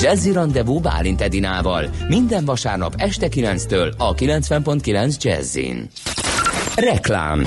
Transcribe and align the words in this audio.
Jazzy 0.00 0.32
Rendezvú 0.32 0.80
Bálint 0.80 1.20
Edinával 1.20 1.88
minden 2.08 2.44
vasárnap 2.44 2.94
este 2.96 3.28
9-től 3.30 3.96
a 3.96 4.14
90.9 4.14 5.22
Jazzin. 5.22 5.88
Reklám 6.76 7.46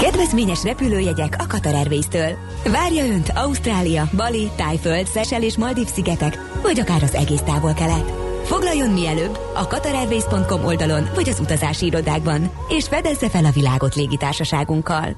Kedvezményes 0.00 0.62
repülőjegyek 0.62 1.36
a 1.38 1.46
Qatar 1.46 1.74
Airways-től. 1.74 2.36
Várja 2.64 3.04
Önt 3.04 3.32
Ausztrália, 3.34 4.08
Bali, 4.16 4.50
Tájföld, 4.56 5.06
Szesel 5.06 5.42
és 5.42 5.56
Maldív 5.56 5.86
szigetek, 5.86 6.38
vagy 6.62 6.80
akár 6.80 7.02
az 7.02 7.14
egész 7.14 7.40
távol-kelet. 7.40 8.12
Foglaljon 8.44 8.90
mielőbb 8.90 9.38
a 9.54 9.66
qatarairways.com 9.66 10.64
oldalon, 10.64 11.08
vagy 11.14 11.28
az 11.28 11.40
utazási 11.40 11.86
irodákban, 11.86 12.50
és 12.68 12.84
fedezze 12.88 13.28
fel 13.28 13.44
a 13.44 13.50
világot 13.50 13.94
légitársaságunkkal. 13.94 15.16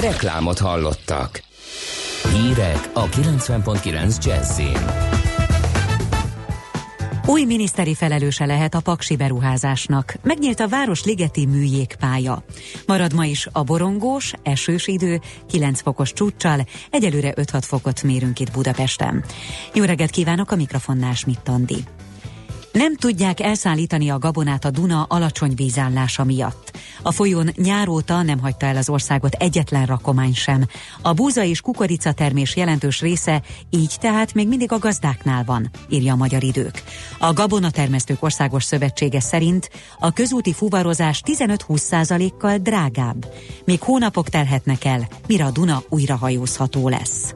Reklámot 0.00 0.58
hallottak. 0.58 1.42
Hírek 2.32 2.90
a 2.92 3.04
90.9 3.08 4.24
Jazzin. 4.24 5.21
Új 7.26 7.44
miniszteri 7.44 7.94
felelőse 7.94 8.46
lehet 8.46 8.74
a 8.74 8.80
paksi 8.80 9.16
beruházásnak. 9.16 10.14
Megnyílt 10.22 10.60
a 10.60 10.68
Városligeti 10.68 11.46
műjégpálya. 11.46 12.44
Marad 12.86 13.14
ma 13.14 13.24
is 13.24 13.48
a 13.52 13.62
borongós, 13.62 14.32
esős 14.42 14.86
idő, 14.86 15.20
9 15.50 15.80
fokos 15.80 16.12
csúccsal, 16.12 16.66
egyelőre 16.90 17.34
5-6 17.36 17.62
fokot 17.62 18.02
mérünk 18.02 18.40
itt 18.40 18.52
Budapesten. 18.52 19.24
Jó 19.74 19.84
reggelt 19.84 20.10
kívánok 20.10 20.50
a 20.50 20.56
mikrofonnál 20.56 21.14
Schmidt 21.14 21.48
Andi. 21.48 21.84
Nem 22.72 22.96
tudják 22.96 23.40
elszállítani 23.40 24.10
a 24.10 24.18
gabonát 24.18 24.64
a 24.64 24.70
Duna 24.70 25.02
alacsony 25.08 25.52
vízállása 25.54 26.24
miatt. 26.24 26.78
A 27.02 27.12
folyón 27.12 27.50
nyáróta 27.56 28.22
nem 28.22 28.38
hagyta 28.38 28.66
el 28.66 28.76
az 28.76 28.88
országot 28.88 29.34
egyetlen 29.34 29.86
rakomány 29.86 30.34
sem. 30.34 30.66
A 31.02 31.12
búza 31.12 31.44
és 31.44 31.60
kukorica 31.60 32.12
termés 32.12 32.56
jelentős 32.56 33.00
része 33.00 33.42
így 33.70 33.96
tehát 34.00 34.34
még 34.34 34.48
mindig 34.48 34.72
a 34.72 34.78
gazdáknál 34.78 35.44
van, 35.44 35.70
írja 35.88 36.12
a 36.12 36.16
Magyar 36.16 36.42
Idők. 36.42 36.82
A 37.18 37.32
Gabona 37.32 37.70
Termesztők 37.70 38.22
Országos 38.22 38.64
Szövetsége 38.64 39.20
szerint 39.20 39.70
a 39.98 40.12
közúti 40.12 40.52
fuvarozás 40.52 41.22
15-20 41.26 42.32
kal 42.38 42.58
drágább, 42.58 43.26
még 43.64 43.80
hónapok 43.80 44.28
telhetnek 44.28 44.84
el, 44.84 45.08
mire 45.26 45.44
a 45.44 45.50
Duna 45.50 45.82
újra 45.88 46.16
hajózható 46.16 46.88
lesz. 46.88 47.34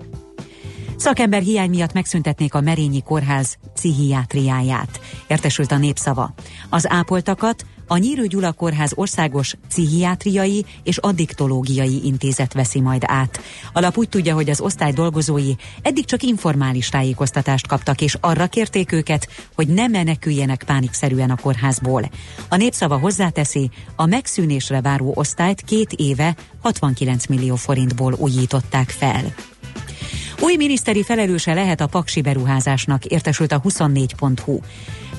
Szakember 0.96 1.42
hiány 1.42 1.70
miatt 1.70 1.92
megszüntetnék 1.92 2.54
a 2.54 2.60
Merényi 2.60 3.02
Kórház 3.02 3.56
pszichiátriáját, 3.74 5.00
értesült 5.26 5.72
a 5.72 5.76
népszava. 5.76 6.34
Az 6.68 6.90
ápoltakat 6.90 7.64
a 7.86 7.96
Nyírő 7.96 8.26
Gyula 8.26 8.52
Kórház 8.52 8.92
országos 8.94 9.54
pszichiátriai 9.68 10.64
és 10.82 10.96
addiktológiai 10.96 12.00
intézet 12.04 12.52
veszi 12.52 12.80
majd 12.80 13.02
át. 13.06 13.40
Alap 13.72 13.96
úgy 13.98 14.08
tudja, 14.08 14.34
hogy 14.34 14.50
az 14.50 14.60
osztály 14.60 14.92
dolgozói 14.92 15.52
eddig 15.82 16.04
csak 16.04 16.22
informális 16.22 16.88
tájékoztatást 16.88 17.66
kaptak, 17.66 18.00
és 18.00 18.16
arra 18.20 18.46
kérték 18.46 18.92
őket, 18.92 19.28
hogy 19.54 19.68
ne 19.68 19.86
meneküljenek 19.86 20.62
pánikszerűen 20.66 21.30
a 21.30 21.36
kórházból. 21.36 22.10
A 22.48 22.56
népszava 22.56 22.98
hozzáteszi, 22.98 23.70
a 23.96 24.06
megszűnésre 24.06 24.80
váró 24.80 25.12
osztályt 25.14 25.60
két 25.60 25.92
éve 25.92 26.36
69 26.62 27.26
millió 27.26 27.54
forintból 27.54 28.14
újították 28.18 28.90
fel. 28.90 29.34
Új 30.46 30.56
miniszteri 30.56 31.02
felelőse 31.02 31.54
lehet 31.54 31.80
a 31.80 31.86
paksi 31.86 32.20
beruházásnak, 32.20 33.04
értesült 33.04 33.52
a 33.52 33.60
24.hu. 33.60 34.58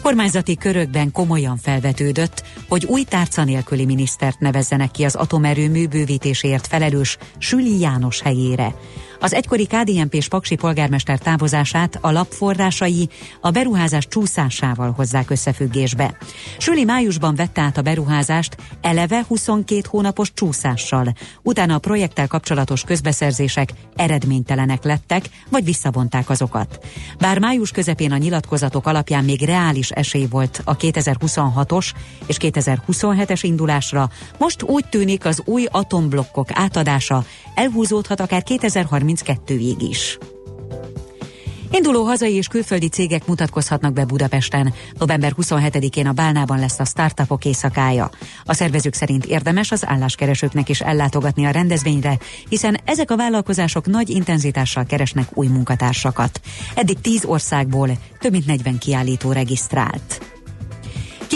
Kormányzati 0.01 0.57
körökben 0.57 1.11
komolyan 1.11 1.57
felvetődött, 1.57 2.43
hogy 2.69 2.85
új 2.85 3.03
tárca 3.03 3.43
nélküli 3.43 3.85
minisztert 3.85 4.39
nevezzenek 4.39 4.91
ki 4.91 5.03
az 5.03 5.15
atomerőmű 5.15 5.88
bővítésért 5.88 6.67
felelős 6.67 7.17
Süli 7.38 7.79
János 7.79 8.21
helyére. 8.21 8.75
Az 9.19 9.33
egykori 9.33 9.67
kdnp 9.67 10.13
és 10.13 10.28
Paksi 10.28 10.55
polgármester 10.55 11.19
távozását 11.19 11.97
a 12.01 12.11
lapforrásai 12.11 13.09
a 13.41 13.51
beruházás 13.51 14.07
csúszásával 14.07 14.91
hozzák 14.91 15.29
összefüggésbe. 15.29 16.17
Süli 16.57 16.83
májusban 16.83 17.35
vette 17.35 17.61
át 17.61 17.77
a 17.77 17.81
beruházást 17.81 18.57
eleve 18.81 19.23
22 19.27 19.81
hónapos 19.89 20.33
csúszással. 20.33 21.13
Utána 21.44 21.75
a 21.75 21.79
projekttel 21.79 22.27
kapcsolatos 22.27 22.81
közbeszerzések 22.81 23.69
eredménytelenek 23.95 24.83
lettek, 24.83 25.29
vagy 25.50 25.63
visszavonták 25.63 26.29
azokat. 26.29 26.85
Bár 27.19 27.39
május 27.39 27.72
közepén 27.72 28.11
a 28.11 28.17
nyilatkozatok 28.17 28.88
alapján 28.88 29.23
még 29.23 29.41
reális 29.41 29.89
esély 29.89 30.27
volt 30.29 30.61
a 30.63 30.77
2026-os 30.77 31.89
és 32.25 32.38
2027-es 32.39 33.39
indulásra, 33.41 34.09
most 34.38 34.63
úgy 34.63 34.85
tűnik 34.89 35.25
az 35.25 35.41
új 35.45 35.66
atomblokkok 35.72 36.47
átadása 36.53 37.23
elhúzódhat 37.56 38.19
akár 38.19 38.44
2032-ig 39.07 39.75
is. 39.90 40.18
Induló 41.72 42.03
hazai 42.03 42.34
és 42.34 42.47
külföldi 42.47 42.88
cégek 42.90 43.28
mutatkozhatnak 43.28 43.94
be 43.94 44.06
Budapesten. 44.06 44.73
November 45.00 45.34
27-én 45.38 46.07
a 46.07 46.12
Bálnában 46.12 46.59
lesz 46.59 46.79
a 46.79 46.85
startupok 46.85 47.45
éjszakája. 47.45 48.09
A 48.44 48.53
szervezők 48.53 48.94
szerint 48.94 49.25
érdemes 49.25 49.72
az 49.72 49.88
álláskeresőknek 49.88 50.69
is 50.69 50.81
ellátogatni 50.81 51.45
a 51.45 51.51
rendezvényre, 51.51 52.18
hiszen 52.50 52.78
ezek 52.85 53.12
a 53.12 53.18
vállalkozások 53.18 53.85
nagy 53.85 54.09
intenzitással 54.09 54.85
keresnek 54.85 55.38
új 55.38 55.47
munkatársakat. 55.47 56.41
Eddig 56.75 57.00
10 57.01 57.25
országból 57.25 57.89
több 58.19 58.31
mint 58.31 58.45
40 58.45 58.78
kiállító 58.78 59.31
regisztrált. 59.31 60.36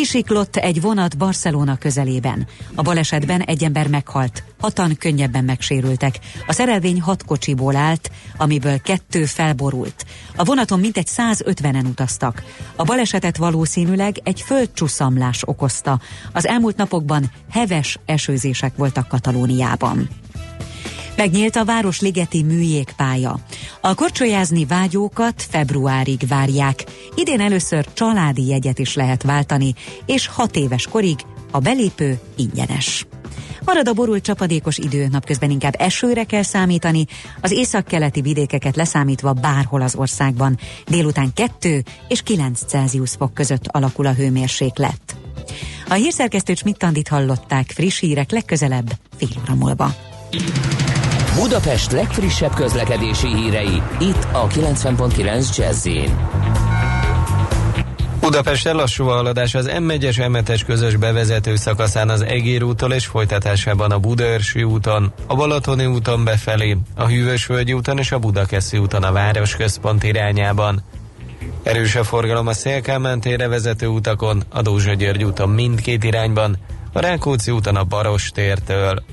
Kisiklott 0.01 0.55
egy 0.55 0.81
vonat 0.81 1.17
Barcelona 1.17 1.77
közelében. 1.77 2.47
A 2.75 2.81
balesetben 2.81 3.41
egy 3.41 3.63
ember 3.63 3.87
meghalt, 3.87 4.43
hatan 4.59 4.95
könnyebben 4.97 5.43
megsérültek. 5.43 6.19
A 6.47 6.53
szerelvény 6.53 7.01
hat 7.01 7.25
kocsiból 7.25 7.75
állt, 7.75 8.11
amiből 8.37 8.81
kettő 8.81 9.25
felborult. 9.25 10.05
A 10.35 10.43
vonaton 10.43 10.79
mintegy 10.79 11.07
150-en 11.17 11.89
utaztak. 11.89 12.43
A 12.75 12.83
balesetet 12.83 13.37
valószínűleg 13.37 14.15
egy 14.23 14.41
földcsuszamlás 14.41 15.41
okozta. 15.45 15.99
Az 16.31 16.47
elmúlt 16.47 16.77
napokban 16.77 17.31
heves 17.49 17.99
esőzések 18.05 18.75
voltak 18.75 19.07
Katalóniában. 19.07 20.09
Megnyílt 21.15 21.55
a 21.55 21.65
Városligeti 21.65 22.43
műjégpálya. 22.43 23.39
A 23.81 23.93
korcsolyázni 23.93 24.65
vágyókat 24.65 25.45
februárig 25.49 26.27
várják. 26.27 26.83
Idén 27.15 27.39
először 27.39 27.85
családi 27.93 28.47
jegyet 28.47 28.79
is 28.79 28.95
lehet 28.95 29.23
váltani, 29.23 29.73
és 30.05 30.27
hat 30.27 30.55
éves 30.55 30.87
korig 30.87 31.19
a 31.51 31.59
belépő 31.59 32.19
ingyenes. 32.35 33.05
Marad 33.65 33.87
a 33.87 33.93
borult 33.93 34.23
csapadékos 34.23 34.77
idő, 34.77 35.07
napközben 35.07 35.49
inkább 35.49 35.75
esőre 35.77 36.23
kell 36.23 36.43
számítani, 36.43 37.05
az 37.41 37.51
északkeleti 37.51 38.21
vidékeket 38.21 38.75
leszámítva 38.75 39.33
bárhol 39.33 39.81
az 39.81 39.95
országban. 39.95 40.59
Délután 40.87 41.33
2 41.33 41.83
és 42.07 42.21
9 42.21 42.63
Celsius 42.67 43.11
fok 43.11 43.33
között 43.33 43.67
alakul 43.67 44.05
a 44.05 44.13
hőmérséklet. 44.13 45.15
A 45.87 45.93
hírszerkesztő 45.93 46.53
Csmittandit 46.53 47.07
hallották 47.07 47.71
friss 47.71 47.99
hírek 47.99 48.31
legközelebb 48.31 48.91
fél 49.17 49.29
óra 49.41 49.55
múlva. 49.55 49.95
Budapest 51.35 51.91
legfrissebb 51.91 52.53
közlekedési 52.53 53.35
hírei, 53.35 53.81
itt 53.99 54.27
a 54.31 54.47
90.9 54.47 55.57
jazz 55.57 55.87
Budapesten 58.19 58.75
lassú 58.75 59.07
a 59.07 59.13
haladás 59.13 59.55
az 59.55 59.69
M1-es 59.73 60.15
M7-es 60.17 60.61
közös 60.65 60.95
bevezető 60.95 61.55
szakaszán 61.55 62.09
az 62.09 62.21
Egér 62.21 62.63
úttól 62.63 62.93
és 62.93 63.05
folytatásában 63.05 63.91
a 63.91 63.99
Budaörsi 63.99 64.63
úton, 64.63 65.13
a 65.27 65.35
Balatoni 65.35 65.85
úton 65.85 66.23
befelé, 66.23 66.77
a 66.95 67.05
Hűvösvölgyi 67.07 67.73
úton 67.73 67.97
és 67.97 68.11
a 68.11 68.19
Budakeszi 68.19 68.77
úton 68.77 69.03
a 69.03 69.11
város 69.11 69.55
központ 69.55 70.03
irányában. 70.03 70.83
Erős 71.63 71.95
a 71.95 72.03
forgalom 72.03 72.47
a 72.47 72.53
Szélkámán 72.53 73.19
térre 73.19 73.47
vezető 73.47 73.87
utakon, 73.87 74.43
a 74.49 74.61
Dózsa 74.61 74.93
György 74.93 75.23
úton 75.23 75.49
mindkét 75.49 76.03
irányban, 76.03 76.57
a 76.93 76.99
Rákóczi 76.99 77.51
úton 77.51 77.75
a 77.75 77.83
Baros 77.83 78.31
tértől. 78.31 79.03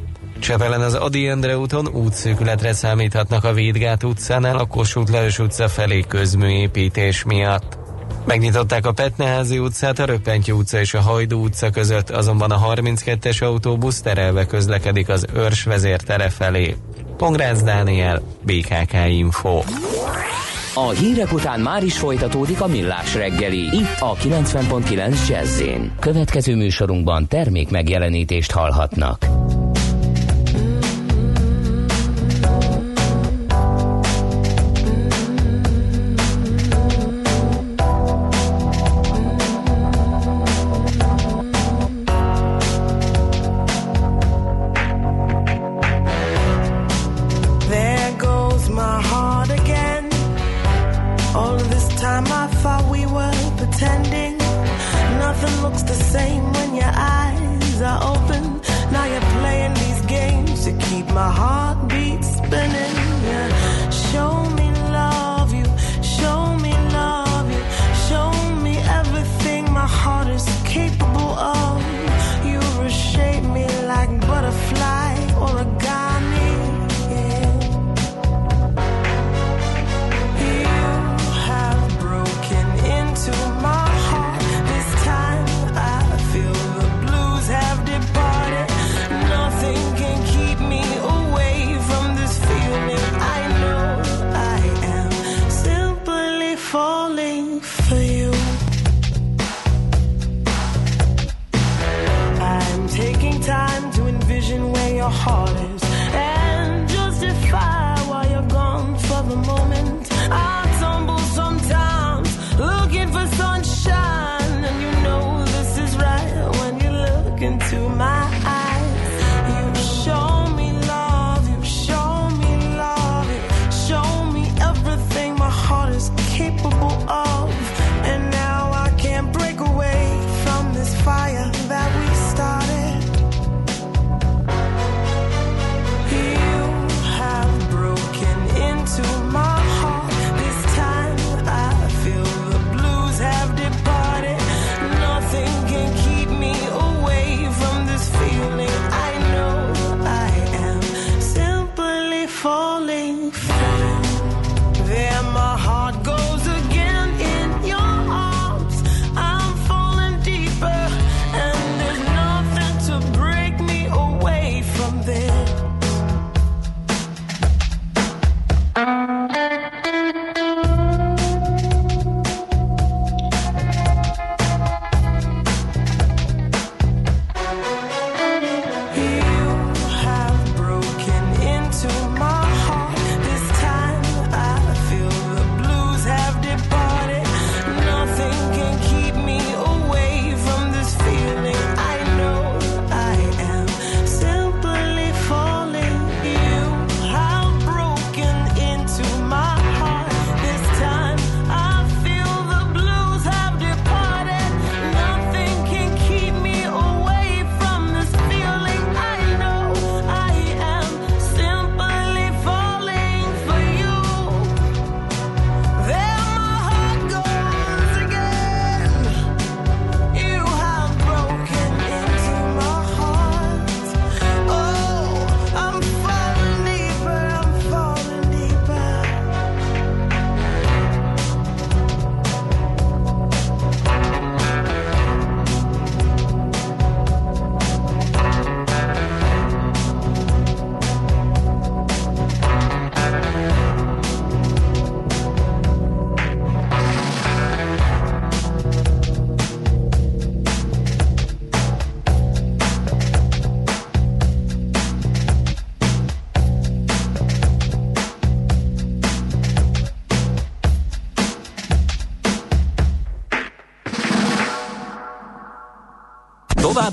Csepelen 0.40 0.80
az 0.80 0.94
Adi 0.94 1.28
Endre 1.28 1.58
úton 1.58 1.88
útszűkületre 1.88 2.72
számíthatnak 2.72 3.44
a 3.44 3.52
Védgát 3.52 4.04
utcánál 4.04 4.58
a 4.58 4.66
Kossuth 4.66 5.12
Lajos 5.12 5.38
utca 5.38 5.68
felé 5.68 6.04
közműépítés 6.08 7.24
miatt. 7.24 7.78
Megnyitották 8.24 8.86
a 8.86 8.92
Petneházi 8.92 9.58
utcát, 9.58 9.98
a 9.98 10.04
Röppentyű 10.04 10.52
utca 10.52 10.78
és 10.78 10.94
a 10.94 11.00
Hajdú 11.00 11.44
utca 11.44 11.70
között, 11.70 12.10
azonban 12.10 12.50
a 12.50 12.72
32-es 12.74 13.42
autóbusz 13.42 14.00
terelve 14.00 14.46
közlekedik 14.46 15.08
az 15.08 15.26
Őrs 15.34 15.64
vezértere 15.64 16.28
felé. 16.28 16.76
Pongrácz 17.16 17.62
Dániel, 17.62 18.22
BKK 18.42 18.92
Info. 19.08 19.62
A 20.74 20.88
hírek 20.88 21.32
után 21.32 21.60
már 21.60 21.84
is 21.84 21.98
folytatódik 21.98 22.60
a 22.60 22.66
millás 22.66 23.14
reggeli, 23.14 23.58
itt 23.58 23.96
a 23.98 24.14
90.9 24.14 25.28
jazz 25.28 25.62
Következő 26.00 26.56
műsorunkban 26.56 27.26
termék 27.28 27.70
megjelenítést 27.70 28.50
hallhatnak. 28.50 29.26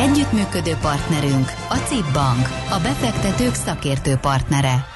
Együttműködő 0.00 0.72
partnerünk 0.80 1.46
a 1.68 1.74
CIP 1.74 2.12
Bank, 2.12 2.46
a 2.70 2.78
befektetők 2.82 3.54
szakértő 3.54 4.14
partnere. 4.16 4.86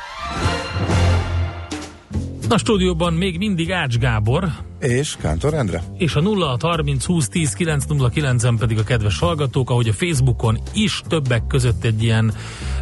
A 2.49 2.59
stúdióban 2.59 3.13
még 3.13 3.39
mindig 3.39 3.73
Ács 3.73 3.99
Gábor. 3.99 4.49
És 4.85 5.17
Kántor 5.21 5.55
Endre. 5.55 5.83
És 5.99 6.15
a 6.15 6.21
0630 6.21 7.05
20 7.05 7.29
10 7.29 7.53
909 7.53 8.45
en 8.45 8.57
pedig 8.57 8.79
a 8.79 8.85
kedves 8.85 9.19
hallgatók, 9.19 9.71
ahogy 9.71 9.89
a 9.89 9.93
Facebookon 9.93 10.59
is 10.75 11.03
többek 11.09 11.47
között 11.47 11.85
egy 11.85 12.03
ilyen 12.03 12.35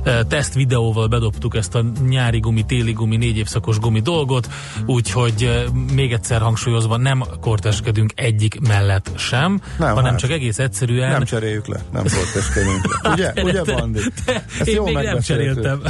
e, 0.05 0.25
teszt 0.25 0.55
videóval 0.55 1.07
bedobtuk 1.07 1.57
ezt 1.57 1.75
a 1.75 1.85
nyári 2.09 2.39
gumi, 2.39 2.65
téli 2.65 2.93
gumi, 2.93 3.17
négy 3.17 3.37
évszakos 3.37 3.79
gumi 3.79 4.01
dolgot, 4.01 4.49
úgyhogy 4.87 5.43
e, 5.43 5.63
még 5.95 6.13
egyszer 6.13 6.41
hangsúlyozva 6.41 6.97
nem 6.97 7.25
korteskedünk 7.41 8.13
egyik 8.15 8.61
mellett 8.61 9.11
sem, 9.17 9.61
nem, 9.79 9.95
hanem 9.95 10.11
hát. 10.11 10.21
csak 10.21 10.31
egész 10.31 10.59
egyszerűen... 10.59 11.11
Nem 11.11 11.25
cseréljük 11.25 11.67
le, 11.67 11.83
nem 11.93 12.03
korteskedünk 12.03 13.03
le. 13.03 13.11
Ugye, 13.11 13.33
ugye 13.49 13.63
Bandi? 13.65 14.01
Én 14.65 14.83
még 14.83 14.95
nem 14.95 15.21
cseréltem. 15.21 15.83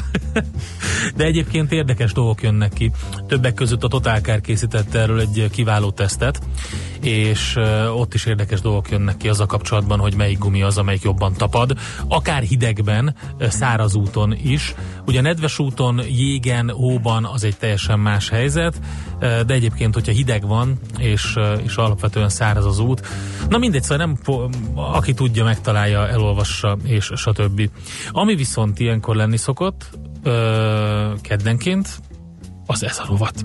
De 1.17 1.25
egyébként 1.25 1.73
érdekes 1.73 2.13
dolgok 2.13 2.43
jönnek 2.43 2.73
ki. 2.73 2.93
Többek 3.29 3.55
között 3.55 3.85
a 3.85 3.89
Totálkár 3.89 4.41
készítette 4.41 4.99
erről 4.99 5.21
egy 5.21 5.49
kiváló 5.51 5.91
tesztet, 6.03 6.41
és 7.01 7.57
ott 7.97 8.15
is 8.15 8.25
érdekes 8.25 8.61
dolgok 8.61 8.91
jönnek 8.91 9.17
ki 9.17 9.29
az 9.29 9.41
a 9.41 9.47
kapcsolatban, 9.47 9.99
hogy 9.99 10.15
melyik 10.15 10.39
gumi 10.39 10.63
az, 10.63 10.79
amelyik 10.79 11.03
jobban 11.03 11.33
tapad. 11.33 11.79
Akár 12.09 12.43
hidegben, 12.43 13.15
száraz 13.39 13.95
úton 13.95 14.37
is. 14.43 14.75
Ugye 15.07 15.21
nedves 15.21 15.59
úton, 15.59 16.01
jégen, 16.09 16.71
hóban 16.71 17.25
az 17.25 17.45
egy 17.45 17.57
teljesen 17.57 17.99
más 17.99 18.29
helyzet, 18.29 18.81
de 19.19 19.55
egyébként, 19.55 19.95
hogyha 19.95 20.13
hideg 20.13 20.47
van, 20.47 20.79
és, 20.99 21.37
és 21.65 21.77
alapvetően 21.77 22.29
száraz 22.29 22.67
az 22.67 22.79
út, 22.79 23.07
na 23.49 23.59
mindegy, 23.59 23.83
szóval 23.83 24.07
nem, 24.07 24.19
aki 24.75 25.15
tudja, 25.15 25.45
megtalálja, 25.45 26.09
elolvassa, 26.09 26.77
és 26.85 27.11
stb. 27.15 27.71
Ami 28.11 28.35
viszont 28.35 28.81
ilyenkor 28.81 29.17
lenni 29.17 29.37
szokott, 29.37 29.91
keddenként, 31.21 32.01
az 32.67 32.85
ez 32.85 32.99
a 32.99 33.05
rovat. 33.09 33.45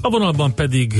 A 0.00 0.10
vonalban 0.10 0.54
pedig 0.54 0.92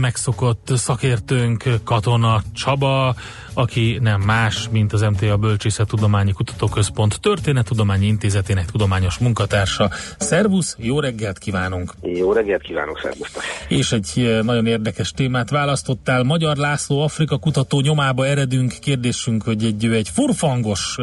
megszokott 0.00 0.68
szakértőnk 0.74 1.64
Katona 1.84 2.42
Csaba, 2.54 3.14
aki 3.54 3.98
nem 4.00 4.20
más, 4.20 4.68
mint 4.70 4.92
az 4.92 5.00
MTA 5.00 5.36
Bölcsészet 5.36 5.88
Tudományi 5.88 6.32
Kutatóközpont 6.32 7.20
Történettudományi 7.20 8.06
Intézetének 8.06 8.64
tudományos 8.64 9.18
munkatársa. 9.18 9.90
Szervusz, 10.18 10.76
jó 10.78 11.00
reggelt 11.00 11.38
kívánunk! 11.38 11.92
Jó 12.02 12.32
reggelt 12.32 12.62
kívánok, 12.62 13.00
szervusztok! 13.02 13.42
És 13.68 13.92
egy 13.92 14.38
nagyon 14.42 14.66
érdekes 14.66 15.10
témát 15.10 15.50
választottál. 15.50 16.22
Magyar 16.22 16.56
László 16.56 17.02
Afrika 17.02 17.38
kutató 17.38 17.80
nyomába 17.80 18.26
eredünk. 18.26 18.72
Kérdésünk, 18.80 19.42
hogy 19.42 19.64
egy, 19.64 19.84
egy 19.84 20.08
furfangos 20.08 20.96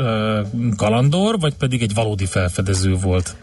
kalandor, 0.78 1.40
vagy 1.40 1.54
pedig 1.56 1.82
egy 1.82 1.94
valódi 1.94 2.26
felfedező 2.26 2.94
volt? 2.94 3.36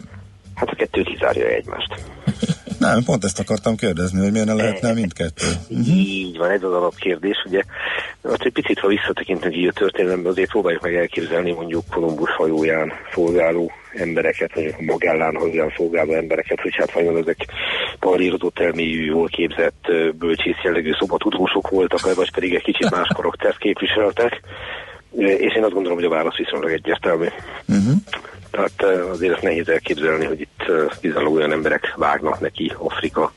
Hát 0.55 0.69
a 0.69 0.75
kettő 0.75 1.01
kizárja 1.01 1.45
egymást. 1.45 2.03
Nem, 2.79 3.03
pont 3.03 3.23
ezt 3.23 3.39
akartam 3.39 3.75
kérdezni, 3.75 4.19
hogy 4.19 4.31
miért 4.31 4.53
lehetne 4.53 4.93
mindkettő. 4.93 5.45
Így 5.87 6.37
van, 6.37 6.49
ez 6.49 6.63
az 6.63 6.73
alapkérdés. 6.73 7.43
Ugye, 7.45 7.61
azt 8.21 8.43
egy 8.43 8.51
picit, 8.51 8.79
ha 8.79 8.87
visszatekintünk 8.87 9.55
így 9.55 9.67
a 9.67 9.71
történelembe, 9.71 10.29
azért 10.29 10.49
próbáljuk 10.49 10.81
meg 10.81 10.95
elképzelni 10.95 11.51
mondjuk 11.51 11.83
Kolumbusz 11.89 12.35
hajóján 12.37 12.91
szolgáló 13.13 13.71
embereket, 13.93 14.53
vagy 14.53 14.65
a 14.65 14.83
Magellán 14.83 15.35
hajóján 15.35 15.73
szolgáló 15.77 16.13
embereket, 16.13 16.59
hogy 16.61 16.75
hát 16.75 16.91
vajon 16.91 17.17
ezek 17.17 17.45
parírozott 17.99 18.59
elmélyű, 18.59 19.05
jól 19.05 19.27
képzett, 19.27 19.91
bölcsész 20.17 20.63
jellegű 20.63 20.91
szobatudósok 20.99 21.69
voltak, 21.69 22.15
vagy 22.15 22.31
pedig 22.31 22.53
egy 22.53 22.63
kicsit 22.63 22.89
más 22.89 23.07
karaktert 23.15 23.57
képviseltek. 23.57 24.41
És 25.17 25.55
én 25.55 25.63
azt 25.63 25.73
gondolom, 25.73 25.97
hogy 25.97 26.07
a 26.07 26.09
válasz 26.09 26.37
viszonylag 26.37 26.71
egyértelmű. 26.71 27.27
Uh-huh. 27.67 27.93
Tehát 28.51 29.07
azért 29.11 29.33
ezt 29.33 29.43
nehéz 29.43 29.69
elképzelni, 29.69 30.25
hogy 30.25 30.39
itt 30.41 30.71
bizonyos 31.01 31.29
olyan 31.29 31.51
emberek 31.51 31.93
vágnak 31.95 32.39
neki 32.39 32.71
Afrika, 32.77 33.31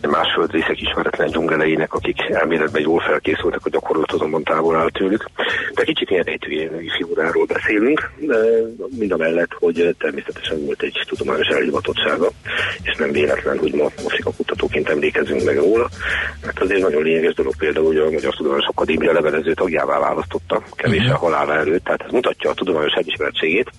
de 0.00 0.08
más 0.08 0.32
földrészek 0.34 0.80
ismeretlen 0.80 1.28
dzsungeleinek, 1.28 1.94
akik 1.94 2.20
elméletben 2.28 2.82
jól 2.82 3.00
felkészültek, 3.00 3.60
a 3.64 3.70
gyakorlat 3.70 4.12
azonban 4.12 4.42
távol 4.42 4.76
áll 4.76 4.90
tőlük. 4.90 5.30
De 5.74 5.84
kicsit 5.84 6.10
ilyen 6.10 6.24
rejtőjénői 6.24 6.90
figuráról 6.96 7.44
beszélünk, 7.44 8.10
de 8.18 8.36
mind 8.98 9.12
a 9.12 9.16
mellett, 9.16 9.52
hogy 9.58 9.94
természetesen 9.98 10.64
volt 10.64 10.82
egy 10.82 11.04
tudományos 11.08 11.48
elhivatottsága, 11.48 12.30
és 12.82 12.96
nem 12.96 13.12
véletlen, 13.12 13.58
hogy 13.58 13.74
ma 13.74 13.84
Afrika 14.04 14.30
kutatóként 14.36 14.88
emlékezünk 14.88 15.44
meg 15.44 15.56
róla. 15.56 15.88
Mert 16.44 16.60
azért 16.60 16.80
nagyon 16.80 17.02
lényeges 17.02 17.34
dolog 17.34 17.56
például, 17.56 17.86
hogy 17.86 17.96
a 17.96 18.10
Magyar 18.10 18.34
Tudományos 18.34 18.66
Akadémia 18.66 19.12
levelező 19.12 19.54
tagjává 19.54 19.98
választotta, 19.98 20.62
kevés 20.74 21.04
a 21.04 21.12
mhm. 21.12 21.20
halála 21.20 21.54
előtt, 21.54 21.84
tehát 21.84 22.02
ez 22.02 22.10
mutatja 22.10 22.50
a 22.50 22.54
tudományos 22.54 22.92
elismertségét. 22.92 23.70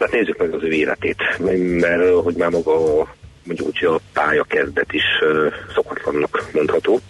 Hát 0.00 0.10
nézzük 0.10 0.38
meg 0.38 0.54
az 0.54 0.62
ő 0.62 0.72
életét, 0.72 1.38
mert 1.80 2.22
hogy 2.22 2.34
már 2.34 2.50
maga 2.50 3.06
mondjuk 3.44 3.68
úgy, 3.68 3.84
a 3.84 4.00
pálya 4.12 4.44
kezdet 4.44 4.92
is 4.92 5.04
uh, 5.20 5.52
szokatlannak 5.74 6.48
mondható. 6.52 7.00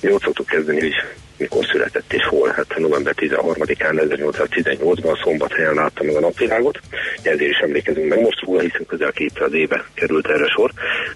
Mi 0.00 0.12
ott 0.12 0.22
szoktuk 0.22 0.46
kezdeni, 0.46 0.80
hogy 0.80 0.94
mikor 1.36 1.64
született 1.64 2.12
és 2.12 2.26
hol. 2.26 2.48
Hát 2.48 2.78
november 2.78 3.14
13-án 3.16 4.16
1818-ban 4.18 5.22
szombathelyen 5.22 5.74
látta 5.74 6.04
meg 6.04 6.14
a 6.14 6.20
napvilágot. 6.20 6.80
Ezért 7.22 7.40
is 7.40 7.58
emlékezünk 7.58 8.08
meg 8.08 8.20
most 8.20 8.40
róla, 8.40 8.60
hiszen 8.60 8.86
közel 8.86 9.12
200 9.12 9.52
éve 9.52 9.84
került 9.94 10.26
erre 10.26 10.46
sor. 10.46 10.70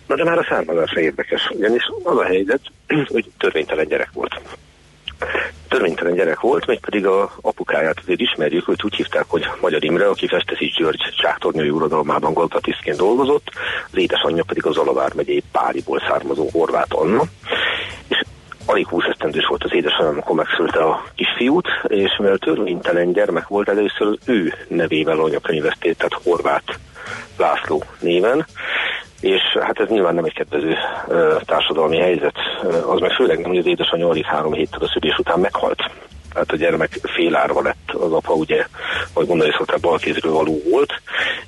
Na 0.07 0.15
de 0.15 0.25
már 0.25 0.39
a 0.39 0.47
származása 0.49 1.01
érdekes, 1.01 1.49
ugyanis 1.51 1.83
az 2.03 2.17
a 2.17 2.25
helyzet, 2.25 2.61
hogy 3.07 3.25
törvénytelen 3.39 3.89
gyerek 3.89 4.11
volt 4.13 4.41
törvénytelen 5.69 6.15
gyerek 6.15 6.41
volt, 6.41 6.67
még 6.67 6.81
pedig 6.81 7.07
a 7.07 7.33
apukáját 7.41 7.99
azért 8.03 8.21
ismerjük, 8.21 8.65
hogy 8.65 8.81
úgy 8.85 8.95
hívták, 8.95 9.25
hogy 9.29 9.49
Magyar 9.61 9.85
Imre, 9.85 10.09
aki 10.09 10.27
Festesi 10.27 10.73
György 10.77 11.03
csáktornyai 11.17 11.71
uradalmában 11.71 12.33
gazdatisztként 12.33 12.97
dolgozott, 12.97 13.51
az 13.93 13.99
édesanyja 13.99 14.45
pedig 14.45 14.67
az 14.67 14.77
Alavár 14.77 15.15
megyei 15.15 15.43
Páliból 15.53 16.03
származó 16.09 16.49
Horváth 16.53 17.01
Anna. 17.01 17.23
És 18.09 18.23
alig 18.67 18.87
20 18.87 19.05
esztendős 19.05 19.47
volt 19.49 19.65
az 19.65 19.75
édesanyja, 19.75 20.11
amikor 20.11 20.37
megszülte 20.37 20.79
a 20.79 21.05
kisfiút, 21.15 21.69
és 21.87 22.17
mivel 22.19 22.39
törvénytelen 22.39 23.13
gyermek 23.13 23.49
volt, 23.49 23.69
először 23.69 24.19
ő 24.25 24.55
nevével 24.69 25.19
anyakönyvesztét, 25.19 25.97
tehát 25.97 26.23
Horváth 26.25 26.75
László 27.37 27.85
néven, 28.01 28.47
és 29.21 29.43
hát 29.61 29.81
ez 29.81 29.89
nyilván 29.89 30.15
nem 30.15 30.25
egy 30.25 30.35
kedvező 30.35 30.75
társadalmi 31.45 31.99
helyzet, 31.99 32.37
az 32.87 33.01
meg 33.01 33.11
főleg 33.11 33.39
nem, 33.39 33.49
hogy 33.49 33.59
az 33.59 33.67
édesanyja 33.67 34.09
alig 34.09 34.25
három 34.25 34.53
héttel 34.53 34.81
a 34.83 34.89
szülés 34.93 35.19
után 35.19 35.41
meghalt. 35.41 35.91
Tehát 36.33 36.53
a 36.53 36.57
gyermek 36.57 36.99
félárva 37.03 37.63
lett 37.63 37.91
az 37.93 38.13
apa, 38.13 38.33
ugye, 38.33 38.67
vagy 39.15 39.27
mondani 39.27 39.51
szokták, 39.57 39.81
balkézről 39.81 40.33
való 40.33 40.61
volt. 40.71 40.93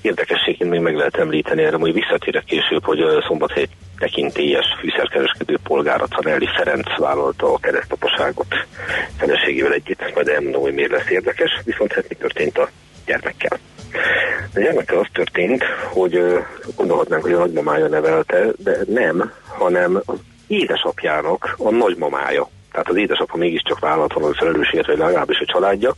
Érdekességként 0.00 0.70
még 0.70 0.80
meg 0.80 0.96
lehet 0.96 1.16
említeni 1.16 1.62
erre, 1.62 1.76
hogy 1.76 1.92
visszatérek 1.92 2.44
később, 2.44 2.84
hogy 2.84 3.04
szombathely 3.26 3.66
tekintélyes 3.98 4.66
fűszerkereskedő 4.80 5.58
polgára 5.62 6.06
Canelli 6.06 6.48
Ferenc 6.56 6.96
vállalta 6.98 7.52
a 7.52 7.58
keresztapaságot 7.58 8.54
feleségével 9.18 9.72
együtt, 9.72 10.14
majd 10.14 10.28
elmondom, 10.28 10.62
hogy 10.62 10.74
miért 10.74 10.90
lesz 10.90 11.10
érdekes, 11.10 11.60
viszont 11.64 11.92
hát 11.92 12.08
mi 12.08 12.14
történt 12.14 12.58
a 12.58 12.68
gyermekkel. 13.06 13.58
A 14.54 14.60
gyermekkel 14.60 14.98
az 14.98 15.06
történt, 15.12 15.64
hogy 15.92 16.20
gondolhatnánk, 16.76 17.22
hogy 17.22 17.32
a 17.32 17.38
nagymamája 17.38 17.88
nevelte, 17.88 18.46
de 18.56 18.76
nem, 18.86 19.32
hanem 19.46 20.00
az 20.04 20.18
édesapjának 20.46 21.54
a 21.58 21.70
nagymamája 21.70 22.48
tehát 22.72 22.88
az 22.88 22.96
édesapa 22.96 23.36
mégiscsak 23.36 23.78
vállalatlanul 23.78 24.34
felelősségért, 24.34 24.86
vagy 24.86 24.98
legalábbis 24.98 25.38
a 25.38 25.44
családja. 25.44 25.94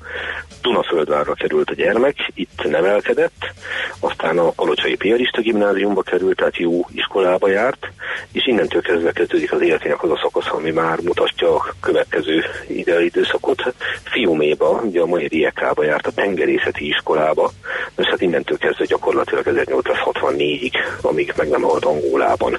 Dunaföldvárra 0.62 1.34
került 1.34 1.70
a 1.70 1.74
gyermek, 1.74 2.16
itt 2.34 2.68
nevelkedett, 2.68 3.52
aztán 4.00 4.38
a 4.38 4.54
Kalocsai 4.54 4.96
Piarista 4.96 5.40
gimnáziumba 5.40 6.02
került, 6.02 6.36
tehát 6.36 6.56
jó 6.56 6.86
iskolába 6.92 7.48
járt, 7.48 7.86
és 8.32 8.46
innentől 8.46 8.82
kezdve 8.82 9.12
kezdődik 9.12 9.52
az 9.52 9.60
életének 9.60 10.02
az 10.02 10.10
a 10.10 10.20
szakasz, 10.22 10.50
ami 10.50 10.70
már 10.70 10.98
mutatja 11.00 11.54
a 11.54 11.66
következő 11.80 12.44
ide 12.68 13.04
időszakot. 13.04 13.74
Fiuméba, 14.02 14.80
ugye 14.84 15.00
a 15.00 15.06
mai 15.06 15.26
Riekába 15.26 15.84
járt 15.84 16.06
a 16.06 16.12
tengerészeti 16.12 16.86
iskolába, 16.86 17.50
és 17.96 18.06
hát 18.06 18.20
innentől 18.20 18.58
kezdve 18.58 18.84
gyakorlatilag 18.84 19.44
1864-ig, 19.46 20.72
amíg 21.02 21.32
meg 21.36 21.48
nem 21.48 21.62
halt 21.62 21.84
Angolában 21.84 22.58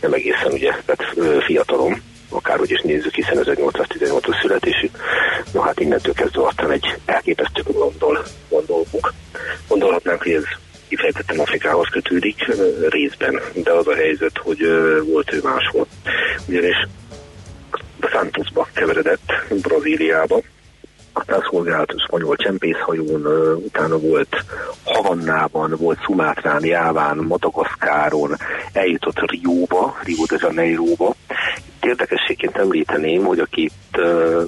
nem 0.00 0.12
egészen 0.12 0.52
ugye, 0.52 0.74
tehát 0.84 1.14
fiatalom, 1.44 2.02
akárhogy 2.30 2.70
is 2.70 2.80
nézzük, 2.80 3.14
hiszen 3.14 3.38
1818-as 3.44 4.40
születésű. 4.40 4.90
No 5.52 5.60
hát 5.60 5.80
innentől 5.80 6.14
kezdve 6.14 6.46
aztán 6.46 6.70
egy 6.70 6.94
elképesztő 7.04 7.62
gondol, 7.66 8.24
gondolunk. 8.48 9.12
Gondolhatnánk, 9.68 10.22
hogy 10.22 10.32
ez 10.32 10.44
részben, 12.88 13.40
de 13.54 13.72
az 13.72 13.86
a 13.86 13.94
helyzet, 13.94 14.38
hogy 14.38 14.58
volt 15.06 15.32
ő 15.32 15.40
máshol. 15.42 15.86
Ugyanis 16.48 16.88
Santosba 18.10 18.68
keveredett 18.72 19.32
Brazíliába, 19.62 20.40
aztán 21.12 21.46
szolgált 21.50 21.94
spanyol 22.06 22.36
csempészhajón, 22.36 23.26
utána 23.56 23.98
volt 23.98 24.44
Havannában, 24.84 25.74
volt 25.78 25.98
Szumátrán, 26.04 26.64
Jáván, 26.64 27.16
Madagaszkáron, 27.16 28.36
eljutott 28.72 29.30
Rióba, 29.30 29.96
Rio 30.04 30.24
de 30.24 30.36
Janeiroba. 30.40 31.14
Érdekességként 31.80 32.56
említeném, 32.56 33.24
hogy 33.24 33.38
akit 33.38 33.72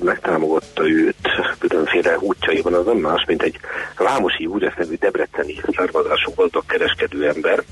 megtámogatta 0.02 0.88
őt 0.88 1.28
különféle 1.58 2.18
útjaiban, 2.18 2.74
az 2.74 2.86
nem 2.86 2.96
más, 2.96 3.24
mint 3.26 3.42
egy 3.42 3.58
Vámosi 3.96 4.42
József 4.42 4.76
nevű 4.76 4.94
debreceni 4.94 5.54
származású 5.76 6.32
gazdag 6.34 6.66
kereskedő 6.66 7.28
ember, 7.28 7.62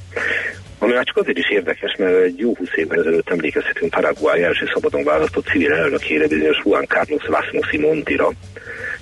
ami 0.78 0.92
már 0.92 1.04
csak 1.04 1.16
azért 1.16 1.38
is 1.38 1.50
érdekes, 1.50 1.96
mert 1.98 2.22
egy 2.22 2.38
jó 2.38 2.56
húsz 2.56 2.76
évvel 2.76 2.98
ezelőtt 2.98 3.30
emlékezhetünk 3.30 3.90
Paraguay 3.90 4.42
első 4.42 4.66
szabadon 4.74 5.04
választott 5.04 5.46
civil 5.46 5.72
elnökére, 5.72 6.26
bizonyos 6.26 6.60
Juan 6.64 6.86
Carlos 6.86 7.26
Vasmosi 7.26 7.78
Montira, 7.78 8.30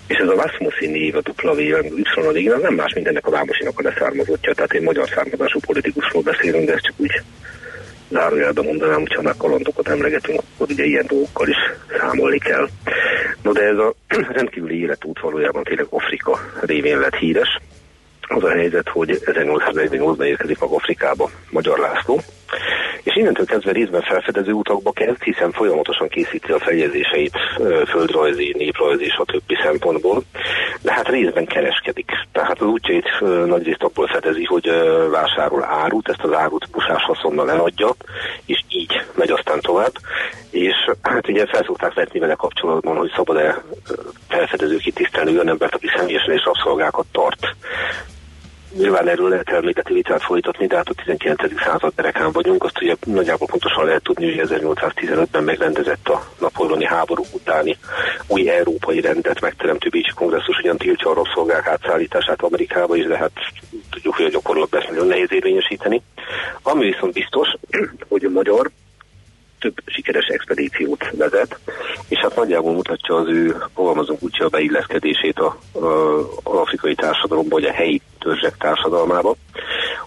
és 0.07 0.17
ez 0.17 0.29
a 0.29 0.35
Vasmusi 0.35 0.87
név, 0.87 1.17
a 1.17 1.23
W, 1.43 1.61
Y, 2.37 2.49
az 2.49 2.61
nem 2.61 2.75
más, 2.75 2.93
mint 2.95 3.07
ennek 3.07 3.27
a 3.27 3.31
Vámosinak 3.31 3.79
a 3.79 3.83
leszármazottja, 3.83 4.55
tehát 4.55 4.73
én 4.73 4.83
magyar 4.83 5.09
származású 5.09 5.61
politikusról 5.67 6.23
beszélünk, 6.23 6.67
de 6.67 6.73
ez 6.73 6.83
csak 6.83 6.95
úgy 6.97 7.23
zárójelben 8.11 8.65
mondanám, 8.65 9.01
hogyha 9.01 9.23
már 9.23 9.35
kalandokat 9.37 9.89
emlegetünk, 9.89 10.41
akkor 10.55 10.71
ugye 10.71 10.85
ilyen 10.85 11.07
dolgokkal 11.09 11.49
is 11.49 11.57
számolni 11.99 12.39
kell. 12.39 12.69
No 13.43 13.53
de 13.53 13.63
ez 13.63 13.77
a 13.79 13.95
rendkívüli 14.37 14.81
életút 14.81 15.21
valójában 15.21 15.63
tényleg 15.63 15.87
Afrika 15.91 16.39
révén 16.61 16.99
lett 16.99 17.15
híres. 17.15 17.61
Az 18.29 18.45
a 18.45 18.51
helyzet, 18.51 18.89
hogy 18.89 19.19
1848-ban 19.25 20.25
érkezik 20.25 20.59
meg 20.59 20.71
Afrikába 20.71 21.31
Magyar 21.51 21.79
László, 21.79 22.21
és 23.03 23.17
innentől 23.17 23.47
kezdve 23.47 23.73
részben 23.73 24.03
felfedező 24.03 24.53
utakba 24.53 24.93
kezd, 24.93 25.23
hiszen 25.23 25.53
folyamatosan 25.53 26.09
készíti 26.09 26.53
a 26.53 26.59
feljegyzéseit 26.59 27.37
földrajzi, 27.89 28.55
néprajzi 28.59 29.13
többi 29.25 29.57
szempontból, 29.63 30.23
de 30.83 30.93
hát 30.93 31.09
részben 31.09 31.47
kereskedik. 31.47 32.11
Tehát 32.33 32.61
az 32.61 32.67
útjait 32.67 33.21
nagyrészt 33.47 33.83
abból 33.83 34.07
fedezi, 34.07 34.45
hogy 34.45 34.71
vásárol 35.11 35.65
árut, 35.65 36.09
ezt 36.09 36.23
az 36.23 36.33
árut 36.33 36.71
busás 36.71 37.03
haszonnal 37.03 37.51
eladja, 37.51 37.95
és 38.47 38.63
így 38.69 39.03
megy 39.15 39.31
aztán 39.31 39.61
tovább. 39.61 39.93
És 40.51 40.75
hát 41.03 41.29
ugye 41.29 41.47
felszokták 41.47 41.95
vetni 41.95 42.19
vele 42.19 42.35
kapcsolatban, 42.35 42.97
hogy 42.97 43.13
szabad-e 43.17 43.63
felfedező 44.29 44.77
kitisztelni 44.77 45.33
olyan 45.33 45.49
embert, 45.49 45.75
aki 45.75 45.91
személyesen 45.97 46.35
és 46.35 46.45
rabszolgákat 46.45 47.07
tart 47.13 47.57
Nyilván 48.77 49.09
erről 49.09 49.29
lehet 49.29 49.49
elmélyíteni 49.49 49.95
vitát 49.95 50.23
folytatni, 50.23 50.67
de 50.67 50.77
hát 50.77 50.89
a 50.89 50.95
19. 50.95 51.63
század 51.63 51.93
derekán 51.95 52.33
vagyunk, 52.33 52.65
azt 52.65 52.81
ugye 52.83 52.95
nagyjából 53.07 53.47
pontosan 53.47 53.85
lehet 53.85 54.03
tudni, 54.03 54.39
hogy 54.39 54.49
1815-ben 54.49 55.45
megrendezett 55.45 56.09
a 56.09 56.25
napoloni 56.41 56.85
háború 56.85 57.25
utáni 57.33 57.77
új 58.27 58.51
európai 58.51 59.01
rendet 59.01 59.41
megteremtő 59.41 59.89
Bécsi 59.89 60.13
kongresszus, 60.15 60.59
ugyan 60.59 60.77
tiltja 60.77 61.11
a 61.11 61.15
rabszolgák 61.15 61.67
átszállítását 61.67 62.43
Amerikába 62.43 62.97
is, 62.97 63.07
de 63.07 63.17
hát 63.17 63.33
tudjuk, 63.91 64.15
hogy 64.15 64.25
a 64.25 64.31
gyakorlatban 64.31 64.81
ezt 64.81 64.91
nagyon 64.91 65.07
nehéz 65.07 65.33
érvényesíteni. 65.33 66.03
Ami 66.63 66.85
viszont 66.85 67.13
biztos, 67.13 67.49
hogy 68.09 68.25
a 68.25 68.31
magyar 68.31 68.71
több 69.59 69.75
sikeres 69.87 70.27
expedíciót 70.27 71.11
vezet, 71.13 71.59
és 72.09 72.19
hát 72.19 72.37
nagyjából 72.37 72.73
mutatja 72.73 73.17
az 73.17 73.29
ő, 73.29 73.57
fogalmazunk 73.75 74.23
úgy, 74.23 74.43
a 74.43 74.49
beilleszkedését 74.49 75.39
a, 75.39 75.59
a, 75.73 75.87
a 76.43 76.57
afrikai 76.61 76.95
társadalomba, 76.95 77.55
vagy 77.55 77.65
a 77.65 77.73
helyi 77.73 78.01
törzsek 78.19 78.57
társadalmába, 78.57 79.35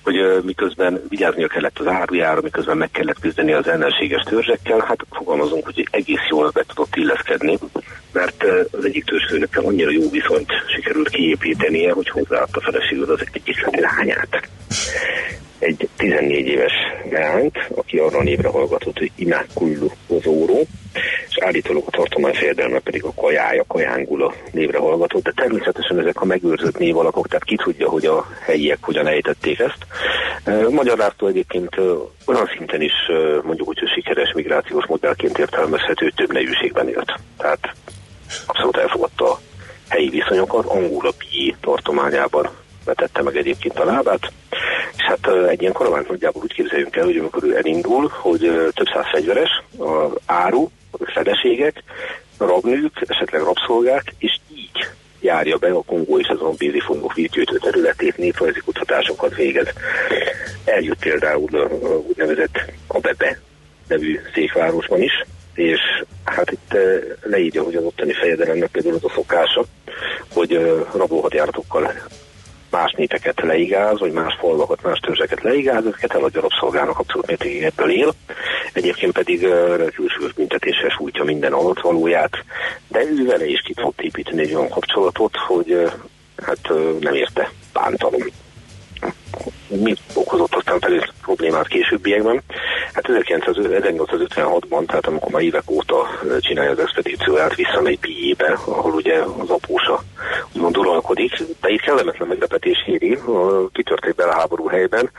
hogy 0.03 0.43
miközben 0.43 1.01
vigyáznia 1.09 1.47
kellett 1.47 1.79
az 1.79 1.87
árujára, 1.87 2.41
miközben 2.41 2.77
meg 2.77 2.91
kellett 2.91 3.19
küzdeni 3.19 3.53
az 3.53 3.67
ellenséges 3.67 4.23
törzsekkel, 4.23 4.85
hát 4.87 5.05
fogalmazunk, 5.11 5.65
hogy 5.65 5.87
egész 5.91 6.27
jól 6.29 6.49
be 6.53 6.63
tudott 6.67 6.95
illeszkedni, 6.95 7.57
mert 8.13 8.43
az 8.71 8.85
egyik 8.85 9.05
törzsfőnökkel 9.05 9.63
annyira 9.63 9.91
jó 9.91 10.09
viszonyt 10.09 10.51
sikerült 10.75 11.09
kiépítenie, 11.09 11.91
hogy 11.91 12.09
hozzáadta 12.09 12.61
feleségül 12.61 13.11
az 13.11 13.23
egyik 13.33 13.65
lányát 13.71 14.49
egy 15.61 15.89
14 15.97 16.47
éves 16.47 16.71
leányt, 17.09 17.57
aki 17.75 17.97
arra 17.97 18.17
a 18.17 18.23
névre 18.23 18.49
hallgatott, 18.49 18.97
hogy 18.97 19.11
Imákullu 19.15 19.87
Ozóró, 20.07 20.67
és 21.29 21.37
állítólag 21.39 21.83
a 21.85 21.91
tartomány 21.91 22.33
fejedelme 22.33 22.79
pedig 22.79 23.03
a 23.03 23.13
Kajája, 23.13 23.63
Kajángula 23.67 24.33
névre 24.51 24.77
hallgatott, 24.77 25.23
de 25.23 25.31
természetesen 25.35 25.99
ezek 25.99 26.21
a 26.21 26.25
megőrzött 26.25 26.77
névalakok, 26.77 27.27
tehát 27.27 27.43
ki 27.43 27.55
tudja, 27.55 27.89
hogy 27.89 28.05
a 28.05 28.27
helyiek 28.41 28.77
hogyan 28.81 29.07
ejtették 29.07 29.59
ezt. 29.59 29.85
Magyar 30.69 30.97
László 30.97 31.27
egyébként 31.27 31.77
olyan 32.25 32.49
szinten 32.57 32.81
is 32.81 32.93
mondjuk 33.43 33.67
úgy, 33.67 33.79
hogy 33.79 33.89
sikeres 33.89 34.31
migrációs 34.35 34.85
modellként 34.85 35.37
értelmezhető, 35.37 36.11
több 36.15 36.31
nejűségben 36.31 36.89
élt. 36.89 37.19
Tehát 37.37 37.73
abszolút 38.45 38.77
elfogadta 38.77 39.31
a 39.31 39.39
helyi 39.87 40.09
viszonyokat, 40.09 40.65
Angula 40.65 41.11
Pi 41.17 41.55
tartományában 41.61 42.49
vetette 42.85 43.21
meg 43.21 43.37
egyébként 43.37 43.79
a 43.79 43.85
lábát, 43.85 44.31
és 44.97 45.03
hát 45.03 45.47
egy 45.47 45.61
ilyen 45.61 45.73
karavánt 45.73 46.09
nagyjából 46.09 46.41
úgy 46.41 46.53
képzeljünk 46.53 46.95
el, 46.95 47.05
hogy 47.05 47.17
amikor 47.17 47.43
ő 47.43 47.55
elindul, 47.57 48.11
hogy 48.13 48.39
több 48.73 48.87
száz 48.93 49.05
fegyveres, 49.11 49.63
az 49.77 50.11
áru, 50.25 50.69
a 50.91 51.11
feleségek, 51.11 51.83
rabnők, 52.37 53.05
esetleg 53.07 53.41
rabszolgák, 53.41 54.13
és 54.17 54.39
így 54.55 54.89
járja 55.19 55.57
be 55.57 55.71
a 55.71 55.81
Kongó 55.81 56.19
és 56.19 56.27
az 56.27 56.37
Zambézi 56.37 56.79
fongok 56.79 57.13
vízgyűjtő 57.13 57.57
területét, 57.57 58.17
néprajzi 58.17 58.59
kutatásokat 58.59 59.35
végez. 59.35 59.67
Eljut 60.65 60.99
például 60.99 61.55
a 61.55 61.67
úgynevezett 62.07 62.59
Abebe 62.87 63.39
nevű 63.87 64.19
székvárosban 64.33 65.01
is, 65.01 65.25
és 65.53 65.79
hát 66.25 66.51
itt 66.51 66.77
leírja, 67.21 67.63
hogy 67.63 67.75
az 67.75 67.83
ottani 67.83 68.13
fejedelemnek 68.13 68.69
például 68.71 68.95
az 68.95 69.03
a 69.03 69.11
szokása, 69.15 69.65
hogy 70.33 70.51
rabolhatjáratokkal 70.95 71.93
más 72.71 72.93
népeket 72.97 73.41
leigáz, 73.41 73.99
vagy 73.99 74.11
más 74.11 74.37
falvakat, 74.39 74.81
más 74.83 74.99
törzseket 74.99 75.41
leigáz, 75.41 75.85
ezeket 75.85 76.13
eladja 76.13 76.41
rabszolgának 76.41 76.99
abszolút 76.99 77.27
mértékig 77.27 77.63
ebből 77.63 77.91
él. 77.91 78.13
Egyébként 78.73 79.13
pedig 79.13 79.39
külsős 79.93 80.33
büntetéssel 80.35 80.89
sújtja 80.89 81.23
minden 81.23 81.53
valóját, 81.81 82.43
de 82.87 82.99
ő 83.03 83.25
vele 83.25 83.45
is 83.45 83.61
ki 83.61 83.73
tudott 83.73 84.01
építeni 84.01 84.41
egy 84.41 84.53
olyan 84.53 84.69
kapcsolatot, 84.69 85.35
hogy 85.47 85.91
hát 86.45 86.69
nem 86.99 87.13
érte 87.13 87.51
bántalom 87.73 88.21
mi 89.79 89.93
okozott 90.13 90.55
aztán 90.55 90.79
pedig 90.79 91.09
problémát 91.21 91.67
későbbiekben. 91.67 92.41
Hát 92.93 93.05
1856-ban, 93.07 94.85
tehát 94.85 95.07
amikor 95.07 95.31
már 95.31 95.41
évek 95.41 95.71
óta 95.71 96.07
csinálja 96.39 96.71
az 96.71 96.79
expedícióját, 96.79 97.55
visszamegy 97.55 97.99
Pijébe, 97.99 98.57
ahol 98.65 98.93
ugye 98.93 99.19
az 99.19 99.49
apósa 99.49 100.03
úgymond 100.53 100.77
uralkodik, 100.77 101.31
de 101.61 101.69
itt 101.69 101.81
kellemetlen 101.81 102.27
meglepetés 102.27 102.77
éri, 102.85 103.17
kitörték 103.71 104.15
bele 104.15 104.31
a 104.31 104.39
háború 104.39 104.67
helyben, 104.67 105.09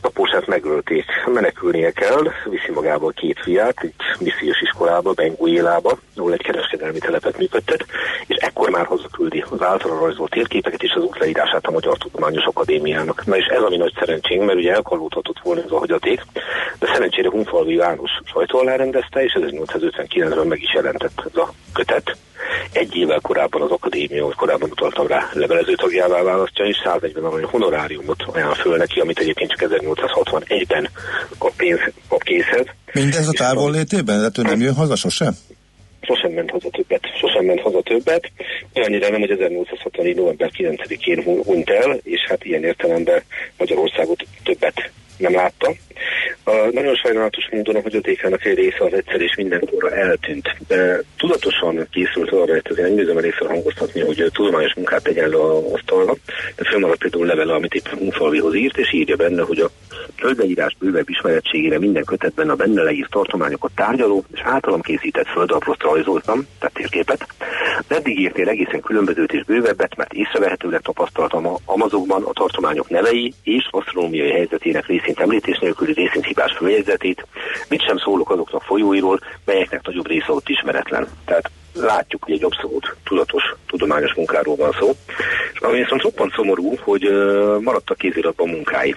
a 0.00 0.06
apósát 0.06 0.46
megölték, 0.46 1.04
menekülnie 1.26 1.90
kell, 1.90 2.22
viszi 2.44 2.70
magával 2.74 3.12
két 3.12 3.40
fiát, 3.42 3.76
egy 3.80 3.94
missziós 4.18 4.60
iskolába, 4.60 5.12
Benguélába, 5.12 5.98
ahol 6.16 6.32
egy 6.32 6.42
kereskedelmi 6.42 6.98
telepet 6.98 7.38
működtet, 7.38 7.86
és 8.26 8.36
ekkor 8.36 8.70
már 8.70 8.86
hazaküldi 8.86 9.44
az 9.50 9.62
általa 9.62 9.98
rajzolt 9.98 10.30
térképeket 10.30 10.82
és 10.82 10.92
az 10.92 11.02
útleírását 11.02 11.66
a 11.66 11.70
Magyar 11.70 11.98
Tudományos 11.98 12.44
Akadémiának. 12.44 13.26
Na 13.26 13.36
és 13.36 13.46
ez 13.46 13.62
a 13.62 13.68
mi 13.68 13.76
nagy 13.92 14.04
szerencsénk, 14.04 14.44
mert 14.44 14.58
ugye 14.58 14.72
elkalódhatott 14.72 15.40
volna 15.42 15.62
ez 15.62 15.70
a 15.70 15.78
hagyaték, 15.78 16.20
de 16.78 16.86
szerencsére 16.92 17.30
Hunfalvi 17.30 17.74
János 17.74 18.10
sajtó 18.32 18.58
alá 18.58 18.76
rendezte, 18.76 19.22
és 19.22 19.36
1859-ben 19.40 20.46
meg 20.46 20.62
is 20.62 20.74
jelentett 20.74 21.22
ez 21.26 21.36
a 21.36 21.52
kötet. 21.72 22.16
Egy 22.72 22.96
évvel 22.96 23.20
korábban 23.20 23.62
az 23.62 23.70
akadémia, 23.70 24.24
hogy 24.24 24.34
korábban 24.34 24.70
utaltam 24.70 25.06
rá, 25.06 25.28
levelező 25.32 25.74
tagjává 25.74 26.22
választja, 26.22 26.64
és 26.64 26.76
140 26.84 27.24
arany 27.24 27.44
honoráriumot 27.44 28.22
ajánl 28.32 28.54
föl 28.54 28.76
neki, 28.76 29.00
amit 29.00 29.18
egyébként 29.18 29.50
csak 29.50 29.70
1861-ben 29.70 30.88
kap, 31.38 31.52
pénz, 31.56 31.80
kap 32.08 32.22
készhez. 32.22 32.66
Mindez 32.92 33.28
a 33.28 33.32
távol 33.32 33.70
létében? 33.70 34.16
Tehát 34.16 34.38
ő 34.38 34.42
nem 34.42 34.60
jön 34.60 34.74
haza 34.74 34.96
sosem? 34.96 35.36
Sosem 36.02 36.32
ment 36.32 36.50
haza 36.50 36.70
többet, 36.70 37.02
sosem 37.20 37.44
ment 37.44 37.60
haza 37.60 37.82
többet, 37.82 38.30
olyannyira 38.74 39.08
nem, 39.08 39.20
hogy 39.20 39.30
1860. 39.30 40.06
november 40.06 40.50
9-én 40.58 41.22
hunyt 41.22 41.70
el, 41.70 42.00
és 42.02 42.20
hát 42.28 42.44
ilyen 42.44 42.64
értelemben 42.64 43.22
Magyarországot 43.58 44.26
többet 44.42 44.90
nem 45.16 45.34
látta. 45.34 45.72
A 46.44 46.68
nagyon 46.72 46.94
sajnálatos 46.94 47.48
módon 47.50 47.76
a 47.76 47.80
hagyatékának 47.80 48.44
egy 48.44 48.54
része 48.54 48.84
az 48.84 48.92
egyszer 48.92 49.20
és 49.20 49.34
mindenkorra 49.36 49.90
eltűnt. 49.90 50.56
De 50.68 51.02
tudatosan 51.16 51.86
készült 51.90 52.30
arra, 52.30 52.52
hogy 52.52 52.62
azért 52.70 52.94
nem 52.94 53.18
először 53.18 53.48
hangoztatni, 53.48 54.00
hogy 54.00 54.28
tudományos 54.32 54.74
munkát 54.74 55.02
tegyen 55.02 55.28
le 55.28 55.36
a 55.36 55.72
asztalra, 55.72 56.14
de 56.56 56.64
fölmaradt 56.70 56.98
például 56.98 57.26
levele, 57.26 57.54
amit 57.54 57.74
éppen 57.74 57.98
Hunfalvihoz 57.98 58.54
írt, 58.54 58.78
és 58.78 58.92
írja 58.92 59.16
benne, 59.16 59.42
hogy 59.42 59.58
a 59.58 59.70
földleírás 60.16 60.76
bővebb 60.78 61.08
ismeretségére 61.08 61.78
minden 61.78 62.04
kötetben 62.04 62.50
a 62.50 62.54
benne 62.54 62.82
leírt 62.82 63.10
tartományokat 63.10 63.70
tárgyaló 63.74 64.24
és 64.34 64.40
általam 64.44 64.80
készített 64.80 65.26
földaproszt 65.26 65.82
rajzoltam, 65.82 66.46
tehát 66.58 66.74
térképet, 66.74 67.26
Eddig 67.88 68.18
írtél 68.18 68.48
egészen 68.48 68.80
különbözőt 68.80 69.32
és 69.32 69.44
bővebbet, 69.44 69.96
mert 69.96 70.12
észrevehetőleg 70.12 70.80
tapasztaltam 70.80 71.46
a 71.46 71.56
Amazokban 71.64 72.22
a 72.22 72.32
tartományok 72.32 72.88
nevei 72.88 73.34
és 73.42 73.68
asztronómiai 73.70 74.30
helyzetének 74.30 74.84
részint 75.02 75.20
említés 75.20 75.58
nélküli 75.58 75.92
részint 75.92 76.26
hibás 76.26 76.56
följegyzetét, 76.56 77.26
mit 77.68 77.86
sem 77.86 77.98
szólok 77.98 78.30
azoknak 78.30 78.62
folyóiról, 78.62 79.18
melyeknek 79.44 79.86
nagyobb 79.86 80.06
része 80.06 80.32
ott 80.32 80.48
ismeretlen. 80.48 81.08
Tehát 81.24 81.50
látjuk, 81.74 82.24
hogy 82.24 82.34
egy 82.34 82.44
abszolút 82.44 82.96
tudatos 83.04 83.42
tudományos 83.66 84.14
munkáról 84.14 84.56
van 84.56 84.76
szó. 84.78 84.90
És 85.52 85.60
ami 85.60 85.78
viszont 85.78 86.02
roppant 86.02 86.32
szomorú, 86.34 86.74
hogy 86.80 87.06
uh, 87.06 87.60
maradtak 87.60 87.98
kéziratban 87.98 88.48
munkái. 88.48 88.94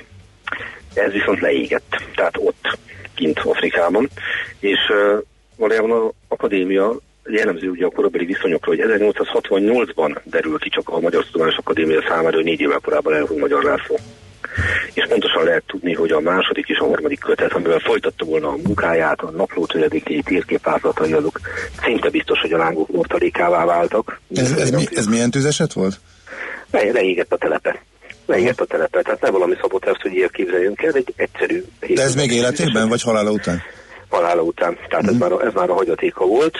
Ez 0.93 1.11
viszont 1.11 1.39
leégett, 1.39 2.03
tehát 2.15 2.37
ott, 2.37 2.77
kint 3.15 3.39
Afrikában, 3.39 4.09
és 4.59 4.79
valójában 5.55 5.91
az 5.91 6.11
akadémia 6.27 6.95
jellemző 7.25 7.69
ugye 7.69 7.85
a 7.85 7.89
korabeli 7.89 8.25
viszonyokról, 8.25 8.75
hogy 8.75 8.85
1868-ban 8.87 10.17
derül 10.23 10.57
ki 10.57 10.69
csak 10.69 10.89
a 10.89 10.99
Magyar 10.99 11.25
Tudományos 11.25 11.57
Akadémia 11.57 12.03
számára, 12.07 12.35
hogy 12.35 12.43
négy 12.43 12.59
évvel 12.59 12.79
korábban 12.79 13.13
elhunyt 13.13 13.39
Magyar 13.39 13.63
László. 13.63 13.99
És 14.93 15.05
pontosan 15.09 15.43
lehet 15.43 15.63
tudni, 15.67 15.93
hogy 15.93 16.11
a 16.11 16.19
második 16.19 16.67
és 16.67 16.77
a 16.77 16.85
harmadik 16.85 17.19
kötet, 17.19 17.53
amivel 17.53 17.79
folytatta 17.79 18.25
volna 18.25 18.47
a 18.47 18.57
munkáját, 18.63 19.21
a 19.21 19.29
napló 19.29 19.65
töredékei, 19.65 20.21
térképázlatai, 20.21 21.13
azok 21.13 21.39
szinte 21.83 22.09
biztos, 22.09 22.39
hogy 22.39 22.53
a 22.53 22.57
lángok 22.57 22.91
mortalékává 22.91 23.65
váltak. 23.65 24.19
Ez, 24.35 24.51
ez, 24.51 24.69
mi, 24.69 24.83
ez 24.95 25.05
milyen 25.05 25.31
tüzeset 25.31 25.73
volt? 25.73 25.99
Le, 26.71 26.91
leégett 26.91 27.31
a 27.31 27.37
telepe. 27.37 27.83
Leégett 28.25 28.61
a 28.61 28.65
telepe, 28.65 29.01
tehát 29.01 29.21
nem 29.21 29.31
valami 29.31 29.55
szabotás, 29.61 29.97
hogy 30.01 30.13
ilyet 30.13 30.31
képzeljünk 30.31 30.81
el, 30.81 30.93
egy 30.93 31.13
egyszerű... 31.15 31.63
De 31.93 32.01
ez 32.01 32.15
még 32.15 32.31
életében, 32.31 32.89
vagy 32.89 33.01
halála 33.01 33.31
után? 33.31 33.63
halála 34.15 34.41
után. 34.41 34.77
Tehát 34.89 35.07
ez, 35.07 35.13
mm. 35.13 35.17
már, 35.17 35.31
a, 35.31 35.45
ez 35.45 35.53
már 35.53 35.69
a 35.69 35.73
hagyatéka 35.73 36.25
volt. 36.25 36.57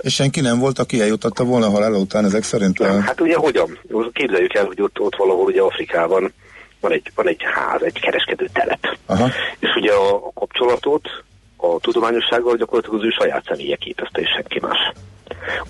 És 0.00 0.14
senki 0.14 0.40
nem 0.40 0.58
volt, 0.58 0.78
aki 0.78 1.00
eljutatta 1.00 1.44
volna 1.44 1.66
a 1.66 1.70
halála 1.70 1.98
után 1.98 2.24
ezek 2.24 2.42
szerint? 2.42 2.78
Nem, 2.78 3.00
hát 3.00 3.20
ugye 3.20 3.36
hogyan? 3.36 3.78
Képzeljük 4.12 4.54
el, 4.54 4.64
hogy 4.64 4.82
ott, 4.82 5.00
ott 5.00 5.16
valahol 5.16 5.44
ugye 5.44 5.60
Afrikában 5.60 6.32
van 6.82 6.92
egy, 6.92 7.10
van 7.14 7.28
egy 7.28 7.42
ház, 7.54 7.82
egy 7.82 8.00
kereskedő 8.00 8.48
telep. 8.52 8.98
Aha. 9.06 9.28
És 9.58 9.68
ugye 9.76 9.92
a, 9.92 10.14
a 10.14 10.30
kapcsolatot 10.34 11.08
a 11.56 11.80
tudományossággal 11.80 12.56
gyakorlatilag 12.56 12.98
az 13.00 13.06
ő 13.06 13.10
saját 13.10 13.44
személye 13.48 13.76
képezte, 13.76 14.20
és 14.20 14.28
senki 14.36 14.58
más. 14.60 14.92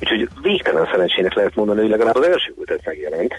Úgyhogy 0.00 0.28
végtelen 0.42 0.88
szerencsének 0.92 1.34
lehet 1.34 1.54
mondani, 1.54 1.80
hogy 1.80 1.90
legalább 1.90 2.16
az 2.16 2.26
első 2.26 2.54
kötet 2.58 2.84
megjelent. 2.84 3.34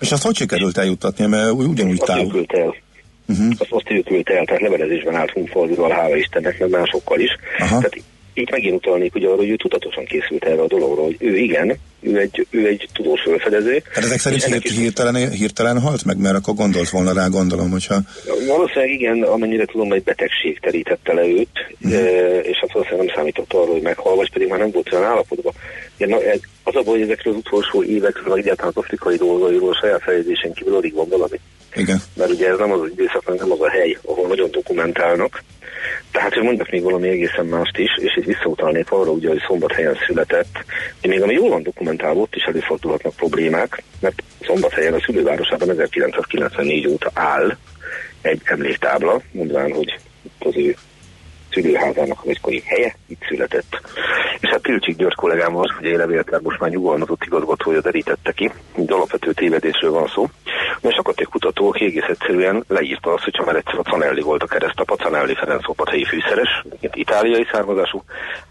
És 0.00 0.12
azt 0.12 0.22
hogy 0.22 0.36
sikerült 0.36 0.78
eljuttatni, 0.78 1.26
mert 1.26 1.50
ugyanúgy 1.50 1.98
távol? 1.98 2.44
el. 2.48 2.74
Uh-huh. 3.28 3.52
Azt, 3.58 3.72
azt 3.72 3.90
ő 3.90 4.00
küldte 4.00 4.38
el, 4.38 4.44
tehát 4.44 4.60
levelezésben 4.60 5.14
állt 5.14 5.30
Hunfaldival, 5.30 5.90
hála 5.90 6.16
Istennek, 6.16 6.58
meg 6.58 6.70
másokkal 6.70 7.20
is. 7.20 7.30
Aha. 7.58 7.78
Tehát 7.78 8.02
itt 8.34 8.50
megint 8.50 8.74
utalnék 8.74 9.14
ugye 9.14 9.26
arra, 9.26 9.36
hogy 9.36 9.48
ő 9.48 9.56
tudatosan 9.56 10.04
készült 10.04 10.44
erre 10.44 10.60
a 10.60 10.66
dologról, 10.66 11.04
hogy 11.04 11.16
ő 11.18 11.36
igen, 11.36 11.78
ő 12.00 12.18
egy, 12.18 12.46
ő 12.50 12.66
egy 12.66 12.88
tudós 12.92 13.20
felfedező. 13.22 13.82
Hát 13.92 14.04
ezek 14.04 14.18
szerint 14.18 14.42
hírt, 14.42 14.68
hirtelen, 14.68 15.30
hirtelen 15.30 15.80
halt 15.80 16.04
meg, 16.04 16.18
mert 16.18 16.36
akkor 16.36 16.54
gondolt 16.54 16.88
volna 16.88 17.12
rá, 17.12 17.26
gondolom, 17.26 17.70
hogyha... 17.70 18.00
Valószínűleg 18.46 18.90
igen, 18.90 19.22
amennyire 19.22 19.64
tudom, 19.64 19.92
egy 19.92 20.02
betegség 20.02 20.60
terítette 20.60 21.12
le 21.12 21.26
őt, 21.26 21.76
uh-huh. 21.80 22.00
és 22.42 22.56
hát 22.60 22.72
valószínűleg 22.72 23.06
nem 23.06 23.14
számított 23.16 23.52
arra, 23.52 23.72
hogy 23.72 23.82
meghal, 23.82 24.16
vagy 24.16 24.32
pedig 24.32 24.48
már 24.48 24.58
nem 24.58 24.70
volt 24.70 24.92
olyan 24.92 25.04
állapotban. 25.04 25.52
Ja, 25.98 26.16
az 26.62 26.76
a 26.76 26.82
baj, 26.82 26.98
hogy 26.98 27.02
ezekről 27.02 27.32
az 27.32 27.38
utolsó 27.46 27.82
évekről, 27.82 28.28
vagy 28.28 28.40
egyáltalán 28.40 28.72
az 28.74 28.82
afrikai 28.82 29.16
dolgairól 29.16 29.70
a 29.70 29.78
saját 29.80 30.02
fejezésen 30.02 30.52
kívül 30.52 30.74
alig 30.74 30.94
van 30.94 31.08
valami. 31.08 31.40
Igen. 31.74 32.02
Mert 32.16 32.30
ugye 32.30 32.48
ez 32.48 32.58
nem 32.58 32.72
az 32.72 32.90
időszak, 32.90 33.38
nem 33.38 33.52
az 33.52 33.60
a 33.60 33.70
hely, 33.70 33.98
ahol 34.02 34.26
nagyon 34.26 34.50
dokumentálnak. 34.50 35.42
Tehát, 36.10 36.34
hogy 36.34 36.42
mondjak 36.42 36.70
még 36.70 36.82
valami 36.82 37.08
egészen 37.08 37.46
mást 37.46 37.78
is, 37.78 37.90
és 37.96 38.16
itt 38.16 38.24
visszautalnék 38.24 38.90
arra, 38.90 39.10
ugye, 39.10 39.28
hogy 39.28 39.42
szombathelyen 39.46 39.96
született, 40.06 40.64
hogy 41.00 41.10
még 41.10 41.22
ami 41.22 41.32
jól 41.32 41.48
van 41.48 41.62
dokumentálva, 41.62 42.20
ott 42.20 42.34
is 42.34 42.42
előfordulhatnak 42.42 43.14
problémák, 43.14 43.82
mert 44.00 44.22
szombathelyen 44.46 44.94
a 44.94 45.00
szülővárosában 45.00 45.70
1994 45.70 46.86
óta 46.86 47.10
áll 47.14 47.56
egy 48.20 48.40
emléktábla, 48.44 49.20
mondván, 49.32 49.72
hogy 49.72 49.98
az 50.38 50.56
ő 50.56 50.76
szülőházának 51.54 52.18
a 52.24 52.28
egykori 52.28 52.62
helye, 52.66 52.96
itt 53.06 53.22
született. 53.28 53.80
És 54.40 54.48
hát 54.48 54.62
Tilcsik 54.62 54.96
György 54.96 55.14
kollégám 55.14 55.56
az, 55.56 55.70
hogy 55.76 55.86
élevéltel 55.86 56.40
most 56.42 56.60
már 56.60 56.70
nyugalmazott 56.70 57.24
igazgatója 57.24 57.80
derítette 57.80 58.32
ki, 58.32 58.52
hogy 58.72 58.90
alapvető 58.90 59.32
tévedésről 59.32 59.90
van 59.90 60.10
szó. 60.14 60.28
És 60.80 60.96
akkor 60.96 61.14
egy 61.16 61.26
kutató, 61.26 61.74
egész 61.78 62.08
egyszerűen 62.08 62.64
leírta 62.68 63.12
azt, 63.12 63.24
hogyha 63.24 63.44
már 63.44 63.56
egyszer 63.56 63.78
a 63.78 63.82
Canelli 63.82 64.20
volt 64.20 64.42
a 64.42 64.46
keresztapa, 64.46 64.96
Canelli 64.96 65.34
Ferenc 65.34 65.88
helyi 65.88 66.04
fűszeres, 66.04 66.64
itáliai 66.80 67.46
származású, 67.52 68.02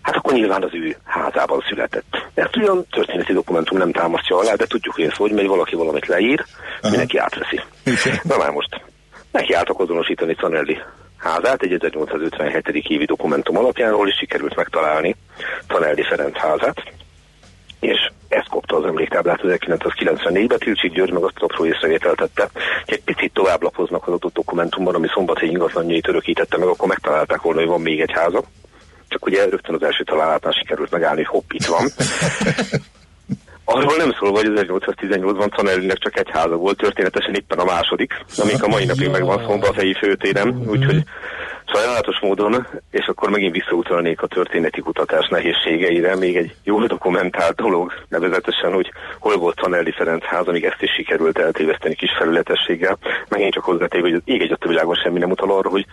hát 0.01 0.15
akkor 0.15 0.33
nyilván 0.33 0.63
az 0.63 0.73
ő 0.73 0.95
házában 1.03 1.63
született. 1.69 2.27
Ezt 2.33 2.55
ugyan 2.55 2.85
történeti 2.89 3.33
dokumentum 3.33 3.77
nem 3.77 3.91
támasztja 3.91 4.37
alá, 4.37 4.53
de 4.53 4.65
tudjuk, 4.65 4.95
hogy 4.95 5.03
ez 5.03 5.15
hogy 5.15 5.31
megy, 5.31 5.47
valaki 5.47 5.75
valamit 5.75 6.07
leír, 6.07 6.39
Aha. 6.39 6.89
mindenki 6.89 7.17
átveszi. 7.17 7.61
Na 8.23 8.37
már 8.37 8.49
most 8.49 8.81
neki 9.31 9.53
álltak 9.53 9.79
azonosítani 9.79 10.33
Canelli 10.33 10.77
házát, 11.23 11.61
egy 11.61 11.73
1857. 11.73 12.67
évi 12.67 13.05
dokumentum 13.05 13.57
alapján, 13.57 13.93
ahol 13.93 14.07
is 14.07 14.15
sikerült 14.15 14.55
megtalálni 14.55 15.15
Taneldi 15.67 16.03
Ferenc 16.03 16.37
házát, 16.37 16.83
és 17.79 18.11
ezt 18.27 18.49
kopta 18.49 18.75
az 18.75 18.85
emléktáblát 18.85 19.39
1994-ben, 19.43 20.59
Tilcsik 20.59 20.93
György 20.93 21.11
meg 21.11 21.23
azt 21.23 21.39
apró 21.39 21.65
észrevételt 21.65 22.17
tette, 22.17 22.49
hogy 22.85 22.93
egy 22.93 23.03
picit 23.03 23.33
tovább 23.33 23.61
lapoznak 23.61 24.07
az 24.07 24.13
adott 24.13 24.33
dokumentumban, 24.33 24.95
ami 24.95 25.07
szombathelyi 25.13 25.51
ingatlanjait 25.51 26.07
örökítette 26.07 26.57
meg, 26.57 26.67
akkor 26.67 26.87
megtalálták 26.87 27.41
volna, 27.41 27.59
hogy 27.59 27.69
van 27.69 27.81
még 27.81 28.01
egy 28.01 28.11
háza. 28.11 28.43
Csak 29.07 29.25
ugye 29.25 29.45
rögtön 29.45 29.75
az 29.75 29.83
első 29.83 30.03
találatnál 30.03 30.51
sikerült 30.51 30.91
megállni, 30.91 31.23
hogy 31.23 31.33
hopp, 31.33 31.51
itt 31.51 31.65
van. 31.65 31.87
Arról 33.65 33.95
nem 33.97 34.11
szól, 34.19 34.31
hogy 34.31 34.51
1818-ban 34.55 35.55
Canellinek 35.55 35.97
csak 35.97 36.17
egy 36.19 36.29
háza 36.31 36.55
volt, 36.55 36.77
történetesen 36.77 37.33
éppen 37.33 37.59
a 37.59 37.63
második, 37.63 38.13
amik 38.37 38.63
a 38.63 38.67
mai 38.67 38.85
napig 38.85 39.09
megvan 39.09 39.45
szombathelyi 39.47 39.93
főtéren, 39.93 40.63
úgyhogy 40.67 41.03
sajnálatos 41.65 42.19
módon, 42.19 42.67
és 42.91 43.05
akkor 43.05 43.29
megint 43.29 43.53
visszautalnék 43.53 44.21
a 44.21 44.27
történeti 44.27 44.81
kutatás 44.81 45.27
nehézségeire, 45.27 46.15
még 46.15 46.35
egy 46.35 46.55
jól 46.63 46.85
dokumentált 46.87 47.55
dolog, 47.55 47.93
nevezetesen, 48.07 48.73
hogy 48.73 48.91
hol 49.19 49.37
volt 49.37 49.55
Tanelli 49.55 49.91
Ferenc 49.91 50.23
ház, 50.23 50.47
amíg 50.47 50.63
ezt 50.63 50.81
is 50.81 50.91
sikerült 50.91 51.37
eltéveszteni 51.37 51.95
kis 51.95 52.11
felületességgel. 52.17 52.97
Megint 53.27 53.53
csak 53.53 53.63
hozzáték, 53.63 54.01
hogy 54.01 54.13
az 54.13 54.21
ég 54.25 54.41
egy 54.41 54.51
a 54.59 54.67
világon 54.67 54.95
semmi 54.95 55.19
nem 55.19 55.31
utal 55.31 55.51
arra, 55.51 55.69
hogy 55.69 55.85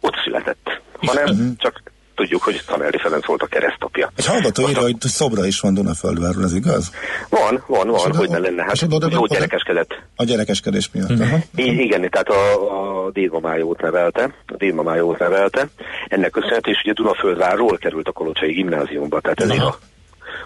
ott 0.00 0.16
született, 0.24 0.80
hanem 1.00 1.54
csak 1.58 1.82
tudjuk, 2.14 2.42
hogy 2.42 2.62
Tanelli 2.66 2.98
Ferenc 2.98 3.26
volt 3.26 3.42
a 3.42 3.46
keresztapja. 3.46 4.12
Egy 4.16 4.26
hallgató 4.26 4.68
írja, 4.68 4.80
hogy 4.80 4.96
szobra 5.00 5.46
is 5.46 5.60
van 5.60 5.74
Dunaföldváról, 5.74 6.42
ez 6.42 6.54
igaz? 6.54 6.90
Van, 7.28 7.62
van, 7.66 7.88
van, 7.88 8.16
hogy 8.16 8.28
ne 8.28 8.38
lenne. 8.38 8.62
Hát 8.62 8.86
jó 9.10 9.26
gyerekeskedett. 9.26 9.90
A 10.16 10.24
gyerekeskedés 10.24 10.90
miatt. 10.92 11.10
Uh-huh. 11.10 11.38
I- 11.54 11.82
igen, 11.82 12.10
tehát 12.10 12.28
a, 12.28 13.04
a 13.06 13.10
dédmamájót 13.10 13.80
nevelte, 13.80 14.34
a 14.46 14.56
dédmamájót 14.56 15.18
nevelte. 15.18 15.68
Ennek 16.08 16.30
köszönhető, 16.30 16.70
és 16.70 16.80
ugye 16.84 16.92
Dunaföldvárról 16.92 17.76
került 17.76 18.08
a 18.08 18.12
Kolocsai 18.12 18.52
gimnáziumba, 18.52 19.20
tehát 19.20 19.40
ez 19.40 19.50
a 19.50 19.78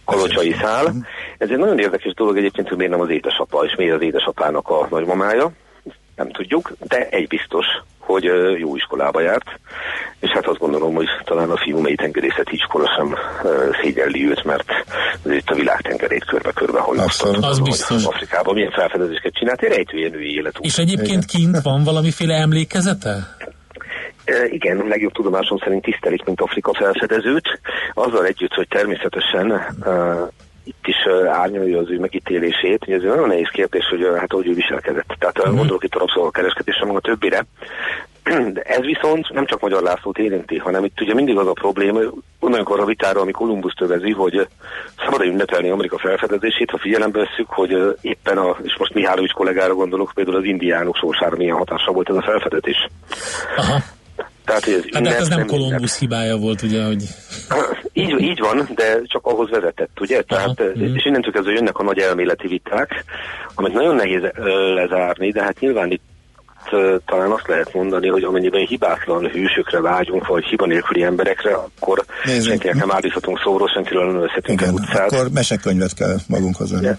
kolocsai 0.04 0.54
szál. 0.60 0.84
Uh-huh. 0.84 1.04
Ez 1.38 1.50
egy 1.50 1.58
nagyon 1.58 1.78
érdekes 1.78 2.14
dolog 2.14 2.36
egyébként, 2.36 2.68
hogy 2.68 2.76
miért 2.76 2.92
nem 2.92 3.00
az 3.00 3.10
édesapa, 3.10 3.64
és 3.64 3.74
miért 3.76 3.94
az 3.94 4.02
édesapának 4.02 4.68
a 4.68 4.86
nagymamája 4.90 5.52
nem 6.16 6.30
tudjuk, 6.30 6.72
de 6.80 7.08
egy 7.08 7.26
biztos, 7.26 7.66
hogy 8.08 8.24
jó 8.58 8.76
iskolába 8.76 9.20
járt, 9.20 9.48
és 10.20 10.30
hát 10.30 10.46
azt 10.46 10.58
gondolom, 10.58 10.94
hogy 10.94 11.08
talán 11.24 11.50
a 11.50 11.56
fiú 11.56 11.78
mély 11.78 11.94
tengerészeti 11.94 12.54
iskola 12.54 12.88
sem 12.96 13.16
szégyelli 13.82 14.28
őt, 14.28 14.44
mert 14.44 14.68
itt 15.24 15.48
a 15.48 15.54
világtengerét 15.54 16.24
körbe-körbe 16.24 16.80
hajlasztott. 16.80 17.36
Az 17.44 17.60
biztos. 17.60 18.04
Afrikában 18.04 18.54
milyen 18.54 18.70
felfedezéseket 18.70 19.34
csinált, 19.34 19.62
egy 19.62 19.72
rejtője 19.72 20.08
női 20.08 20.34
életút. 20.34 20.64
És 20.64 20.78
egyébként 20.78 21.24
kint 21.24 21.62
van 21.62 21.84
valamiféle 21.84 22.34
emlékezete? 22.34 23.36
Igen, 24.50 24.84
legjobb 24.88 25.12
tudomásom 25.12 25.58
szerint 25.58 25.82
tisztelik, 25.82 26.24
mint 26.24 26.40
Afrika 26.40 26.74
felfedezőt, 26.74 27.60
azzal 27.94 28.26
együtt, 28.26 28.52
hogy 28.52 28.68
természetesen 28.68 29.46
itt 30.68 30.86
is 30.86 30.96
árnyalja 31.28 31.78
az 31.78 31.90
ő 31.90 31.98
megítélését, 31.98 32.84
hogy 32.84 32.94
ez 32.94 33.02
egy 33.02 33.08
nagyon 33.08 33.28
nehéz 33.28 33.48
kérdés, 33.52 33.84
hogy 33.90 34.06
hát 34.18 34.32
hogy 34.32 34.46
ő 34.46 34.54
viselkedett. 34.54 35.14
Tehát 35.18 35.38
uh-huh. 35.38 35.56
gondolok 35.56 35.84
itt 35.84 35.94
a 35.94 35.98
rabszolgakereskedésre, 35.98 36.86
meg 36.86 36.96
a 36.96 37.00
többire. 37.00 37.46
De 38.54 38.60
ez 38.60 38.80
viszont 38.80 39.30
nem 39.32 39.46
csak 39.46 39.60
Magyar 39.60 39.82
Lászlót 39.82 40.18
érinti, 40.18 40.58
hanem 40.58 40.84
itt 40.84 41.00
ugye 41.00 41.14
mindig 41.14 41.36
az 41.36 41.46
a 41.46 41.52
probléma, 41.52 42.00
olyankor 42.40 42.80
a 42.80 42.84
vitára, 42.84 43.20
ami 43.20 43.32
Kolumbusz 43.32 43.74
tövezi, 43.74 44.12
hogy 44.12 44.48
szabad 45.04 45.26
ünnepelni 45.26 45.70
Amerika 45.70 45.98
felfedezését, 45.98 46.70
ha 46.70 46.78
figyelembe 46.78 47.18
veszük, 47.18 47.48
hogy 47.48 47.96
éppen 48.00 48.38
a, 48.38 48.56
és 48.62 48.76
most 48.78 48.94
Mihálovics 48.94 49.32
kollégára 49.32 49.74
gondolok, 49.74 50.12
például 50.14 50.36
az 50.36 50.44
indiánok 50.44 50.96
sorsára 50.96 51.36
milyen 51.36 51.56
hatással 51.56 51.94
volt 51.94 52.08
ez 52.08 52.16
a 52.16 52.22
felfedezés. 52.22 52.88
Aha. 53.56 53.78
Tehát, 54.48 54.64
hogy 54.64 54.72
ez, 54.72 54.82
hát 54.92 55.02
de 55.02 55.16
ez 55.16 55.28
nem 55.28 55.46
Kolumbusz 55.46 55.98
hibája 55.98 56.36
volt, 56.36 56.62
ugye, 56.62 56.84
hogy... 56.84 57.04
Így, 57.92 58.20
így 58.20 58.38
van, 58.38 58.68
de 58.74 59.00
csak 59.04 59.26
ahhoz 59.26 59.50
vezetett, 59.50 60.00
ugye? 60.00 60.22
Tehát, 60.22 60.60
Aha. 60.60 60.70
és 60.94 61.04
innentől 61.04 61.32
kezdve 61.32 61.52
jönnek 61.52 61.78
a 61.78 61.82
nagy 61.82 61.98
elméleti 61.98 62.46
viták, 62.46 63.04
amit 63.54 63.72
nagyon 63.72 63.94
nehéz 63.94 64.20
lezárni, 64.74 65.30
de 65.30 65.42
hát 65.42 65.60
nyilván 65.60 65.90
itt 65.90 66.02
talán 67.06 67.30
azt 67.30 67.46
lehet 67.46 67.74
mondani, 67.74 68.08
hogy 68.08 68.22
amennyiben 68.22 68.66
hibátlan 68.66 69.26
hősökre 69.26 69.80
vágyunk, 69.80 70.26
vagy 70.26 70.44
hiba 70.44 70.66
nélküli 70.66 71.02
emberekre, 71.02 71.54
akkor 71.54 72.04
senkinek 72.24 72.74
nem 72.74 72.90
állíthatunk 72.90 73.40
szóról, 73.44 73.68
senkiről 73.68 74.12
nem 74.12 74.22
összetünk 74.22 74.62
utcát. 74.72 75.12
akkor 75.12 75.30
mesekönyvet 75.30 75.94
kell 75.94 76.16
magunkhoz 76.26 76.70
venni. 76.70 76.96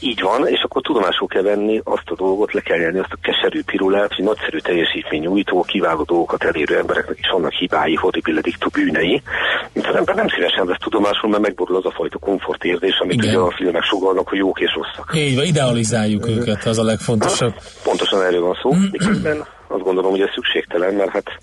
Így 0.00 0.20
van, 0.20 0.46
és 0.46 0.60
akkor 0.62 0.82
tudomásul 0.82 1.26
kell 1.26 1.42
venni 1.42 1.80
azt 1.84 2.10
a 2.10 2.14
dolgot, 2.14 2.52
le 2.52 2.60
kell 2.60 2.78
jelni 2.78 2.98
azt 2.98 3.12
a 3.12 3.18
keserű 3.22 3.62
pirulát, 3.62 4.14
hogy 4.14 4.24
nagyszerű 4.24 4.58
teljesítmény 4.58 5.20
nyújtó, 5.20 5.62
kiváló 5.62 6.02
dolgokat 6.02 6.44
elérő 6.44 6.76
embereknek 6.76 7.18
is 7.18 7.30
vannak 7.32 7.52
hibái, 7.52 7.94
horribil 7.94 8.36
addictu 8.36 8.68
bűnei. 8.68 9.22
Mint 9.72 9.86
az 9.86 9.94
ember 9.94 10.14
nem 10.14 10.28
szívesen 10.28 10.66
vesz 10.66 10.78
tudomásul, 10.80 11.30
mert 11.30 11.42
megborul 11.42 11.76
az 11.76 11.86
a 11.86 11.90
fajta 11.90 12.18
komfortérzés, 12.18 12.98
amit 12.98 13.22
Igen. 13.22 13.28
ugye 13.28 13.38
a 13.38 13.54
filmek 13.56 13.82
sugalnak, 13.82 14.28
hogy 14.28 14.38
jók 14.38 14.60
és 14.60 14.74
rosszak. 14.74 15.12
Így 15.16 15.34
van, 15.36 15.44
idealizáljuk 15.44 16.28
őket, 16.28 16.64
az 16.64 16.78
a 16.78 16.84
legfontosabb. 16.84 17.54
Pontosan 17.82 18.22
erről 18.22 18.40
van 18.40 18.58
szó. 18.62 18.74
Mm 18.74 19.40
azt 19.68 19.82
gondolom, 19.82 20.10
hogy 20.10 20.20
ez 20.20 20.32
szükségtelen, 20.34 20.94
mert 20.94 21.10
hát 21.10 21.38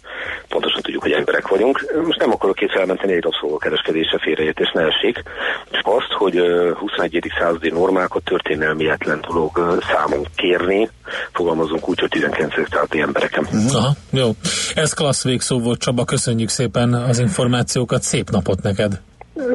pontosan 0.54 0.82
tudjuk, 0.82 1.02
hogy 1.02 1.12
emberek 1.12 1.48
vagyunk. 1.48 1.76
Most 2.06 2.20
nem 2.20 2.32
akarok 2.32 2.62
itt 2.62 2.72
felmenteni 2.72 3.14
egy 3.14 3.26
kereskedése 3.58 4.18
félreértés 4.22 4.72
ne 4.74 4.82
essék, 4.82 5.24
csak 5.72 5.88
azt, 5.88 6.12
hogy 6.18 6.36
21. 6.76 7.32
századi 7.40 7.70
normákat 7.70 8.24
történelmietlen 8.24 9.20
dolog 9.28 9.80
számon 9.92 10.28
kérni, 10.36 10.90
fogalmazunk 11.32 11.90
úgy, 11.90 12.00
hogy 12.00 12.10
19. 12.10 12.54
századi 12.70 13.02
embereken. 13.02 13.48
Aha, 13.74 13.92
jó. 14.10 14.30
Ez 14.76 14.94
klassz 14.94 15.24
végszó 15.24 15.60
volt, 15.60 15.80
Csaba, 15.80 16.06
köszönjük 16.06 16.50
szépen 16.50 16.94
az 16.94 17.20
információkat, 17.20 18.02
szép 18.02 18.30
napot 18.30 18.62
neked! 18.62 19.02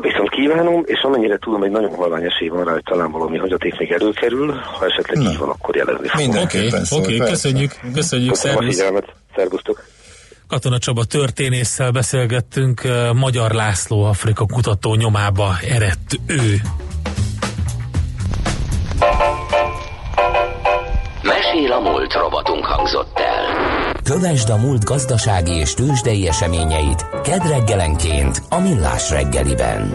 Viszont 0.01 0.31
kívánom, 0.31 0.83
és 0.87 1.01
amennyire 1.03 1.39
tudom, 1.39 1.63
egy 1.63 1.71
nagyon 1.71 1.95
halvány 1.95 2.25
esély 2.25 2.49
van 2.49 2.65
rá, 2.65 2.73
hogy 2.73 2.83
talán 2.85 3.11
valami 3.11 3.39
hagyaték 3.39 3.79
még 3.79 3.91
előkerül, 3.93 4.53
ha 4.79 4.85
esetleg 4.87 5.23
Na. 5.23 5.31
így 5.31 5.39
van, 5.39 5.49
akkor 5.49 5.77
jelezni 5.77 6.09
fogom. 6.09 6.43
Oké, 6.43 6.67
okay, 6.67 6.81
okay, 6.99 7.19
köszönjük, 7.19 7.73
köszönjük, 7.95 8.35
szervusz. 8.35 8.77
figyelmet, 8.77 9.07
szervusztok. 9.37 9.85
Katona 10.49 10.79
Csaba 10.79 11.05
történésszel 11.05 11.91
beszélgettünk, 11.91 12.83
Magyar 13.15 13.51
László 13.51 14.05
Afrika 14.05 14.47
kutató 14.47 14.95
nyomába 14.95 15.57
eredt 15.69 16.21
ő. 16.27 16.61
Mesél 21.23 21.73
a 21.73 21.81
múlt 21.81 22.13
robotunk 22.13 22.65
hangzott 22.65 23.19
el. 23.19 23.93
Kövesd 24.03 24.49
a 24.49 24.57
múlt 24.57 24.85
gazdasági 24.85 25.53
és 25.53 25.75
tőzsdei 25.75 26.29
eseményeit 26.29 27.07
kedd 27.23 27.49
reggelenként 27.49 28.43
a 28.49 28.59
Millás 28.59 29.11
reggeliben. 29.11 29.95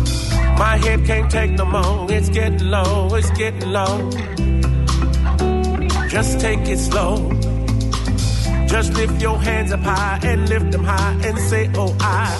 My 0.57 0.77
head 0.77 1.05
can't 1.05 1.29
take 1.31 1.51
no 1.51 1.65
more. 1.65 2.11
It's 2.11 2.29
getting 2.29 2.69
low, 2.69 3.13
it's 3.15 3.29
getting 3.31 3.71
low. 3.71 4.09
Just 6.07 6.39
take 6.39 6.59
it 6.67 6.77
slow. 6.77 7.31
Just 8.67 8.93
lift 8.93 9.21
your 9.21 9.37
hands 9.37 9.71
up 9.71 9.81
high 9.81 10.19
and 10.23 10.47
lift 10.47 10.71
them 10.71 10.83
high 10.83 11.13
and 11.25 11.37
say, 11.39 11.69
Oh, 11.75 11.95
I. 11.99 12.37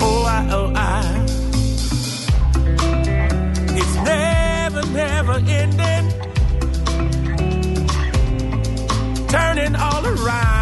Oh, 0.00 0.24
I, 0.24 0.48
oh, 0.50 0.72
I. 0.74 1.24
It's 3.78 3.94
never, 3.96 4.82
never 4.92 5.34
ending. 5.46 6.06
Turning 9.28 9.76
all 9.76 10.06
around. 10.06 10.61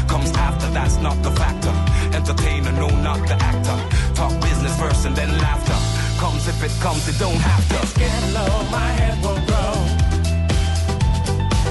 Comes 0.11 0.31
after, 0.47 0.67
that's 0.77 0.97
not 0.97 1.17
the 1.23 1.31
factor 1.31 1.91
entertainer, 2.13 2.71
no, 2.73 2.87
not 3.01 3.19
the 3.27 3.35
actor. 3.51 3.77
Talk 4.15 4.33
business 4.41 4.77
first 4.79 5.05
and 5.05 5.15
then 5.15 5.29
laughter. 5.39 5.77
Comes 6.19 6.47
if 6.47 6.63
it 6.63 6.71
comes, 6.81 7.07
it 7.07 7.17
don't 7.19 7.35
have 7.35 7.67
to. 7.69 7.75
It's 7.81 7.93
getting 7.97 8.33
low, 8.33 8.53
my 8.69 8.89
head 8.99 9.17
will 9.23 9.41
grow. 9.49 9.73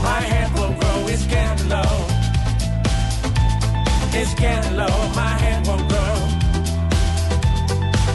My 0.03 0.21
head 0.33 0.49
will 0.59 0.75
grow, 0.81 0.99
it's 1.13 1.27
getting 1.27 1.69
low. 1.69 1.95
It's 4.13 4.35
getting 4.35 4.77
low, 4.77 4.97
my 5.15 5.35
head 5.43 5.67
will 5.67 5.85
grow. 5.91 6.15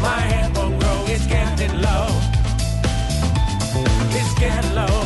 My 0.01 0.19
head 0.31 0.49
will 0.57 0.73
grow, 0.79 0.97
it's 1.07 1.25
getting 1.27 1.75
low. 1.81 2.07
It's 4.17 4.33
getting 4.39 4.75
low, 4.75 5.04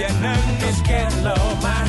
CNN. 0.00 0.62
It's 0.66 0.80
getting 0.80 1.22
low, 1.24 1.54
my 1.60 1.79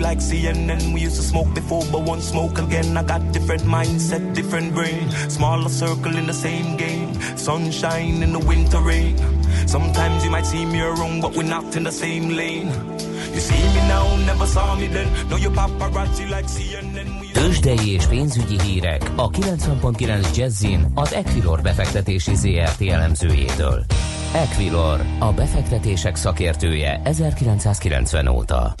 like 0.00 0.18
CNN. 0.18 0.92
We 0.92 1.00
used 1.00 1.16
to 1.16 1.22
smoke 1.22 1.54
before, 1.54 1.84
but 1.92 2.02
won't 2.02 2.22
smoke 2.22 2.58
again. 2.58 2.96
I 2.96 3.02
got 3.02 3.32
different 3.32 3.62
mindset, 3.62 4.34
different 4.34 4.74
brain. 4.74 5.10
Smaller 5.28 5.68
circle 5.68 6.16
in 6.16 6.26
the 6.26 6.32
same 6.32 6.76
game. 6.76 7.14
Sunshine 7.36 8.22
in 8.22 8.32
the 8.32 8.38
winter 8.38 8.80
rain. 8.80 9.16
Sometimes 9.66 10.24
you 10.24 10.30
might 10.30 10.46
see 10.46 10.64
me 10.64 10.80
wrong, 10.80 11.20
but 11.20 11.36
we're 11.36 11.48
not 11.48 11.76
in 11.76 11.84
the 11.84 11.92
same 11.92 12.30
lane. 12.30 12.72
You 13.34 13.40
see 13.40 13.62
me 13.74 13.80
now, 13.88 14.16
never 14.26 14.46
saw 14.46 14.74
me 14.74 14.88
then. 14.88 15.08
No, 15.28 15.36
you 15.36 15.50
paparazzi 15.50 16.26
like 16.28 16.48
CNN. 16.48 17.20
Tőzsdei 17.32 17.92
és 17.92 18.06
pénzügyi 18.06 18.60
hírek 18.60 19.10
a 19.16 19.30
90.9 19.30 20.36
Jazzin 20.36 20.86
az 20.94 21.12
Equilor 21.12 21.60
befektetési 21.62 22.34
ZRT 22.34 22.80
elemzőjétől. 22.80 23.84
Equilor, 24.34 25.00
a 25.18 25.32
befektetések 25.32 26.16
szakértője 26.16 27.00
1990 27.04 28.26
óta. 28.26 28.74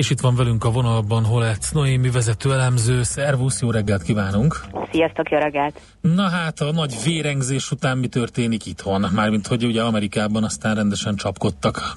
És 0.00 0.10
itt 0.10 0.20
van 0.20 0.34
velünk 0.36 0.64
a 0.64 0.70
vonalban 0.70 1.24
Holec 1.24 1.70
Noémi 1.70 2.10
vezető 2.10 2.52
elemző. 2.52 3.02
Szervusz, 3.02 3.62
jó 3.62 3.70
reggelt 3.70 4.02
kívánunk! 4.02 4.54
Sziasztok, 4.90 5.30
jó 5.30 5.38
reggelt! 5.38 5.80
Na 6.00 6.28
hát 6.28 6.60
a 6.60 6.72
nagy 6.72 6.94
vérengzés 7.04 7.70
után 7.70 7.98
mi 7.98 8.06
történik 8.06 8.66
itthon? 8.66 9.04
Mármint, 9.14 9.46
hogy 9.46 9.64
ugye 9.64 9.82
Amerikában 9.82 10.44
aztán 10.44 10.74
rendesen 10.74 11.16
csapkodtak. 11.16 11.96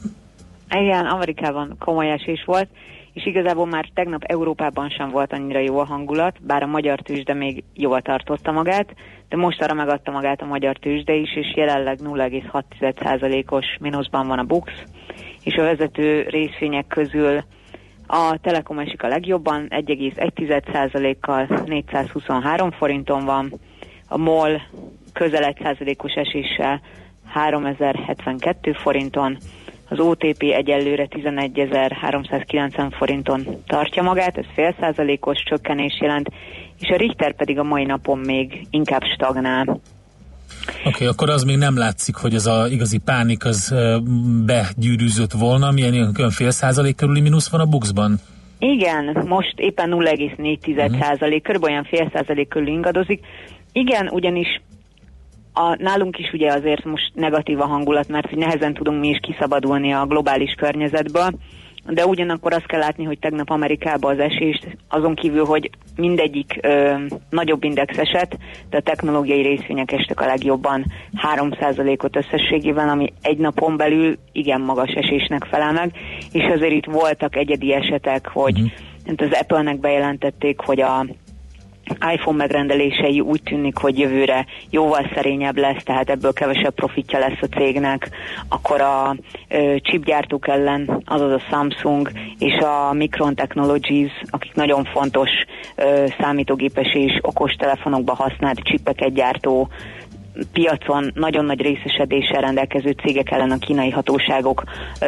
Igen, 0.69 1.05
Amerikában 1.05 1.75
komoly 1.79 2.11
esés 2.11 2.43
volt, 2.45 2.69
és 3.13 3.25
igazából 3.25 3.65
már 3.65 3.89
tegnap 3.93 4.23
Európában 4.23 4.89
sem 4.89 5.09
volt 5.09 5.33
annyira 5.33 5.59
jó 5.59 5.79
a 5.79 5.85
hangulat, 5.85 6.35
bár 6.41 6.63
a 6.63 6.67
magyar 6.67 6.99
tőzsde 6.99 7.33
még 7.33 7.63
jól 7.73 8.01
tartotta 8.01 8.51
magát, 8.51 8.93
de 9.29 9.37
most 9.37 9.61
arra 9.61 9.73
megadta 9.73 10.11
magát 10.11 10.41
a 10.41 10.45
magyar 10.45 10.77
tőzsde 10.77 11.13
is, 11.13 11.35
és 11.35 11.55
jelenleg 11.55 11.99
0,6%-os 12.03 13.65
mínuszban 13.79 14.27
van 14.27 14.39
a 14.39 14.43
BUX, 14.43 14.71
és 15.43 15.55
a 15.55 15.63
vezető 15.63 16.25
részvények 16.29 16.87
közül 16.87 17.43
a 18.07 18.37
Telekom 18.41 18.79
esik 18.79 19.03
a 19.03 19.07
legjobban, 19.07 19.67
1,1%-kal 19.69 21.47
423 21.65 22.71
forinton 22.71 23.25
van, 23.25 23.53
a 24.07 24.17
MOL 24.17 24.61
közel 25.13 25.53
1%-os 25.59 26.13
eséssel 26.13 26.81
3072 27.25 28.73
forinton, 28.73 29.37
az 29.89 29.99
OTP 29.99 30.41
egyelőre 30.41 31.07
11.390 31.09 32.91
forinton 32.97 33.45
tartja 33.67 34.03
magát, 34.03 34.37
ez 34.37 34.45
fél 34.53 34.75
százalékos 34.79 35.43
csökkenés 35.43 35.97
jelent, 36.01 36.29
és 36.79 36.89
a 36.89 36.95
Richter 36.95 37.35
pedig 37.35 37.59
a 37.59 37.63
mai 37.63 37.83
napon 37.83 38.19
még 38.19 38.67
inkább 38.69 39.03
stagnál. 39.03 39.79
Oké, 40.87 40.95
okay, 40.95 41.07
akkor 41.07 41.29
az 41.29 41.43
még 41.43 41.57
nem 41.57 41.77
látszik, 41.77 42.15
hogy 42.15 42.33
ez 42.33 42.45
a 42.45 42.67
igazi 42.67 42.97
pánik 42.97 43.45
az 43.45 43.75
begyűrűzött 44.45 45.31
volna, 45.31 45.71
milyen 45.71 45.93
ilyen 45.93 46.29
fél 46.29 46.51
százalék 46.51 46.95
körüli 46.95 47.21
mínusz 47.21 47.49
van 47.49 47.61
a 47.61 47.65
buxban? 47.65 48.19
Igen, 48.59 49.25
most 49.27 49.53
éppen 49.55 49.89
0,4 49.91 50.99
százalék, 50.99 51.47
uh-huh. 51.47 51.63
olyan 51.63 51.83
fél 51.83 52.11
százalék 52.13 52.47
körül 52.47 52.67
ingadozik. 52.67 53.25
Igen, 53.71 54.07
ugyanis 54.07 54.61
a, 55.53 55.75
nálunk 55.79 56.17
is 56.17 56.31
ugye 56.33 56.51
azért 56.53 56.83
most 56.83 57.11
negatív 57.13 57.59
a 57.59 57.65
hangulat, 57.65 58.07
mert 58.07 58.29
hogy 58.29 58.37
nehezen 58.37 58.73
tudunk 58.73 58.99
mi 58.99 59.07
is 59.07 59.19
kiszabadulni 59.21 59.93
a 59.93 60.05
globális 60.05 60.53
környezetből, 60.53 61.29
de 61.87 62.05
ugyanakkor 62.05 62.53
azt 62.53 62.65
kell 62.65 62.79
látni, 62.79 63.03
hogy 63.03 63.19
tegnap 63.19 63.49
Amerikában 63.49 64.13
az 64.13 64.19
esést, 64.19 64.77
azon 64.87 65.15
kívül, 65.15 65.45
hogy 65.45 65.69
mindegyik 65.95 66.59
ö, 66.61 66.95
nagyobb 67.29 67.63
index 67.63 67.97
eset, 67.97 68.37
de 68.69 68.77
a 68.77 68.81
technológiai 68.81 69.41
részvények 69.41 69.91
estek 69.91 70.21
a 70.21 70.25
legjobban 70.25 70.85
3%-ot 71.35 72.15
összességében, 72.15 72.89
ami 72.89 73.13
egy 73.21 73.37
napon 73.37 73.77
belül 73.77 74.17
igen 74.31 74.61
magas 74.61 74.93
esésnek 74.93 75.43
felel 75.43 75.71
meg, 75.71 75.91
és 76.31 76.43
azért 76.53 76.73
itt 76.73 76.85
voltak 76.85 77.35
egyedi 77.35 77.73
esetek, 77.73 78.27
hogy 78.27 78.59
uh-huh. 79.05 79.29
az 79.31 79.39
Apple-nek 79.39 79.79
bejelentették, 79.79 80.59
hogy 80.59 80.81
a 80.81 81.05
iPhone 82.13 82.37
megrendelései 82.37 83.19
úgy 83.19 83.43
tűnik, 83.43 83.77
hogy 83.77 83.99
jövőre 83.99 84.45
jóval 84.69 85.09
szerényebb 85.13 85.57
lesz, 85.57 85.83
tehát 85.83 86.09
ebből 86.09 86.33
kevesebb 86.33 86.73
profitja 86.73 87.19
lesz 87.19 87.41
a 87.41 87.45
cégnek, 87.45 88.09
akkor 88.49 88.81
a 88.81 89.15
ö, 89.47 89.75
chipgyártók 89.81 90.47
ellen, 90.47 91.03
azaz 91.05 91.31
a 91.31 91.41
Samsung 91.49 92.11
és 92.39 92.57
a 92.57 92.93
Micron 92.93 93.35
Technologies, 93.35 94.11
akik 94.29 94.53
nagyon 94.53 94.85
fontos 94.85 95.29
ö, 95.75 96.05
számítógépes 96.19 96.93
és 96.93 97.19
okostelefonokba 97.21 98.13
használt 98.13 98.59
csipeket 98.59 99.13
gyártó 99.13 99.67
piacon 100.53 101.11
nagyon 101.13 101.45
nagy 101.45 101.61
részesedéssel 101.61 102.41
rendelkező 102.41 102.91
cégek 102.91 103.31
ellen 103.31 103.51
a 103.51 103.57
kínai 103.57 103.89
hatóságok 103.89 104.63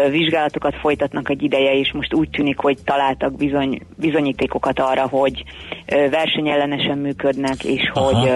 vizsgálatokat 0.10 0.76
folytatnak 0.76 1.30
egy 1.30 1.44
ideje, 1.44 1.74
és 1.74 1.92
most 1.92 2.13
úgy 2.13 2.30
tűnik, 2.30 2.58
hogy 2.58 2.78
találtak 2.84 3.36
bizony, 3.36 3.82
bizonyítékokat 3.98 4.80
arra, 4.80 5.08
hogy 5.08 5.44
versenyellenesen 5.88 6.98
működnek, 6.98 7.63
és 7.63 7.92
Aha. 7.94 8.06
hogy 8.06 8.32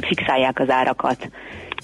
fixálják 0.00 0.60
az 0.60 0.70
árakat. 0.70 1.30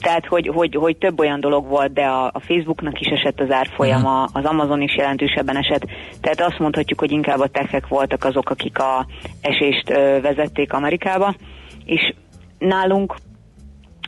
Tehát, 0.02 0.26
hogy, 0.26 0.50
hogy, 0.54 0.74
hogy 0.74 0.96
több 0.96 1.20
olyan 1.20 1.40
dolog 1.40 1.66
volt, 1.66 1.92
de 1.92 2.04
a, 2.04 2.24
a 2.24 2.40
Facebooknak 2.40 3.00
is 3.00 3.06
esett 3.06 3.40
az 3.40 3.50
árfolyama, 3.50 4.24
az 4.32 4.44
Amazon 4.44 4.80
is 4.80 4.96
jelentősebben 4.96 5.56
esett. 5.56 5.86
Tehát 6.20 6.40
azt 6.40 6.58
mondhatjuk, 6.58 7.00
hogy 7.00 7.10
inkább 7.10 7.40
a 7.40 7.48
techek 7.48 7.88
voltak 7.88 8.24
azok, 8.24 8.50
akik 8.50 8.78
a 8.78 9.06
esést 9.40 9.90
ö, 9.90 10.20
vezették 10.20 10.72
Amerikába. 10.72 11.34
És 11.84 12.14
nálunk 12.58 13.14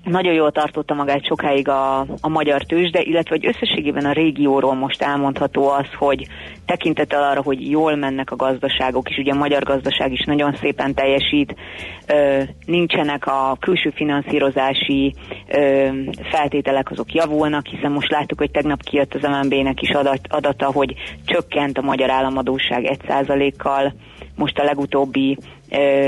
nagyon 0.04 0.32
jól 0.32 0.52
tartotta 0.52 0.94
magát 0.94 1.26
sokáig 1.26 1.68
a, 1.68 2.00
a 2.00 2.28
magyar 2.28 2.62
tőzsde, 2.62 3.00
illetve 3.00 3.36
hogy 3.38 3.46
összességében 3.46 4.04
a 4.04 4.12
régióról 4.12 4.74
most 4.74 5.02
elmondható 5.02 5.68
az, 5.68 5.86
hogy 5.98 6.26
tekintettel 6.66 7.22
arra, 7.22 7.42
hogy 7.42 7.70
jól 7.70 7.94
mennek 7.96 8.30
a 8.30 8.36
gazdaságok, 8.36 9.10
és 9.10 9.16
ugye 9.16 9.32
a 9.32 9.38
magyar 9.38 9.62
gazdaság 9.62 10.12
is 10.12 10.24
nagyon 10.24 10.56
szépen 10.60 10.94
teljesít, 10.94 11.54
nincsenek 12.66 13.26
a 13.26 13.56
külső 13.60 13.90
finanszírozási 13.94 15.14
feltételek, 16.30 16.90
azok 16.90 17.12
javulnak, 17.12 17.66
hiszen 17.66 17.92
most 17.92 18.10
láttuk, 18.10 18.38
hogy 18.38 18.50
tegnap 18.50 18.82
kijött 18.82 19.14
az 19.14 19.22
MNB-nek 19.22 19.82
is 19.82 19.90
adat, 19.90 20.20
adata, 20.28 20.72
hogy 20.72 20.94
csökkent 21.24 21.78
a 21.78 21.82
magyar 21.82 22.10
államadóság 22.10 22.98
1%-kal, 23.06 23.94
most 24.36 24.58
a 24.58 24.64
legutóbbi 24.64 25.38
ö, 25.70 26.06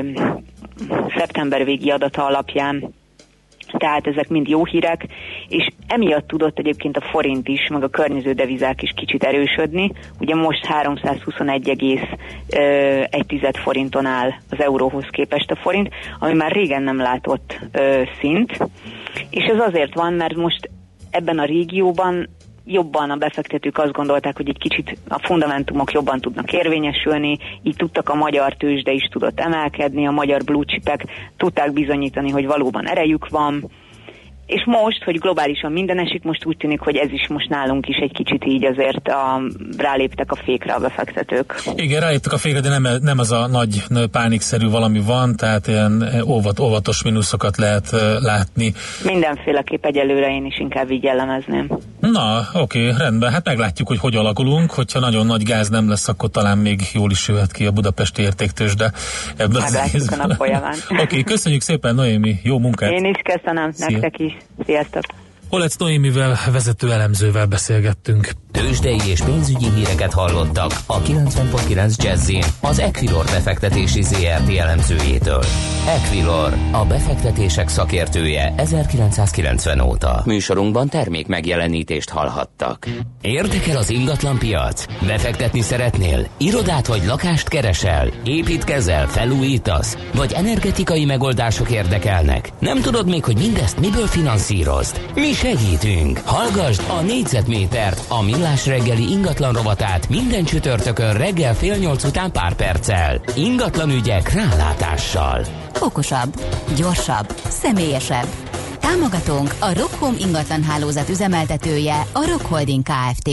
szeptember 1.16 1.64
végi 1.64 1.90
adata 1.90 2.26
alapján 2.26 2.94
tehát 3.66 4.06
ezek 4.06 4.28
mind 4.28 4.48
jó 4.48 4.64
hírek, 4.64 5.06
és 5.48 5.68
emiatt 5.86 6.26
tudott 6.26 6.58
egyébként 6.58 6.96
a 6.96 7.06
forint 7.10 7.48
is, 7.48 7.68
meg 7.68 7.82
a 7.82 7.88
környező 7.88 8.32
devizák 8.32 8.82
is 8.82 8.92
kicsit 8.96 9.24
erősödni. 9.24 9.92
Ugye 10.20 10.34
most 10.34 10.66
321,1 10.66 13.54
forinton 13.62 14.06
áll 14.06 14.30
az 14.50 14.60
euróhoz 14.60 15.06
képest 15.10 15.50
a 15.50 15.56
forint, 15.56 15.90
ami 16.18 16.32
már 16.32 16.52
régen 16.52 16.82
nem 16.82 16.98
látott 16.98 17.58
szint, 18.20 18.58
és 19.30 19.44
ez 19.44 19.58
azért 19.58 19.94
van, 19.94 20.12
mert 20.12 20.34
most 20.34 20.70
ebben 21.10 21.38
a 21.38 21.44
régióban 21.44 22.28
jobban 22.66 23.10
a 23.10 23.16
befektetők 23.16 23.78
azt 23.78 23.92
gondolták, 23.92 24.36
hogy 24.36 24.48
egy 24.48 24.58
kicsit 24.58 24.98
a 25.08 25.18
fundamentumok 25.18 25.92
jobban 25.92 26.20
tudnak 26.20 26.52
érvényesülni, 26.52 27.38
így 27.62 27.76
tudtak 27.76 28.08
a 28.08 28.14
magyar 28.14 28.54
tőzsde 28.54 28.92
is 28.92 29.08
tudott 29.10 29.40
emelkedni, 29.40 30.06
a 30.06 30.10
magyar 30.10 30.44
blue 30.44 30.64
tudták 31.36 31.72
bizonyítani, 31.72 32.30
hogy 32.30 32.46
valóban 32.46 32.88
erejük 32.88 33.28
van, 33.28 33.70
és 34.46 34.64
most, 34.64 35.02
hogy 35.04 35.18
globálisan 35.18 35.72
minden 35.72 35.98
esik, 35.98 36.22
most 36.22 36.44
úgy 36.44 36.56
tűnik, 36.56 36.80
hogy 36.80 36.96
ez 36.96 37.10
is 37.10 37.28
most 37.28 37.48
nálunk 37.48 37.88
is 37.88 37.96
egy 37.96 38.12
kicsit 38.12 38.44
így 38.44 38.64
azért 38.64 39.08
a, 39.08 39.40
ráléptek 39.76 40.32
a 40.32 40.36
fékre 40.44 40.72
a 40.72 40.78
befektetők. 40.78 41.62
Igen, 41.74 42.00
ráléptek 42.00 42.32
a 42.32 42.38
fékre, 42.38 42.60
de 42.60 42.78
nem, 42.78 42.86
nem 43.02 43.18
az 43.18 43.32
a 43.32 43.46
nagy 43.46 43.82
pánikszerű 44.12 44.68
valami 44.68 45.00
van, 45.00 45.36
tehát 45.36 45.66
ilyen 45.66 46.04
óvat, 46.26 46.60
óvatos 46.60 47.02
mínuszokat 47.02 47.56
lehet 47.56 47.88
uh, 47.92 48.00
látni. 48.20 48.72
Mindenféleképp 49.04 49.84
egyelőre 49.84 50.34
én 50.34 50.44
is 50.44 50.58
inkább 50.58 50.90
így 50.90 51.02
jellemezném. 51.02 51.68
Na, 52.00 52.48
oké, 52.54 52.90
rendben, 52.98 53.32
hát 53.32 53.44
meglátjuk, 53.44 53.88
hogy 53.88 53.98
hogy 53.98 54.16
alakulunk, 54.16 54.70
hogyha 54.70 55.00
nagyon 55.00 55.26
nagy 55.26 55.42
gáz 55.42 55.68
nem 55.68 55.88
lesz, 55.88 56.08
akkor 56.08 56.30
talán 56.30 56.58
még 56.58 56.80
jól 56.92 57.10
is 57.10 57.28
jöhet 57.28 57.52
ki 57.52 57.66
a 57.66 57.70
budapesti 57.70 58.22
értéktős, 58.22 58.74
de 58.74 58.92
ebből 59.36 59.60
Meglátjuk 59.60 60.10
a 60.10 60.16
nap 60.16 60.44
Oké, 61.02 61.22
köszönjük 61.22 61.60
szépen, 61.60 61.94
Noémi, 61.94 62.34
jó 62.42 62.58
munkát! 62.58 62.90
Én 62.90 63.04
is 63.04 63.20
köszönöm, 63.22 63.70
Szia. 63.70 63.86
nektek 63.90 64.18
is. 64.18 64.35
Sziasztok! 64.64 65.04
Holec 65.48 65.76
Noémivel, 65.76 66.38
vezető 66.52 66.92
elemzővel 66.92 67.46
beszélgettünk. 67.46 68.30
Tőzsdei 68.50 69.00
és 69.06 69.20
pénzügyi 69.20 69.70
híreket 69.70 70.12
hallottak 70.12 70.72
a 70.86 71.02
90.9 71.02 71.96
jazz 72.02 72.30
az 72.60 72.78
Equilor 72.78 73.24
befektetési 73.24 74.02
ZRT 74.02 74.56
elemzőjétől. 74.58 75.44
Equilor, 75.86 76.54
a 76.72 76.84
befektetések 76.84 77.68
szakértője 77.68 78.54
1990 78.56 79.80
óta. 79.80 80.22
Műsorunkban 80.24 80.88
termék 80.88 81.26
megjelenítést 81.26 82.10
hallhattak. 82.10 82.86
Érdekel 83.20 83.76
az 83.76 83.90
ingatlan 83.90 84.38
piac? 84.38 84.84
Befektetni 85.06 85.60
szeretnél? 85.60 86.26
Irodát 86.36 86.86
vagy 86.86 87.04
lakást 87.06 87.48
keresel? 87.48 88.08
Építkezel? 88.24 89.08
Felújítasz? 89.08 89.96
Vagy 90.14 90.32
energetikai 90.32 91.04
megoldások 91.04 91.70
érdekelnek? 91.70 92.52
Nem 92.58 92.80
tudod 92.80 93.08
még, 93.08 93.24
hogy 93.24 93.36
mindezt 93.38 93.80
miből 93.80 94.06
finanszírozd? 94.06 95.00
Mi 95.14 95.32
segítünk! 95.36 96.18
Hallgasd 96.24 96.82
a 96.88 97.00
négyzetmétert, 97.00 98.04
a 98.08 98.22
millás 98.22 98.66
reggeli 98.66 99.10
ingatlan 99.10 99.52
rovatát 99.52 100.08
minden 100.08 100.44
csütörtökön 100.44 101.12
reggel 101.12 101.54
fél 101.54 101.76
nyolc 101.76 102.04
után 102.04 102.32
pár 102.32 102.54
perccel. 102.54 103.20
Ingatlan 103.34 103.90
ügyek 103.90 104.32
rálátással. 104.32 105.44
Okosabb, 105.80 106.40
gyorsabb, 106.76 107.34
személyesebb. 107.48 108.26
Támogatónk 108.80 109.54
a 109.58 109.74
Rockhome 109.74 110.18
ingatlan 110.18 110.62
hálózat 110.62 111.08
üzemeltetője, 111.08 112.06
a 112.12 112.26
Rock 112.26 112.46
Holding 112.46 112.82
Kft. 112.82 113.30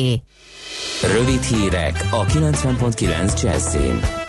Rövid 1.02 1.42
hírek 1.42 2.08
a 2.12 2.26
90.9 2.26 3.42
Jazzin. 3.42 4.23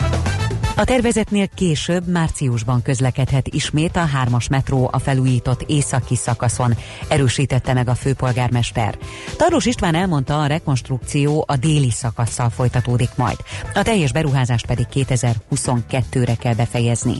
A 0.77 0.83
tervezetnél 0.83 1.47
később 1.55 2.07
márciusban 2.07 2.81
közlekedhet 2.81 3.47
ismét 3.47 3.95
a 3.95 4.05
hármas 4.05 4.47
metró 4.47 4.89
a 4.91 4.99
felújított 4.99 5.61
északi 5.67 6.15
szakaszon, 6.15 6.75
erősítette 7.07 7.73
meg 7.73 7.87
a 7.87 7.95
főpolgármester. 7.95 8.97
Tarlós 9.37 9.65
István 9.65 9.95
elmondta, 9.95 10.41
a 10.41 10.45
rekonstrukció 10.45 11.43
a 11.47 11.55
déli 11.55 11.91
szakasszal 11.91 12.49
folytatódik 12.49 13.09
majd. 13.15 13.37
A 13.73 13.81
teljes 13.81 14.11
beruházást 14.11 14.65
pedig 14.65 14.85
2022-re 14.93 16.35
kell 16.35 16.53
befejezni. 16.53 17.15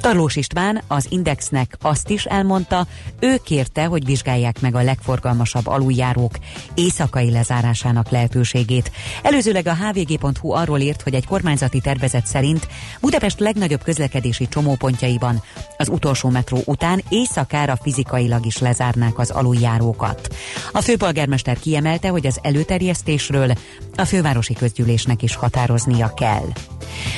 Tarlós 0.00 0.36
István 0.36 0.82
az 0.86 1.06
Indexnek 1.10 1.76
azt 1.80 2.10
is 2.10 2.24
elmondta, 2.24 2.86
ő 3.20 3.36
kérte, 3.44 3.84
hogy 3.84 4.04
vizsgálják 4.04 4.60
meg 4.60 4.74
a 4.74 4.82
legforgalmasabb 4.82 5.66
aluljárók 5.66 6.32
éjszakai 6.74 7.30
lezárásának 7.30 8.10
lehetőségét. 8.10 8.90
Előzőleg 9.22 9.66
a 9.66 9.74
hvg.hu 9.74 10.52
arról 10.52 10.78
írt, 10.78 11.02
hogy 11.02 11.14
egy 11.14 11.26
kormányzati 11.26 11.80
tervezet 11.80 12.26
szerint 12.26 12.68
Budapest 13.00 13.40
legnagyobb 13.40 13.82
közlekedési 13.82 14.48
csomópontjaiban 14.48 15.42
az 15.76 15.88
utolsó 15.88 16.28
metró 16.28 16.62
után 16.64 17.02
éjszakára 17.08 17.78
fizikailag 17.82 18.46
is 18.46 18.58
lezárnák 18.58 19.18
az 19.18 19.30
aluljárókat. 19.30 20.34
A 20.72 20.80
főpolgármester 20.80 21.58
kiemelte, 21.58 22.08
hogy 22.08 22.26
az 22.26 22.38
előterjesztésről 22.42 23.52
a 23.96 24.04
fővárosi 24.04 24.54
közgyűlésnek 24.54 25.22
is 25.22 25.34
határoznia 25.34 26.14
kell. 26.14 26.46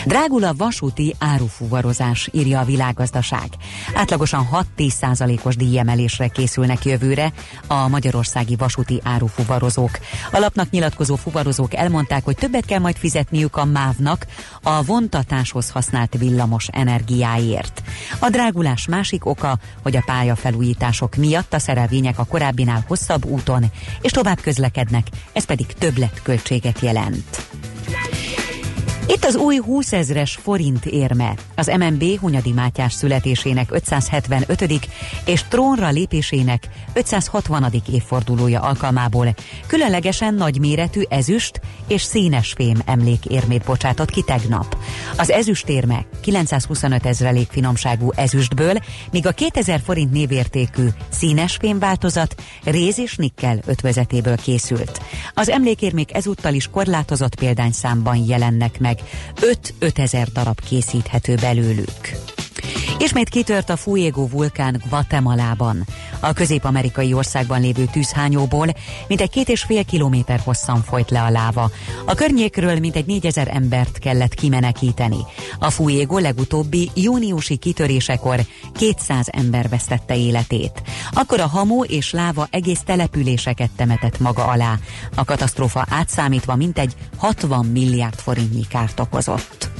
Drágul 0.07 0.45
a 0.45 0.55
vasúti 0.57 1.15
árufuvarozás, 1.19 2.29
írja 2.33 2.61
a 2.61 2.65
világgazdaság. 2.65 3.49
Átlagosan 3.95 4.49
6-10 4.77 4.89
százalékos 4.89 5.57
díjemelésre 5.57 6.29
készülnek 6.29 6.85
jövőre 6.85 7.33
a 7.67 7.89
magyarországi 7.89 8.57
vasúti 8.57 9.01
árufuvarozók. 9.05 9.99
A 10.33 10.39
lapnak 10.39 10.71
nyilatkozó 10.71 11.17
fuvarozók 11.17 11.75
elmondták, 11.75 12.25
hogy 12.25 12.37
többet 12.37 12.65
kell 12.65 12.79
majd 12.79 12.97
fizetniük 12.97 13.57
a 13.57 13.65
mávnak 13.65 14.27
a 14.63 14.83
vontatáshoz 14.83 15.66
használt 15.71 16.17
villamos 16.19 16.69
energiáért. 16.73 17.83
A 18.19 18.29
drágulás 18.29 18.87
másik 18.87 19.27
oka, 19.27 19.59
hogy 19.83 19.97
a 19.97 20.03
pályafelújítások 20.07 21.17
miatt 21.17 21.55
a 21.55 21.59
szerelvények 21.59 22.19
a 22.19 22.25
korábbinál 22.25 22.85
hosszabb 22.87 23.25
úton 23.25 23.65
és 24.01 24.11
tovább 24.11 24.41
közlekednek, 24.41 25.07
ez 25.33 25.45
pedig 25.45 25.67
többletköltséget 25.67 26.81
jelent. 26.81 27.47
Itt 29.09 29.25
az 29.25 29.37
új 29.37 29.57
20 29.57 29.93
ezres 29.93 30.39
forint 30.43 30.87
érme, 30.87 31.35
az 31.55 31.67
MNB 31.67 32.05
Hunyadi 32.21 32.53
Mátyás 32.53 32.93
születésének 32.93 33.73
575. 33.73 34.89
és 35.25 35.45
trónra 35.49 35.89
lépésének 35.89 36.69
560. 36.93 37.67
évfordulója 37.93 38.61
alkalmából 38.61 39.35
különlegesen 39.67 40.35
nagyméretű 40.35 41.03
ezüst 41.09 41.61
és 41.87 42.03
színes 42.03 42.53
fém 42.53 42.77
emlékérmét 42.87 43.65
bocsátott 43.65 44.11
ki 44.11 44.23
tegnap. 44.23 44.77
Az 45.17 45.31
ezüstérme 45.31 46.07
925 46.21 47.07
ezrelék 47.07 47.49
finomságú 47.51 48.13
ezüstből, 48.15 48.79
míg 49.11 49.27
a 49.27 49.33
2000 49.33 49.81
forint 49.85 50.13
névértékű 50.13 50.87
színes 51.09 51.57
fém 51.57 51.79
változat 51.79 52.35
réz 52.65 52.99
és 52.99 53.17
nikkel 53.17 53.59
ötvözetéből 53.67 54.37
készült. 54.37 55.01
Az 55.35 55.49
emlékérmék 55.49 56.15
ezúttal 56.15 56.55
is 56.55 56.69
korlátozott 56.71 57.35
példányszámban 57.35 58.25
jelennek 58.27 58.79
meg, 58.81 58.96
5-5 59.81 59.99
ezer 59.99 60.29
darab 60.33 60.61
készíthető 60.61 61.35
belőlük. 61.35 62.17
Ismét 62.99 63.29
kitört 63.29 63.71
a 63.71 63.77
Fuego 63.77 64.29
vulkán 64.29 64.83
Guatemalában. 64.89 65.87
A 66.21 66.33
közép-amerikai 66.33 67.13
országban 67.13 67.61
lévő 67.61 67.85
tűzhányóból 67.93 68.67
mintegy 69.09 69.31
két 69.31 69.49
és 69.49 69.63
fél 69.63 69.85
kilométer 69.85 70.41
hosszan 70.45 70.83
folyt 70.83 71.11
le 71.11 71.23
a 71.23 71.31
láva. 71.31 71.71
A 72.05 72.15
környékről 72.15 72.79
mintegy 72.79 73.07
négyezer 73.07 73.49
embert 73.53 73.99
kellett 73.99 74.35
kimenekíteni. 74.35 75.19
A 75.59 75.71
Fuego 75.71 76.19
legutóbbi 76.19 76.91
júniusi 76.95 77.57
kitörésekor 77.57 78.41
200 78.73 79.29
ember 79.31 79.69
vesztette 79.69 80.17
életét. 80.17 80.83
Akkor 81.11 81.41
a 81.41 81.47
hamu 81.47 81.83
és 81.83 82.13
láva 82.13 82.47
egész 82.51 82.81
településeket 82.85 83.71
temetett 83.77 84.19
maga 84.19 84.45
alá. 84.45 84.79
A 85.15 85.25
katasztrófa 85.25 85.87
átszámítva 85.91 86.57
mintegy 86.57 86.93
60 87.17 87.67
milliárd 87.67 88.19
forintnyi 88.19 88.67
kárt 88.69 89.01
okozott. 89.01 89.76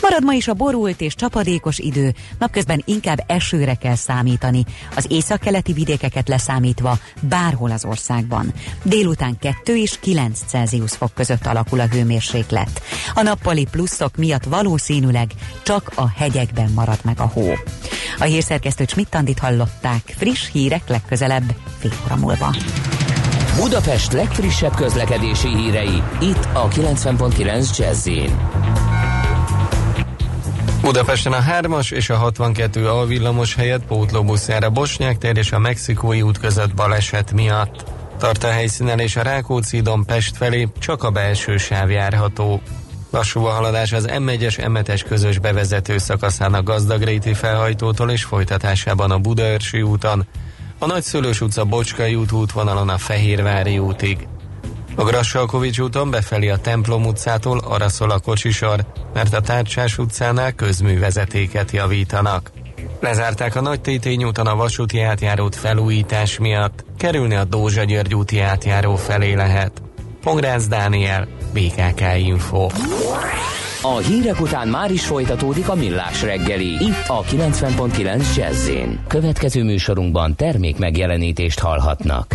Marad 0.00 0.24
ma 0.24 0.32
is 0.32 0.48
a 0.48 0.54
borult 0.54 1.00
és 1.00 1.14
csapadékos 1.14 1.78
idő, 1.78 2.14
napközben 2.38 2.82
inkább 2.84 3.24
esőre 3.26 3.74
kell 3.74 3.94
számítani, 3.94 4.64
az 4.96 5.06
északkeleti 5.08 5.72
vidékeket 5.72 6.28
leszámítva 6.28 6.98
bárhol 7.20 7.70
az 7.70 7.84
országban. 7.84 8.52
Délután 8.82 9.38
2 9.38 9.76
és 9.76 9.98
9 10.00 10.40
Celsius 10.46 10.92
fok 10.92 11.14
között 11.14 11.46
alakul 11.46 11.80
a 11.80 11.86
hőmérséklet. 11.86 12.82
A 13.14 13.22
nappali 13.22 13.66
pluszok 13.70 14.16
miatt 14.16 14.44
valószínűleg 14.44 15.30
csak 15.62 15.92
a 15.94 16.08
hegyekben 16.08 16.70
marad 16.74 16.98
meg 17.02 17.20
a 17.20 17.26
hó. 17.26 17.52
A 18.18 18.24
hírszerkesztő 18.24 18.84
Csmittandit 18.84 19.38
hallották, 19.38 20.14
friss 20.16 20.50
hírek 20.52 20.88
legközelebb 20.88 21.54
fél 21.78 21.92
óra 22.04 22.16
múlva. 22.16 22.54
Budapest 23.56 24.12
legfrissebb 24.12 24.74
közlekedési 24.74 25.48
hírei, 25.48 26.02
itt 26.20 26.48
a 26.52 26.68
90.9 26.68 27.76
jazz 27.78 28.08
Budapesten 30.80 31.32
a 31.32 31.40
3-as 31.40 31.92
és 31.92 32.10
a 32.10 32.16
62 32.16 32.88
A 32.88 33.06
villamos 33.06 33.54
helyett 33.54 33.84
pótlóbuszára 33.84 34.70
Bosnyák 34.70 35.18
tér 35.18 35.36
és 35.36 35.52
a 35.52 35.58
Mexikói 35.58 36.22
út 36.22 36.38
között 36.38 36.74
baleset 36.74 37.32
miatt. 37.32 37.84
Tart 38.18 38.44
a 38.44 38.50
helyszínen 38.50 38.98
és 38.98 39.16
a 39.16 39.22
rákóczi 39.22 39.82
Pest 40.06 40.36
felé 40.36 40.68
csak 40.78 41.02
a 41.02 41.10
belső 41.10 41.56
sáv 41.56 41.90
járható. 41.90 42.60
Lassú 43.10 43.44
a 43.44 43.50
haladás 43.50 43.92
az 43.92 44.08
M1-es 44.10 44.58
M7-es 44.58 45.04
közös 45.08 45.38
bevezető 45.38 45.98
szakaszának 45.98 46.64
Gazdagréti 46.64 47.34
felhajtótól 47.34 48.10
és 48.10 48.24
folytatásában 48.24 49.10
a 49.10 49.18
Budaörsi 49.18 49.82
úton, 49.82 50.26
a 50.78 50.86
Nagyszülős 50.86 51.40
utca 51.40 51.64
Bocskai 51.64 52.14
út 52.14 52.32
útvonalon 52.32 52.88
a 52.88 52.98
Fehérvári 52.98 53.78
útig. 53.78 54.28
A 55.00 55.04
Grassalkovics 55.04 55.78
úton 55.78 56.10
befelé 56.10 56.48
a 56.48 56.56
Templom 56.56 57.06
utcától 57.06 57.58
arra 57.58 57.88
szól 57.88 58.10
a 58.10 58.18
kocsisor, 58.18 58.86
mert 59.14 59.34
a 59.34 59.40
Tárcsás 59.40 59.98
utcánál 59.98 60.52
közművezetéket 60.52 61.70
javítanak. 61.70 62.50
Lezárták 63.00 63.56
a 63.56 63.60
Nagy 63.60 63.80
Tétény 63.80 64.24
úton 64.24 64.46
a 64.46 64.56
vasúti 64.56 65.00
átjárót 65.00 65.56
felújítás 65.56 66.38
miatt, 66.38 66.84
kerülni 66.98 67.34
a 67.34 67.44
Dózsa 67.44 67.84
György 67.84 68.14
úti 68.14 68.40
átjáró 68.40 68.96
felé 68.96 69.34
lehet. 69.34 69.82
Pongrász 70.22 70.66
Dániel, 70.66 71.28
BKK 71.52 72.02
Info. 72.18 72.66
A 73.82 73.96
hírek 73.96 74.40
után 74.40 74.68
már 74.68 74.90
is 74.90 75.06
folytatódik 75.06 75.68
a 75.68 75.74
millás 75.74 76.22
reggeli, 76.22 76.68
itt 76.68 77.04
a 77.06 77.22
90.9 77.22 78.36
jazz 78.36 78.70
Következő 79.06 79.64
műsorunkban 79.64 80.36
termék 80.36 80.78
megjelenítést 80.78 81.58
hallhatnak. 81.58 82.34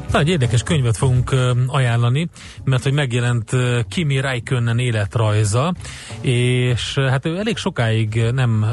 Na, 0.11 0.19
egy 0.19 0.27
érdekes 0.27 0.63
könyvet 0.63 0.97
fogunk 0.97 1.35
ajánlani, 1.67 2.29
mert 2.63 2.83
hogy 2.83 2.93
megjelent 2.93 3.51
Kimi 3.89 4.19
Räikkönen 4.19 4.79
életrajza, 4.79 5.73
és 6.21 6.93
hát 6.97 7.25
ő 7.25 7.37
elég 7.37 7.57
sokáig 7.57 8.23
nem 8.31 8.65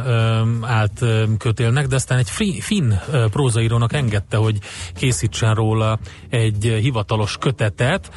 állt 0.61 1.05
kötélnek, 1.39 1.86
de 1.86 1.95
aztán 1.95 2.18
egy 2.18 2.30
fi, 2.30 2.61
finn 2.61 2.93
prózaírónak 3.30 3.93
engedte, 3.93 4.36
hogy 4.36 4.59
készítsen 4.95 5.55
róla 5.55 5.99
egy 6.28 6.78
hivatalos 6.80 7.36
kötetet. 7.36 8.11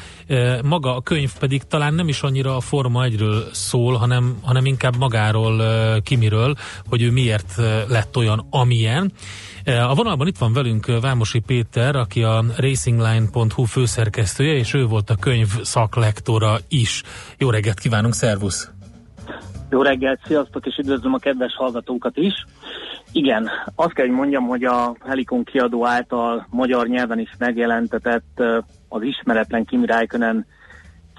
Maga 0.62 0.96
a 0.96 1.00
könyv 1.00 1.32
pedig 1.38 1.62
talán 1.62 1.94
nem 1.94 2.08
is 2.08 2.22
annyira 2.22 2.56
a 2.56 2.60
Forma 2.60 3.04
1-ről 3.06 3.52
szól, 3.52 3.96
hanem, 3.96 4.38
hanem 4.42 4.64
inkább 4.64 4.96
magáról, 4.96 5.62
Kimiről, 6.00 6.54
hogy 6.88 7.02
ő 7.02 7.10
miért 7.10 7.56
lett 7.88 8.16
olyan, 8.16 8.46
amilyen. 8.50 9.12
A 9.64 9.94
vonalban 9.94 10.26
itt 10.26 10.38
van 10.38 10.52
velünk 10.52 11.00
Vámosi 11.00 11.38
Péter, 11.38 11.96
aki 11.96 12.22
a 12.22 12.44
racingline.hu 12.56 13.64
főszerkesztője, 13.64 14.52
és 14.52 14.74
ő 14.74 14.86
volt 14.86 15.10
a 15.10 15.16
könyv 15.16 15.48
szaklektora 15.62 16.56
is. 16.68 17.02
Jó 17.38 17.50
reggelt 17.50 17.78
kívánunk, 17.78 18.14
szervusz! 18.14 18.70
Jó 19.70 19.82
reggelt, 19.82 20.20
sziasztok, 20.24 20.66
és 20.66 20.76
üdvözlöm 20.76 21.14
a 21.14 21.18
kedves 21.18 21.54
hallgatókat 21.54 22.16
is. 22.16 22.46
Igen, 23.12 23.48
azt 23.74 23.92
kell, 23.92 24.06
hogy 24.06 24.14
mondjam, 24.14 24.46
hogy 24.46 24.64
a 24.64 24.96
Helikon 25.06 25.44
kiadó 25.44 25.86
által 25.86 26.46
magyar 26.50 26.86
nyelven 26.86 27.18
is 27.18 27.30
megjelentetett 27.38 28.42
az 28.88 29.02
Ismeretlen 29.02 29.64
Kimi 29.64 29.86
Räikkönen 29.86 30.46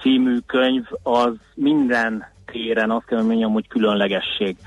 című 0.01 0.37
könyv 0.45 0.83
az 1.03 1.33
minden 1.55 2.25
téren 2.45 2.91
azt 2.91 3.05
kell, 3.05 3.17
hogy 3.17 3.27
mondjam, 3.27 3.51
hogy 3.51 3.67
különlegesség. 3.67 4.57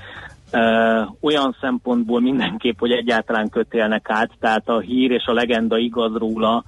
Olyan 1.21 1.55
szempontból 1.61 2.21
mindenképp, 2.21 2.79
hogy 2.79 2.91
egyáltalán 2.91 3.49
kötélnek 3.49 4.09
át, 4.09 4.29
tehát 4.39 4.69
a 4.69 4.79
hír 4.79 5.11
és 5.11 5.23
a 5.25 5.33
legenda 5.33 5.77
igaz 5.77 6.15
róla, 6.15 6.63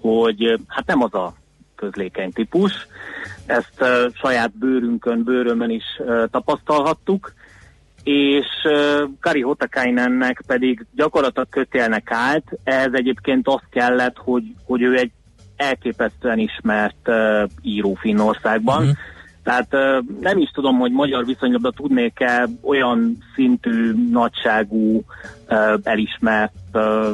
hogy 0.00 0.60
hát 0.66 0.86
nem 0.86 1.02
az 1.02 1.14
a 1.14 1.34
közlékeny 1.74 2.32
típus. 2.32 2.86
Ezt 3.46 3.80
uh, 3.80 3.88
saját 4.12 4.58
bőrünkön, 4.58 5.24
bőrömön 5.24 5.70
is 5.70 5.84
uh, 5.98 6.24
tapasztalhattuk, 6.30 7.32
és 8.02 8.46
uh, 8.64 9.08
Kari 9.20 9.40
Hotakainennek 9.40 10.42
pedig 10.46 10.86
gyakorlatilag 10.94 11.48
kötélnek 11.48 12.10
át. 12.10 12.44
Ez 12.64 12.92
egyébként 12.92 13.48
azt 13.48 13.68
kellett, 13.70 14.16
hogy, 14.16 14.44
hogy 14.64 14.82
ő 14.82 14.96
egy 14.96 15.10
elképesztően 15.56 16.38
ismert 16.38 17.08
uh, 17.08 17.42
író 17.62 17.94
Finnországban. 17.94 18.82
Uh-huh 18.82 18.96
tehát 19.44 19.76
nem 20.20 20.38
is 20.38 20.50
tudom, 20.50 20.78
hogy 20.78 20.92
magyar 20.92 21.24
viszonylatban 21.24 21.72
tudnék-e 21.76 22.48
olyan 22.62 23.18
szintű, 23.34 23.92
nagyságú, 24.10 25.02
elismert 25.82 26.52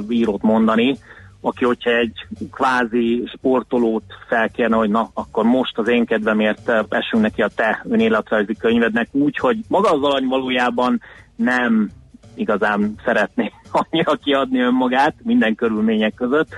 írót 0.09 0.43
mondani, 0.43 0.97
aki, 1.41 1.64
hogyha 1.64 1.91
egy 1.91 2.26
kvázi 2.51 3.28
sportolót 3.37 4.05
felkérne, 4.28 4.76
hogy 4.76 4.91
na, 4.91 5.11
akkor 5.14 5.45
most 5.45 5.78
az 5.78 5.89
én 5.89 6.05
kedvemért 6.05 6.72
esünk 6.89 7.22
neki 7.22 7.43
a 7.43 7.49
te 7.55 7.85
önéletrajzi 7.89 8.57
könyvednek, 8.57 9.09
úgy, 9.12 9.37
hogy 9.37 9.59
maga 9.68 9.91
az 9.91 10.03
alany 10.03 10.26
valójában 10.26 11.01
nem 11.37 11.91
igazán 12.35 12.95
szeretné 13.05 13.53
annyira 13.91 14.14
kiadni 14.14 14.61
önmagát 14.61 15.14
minden 15.22 15.55
körülmények 15.55 16.14
között. 16.14 16.49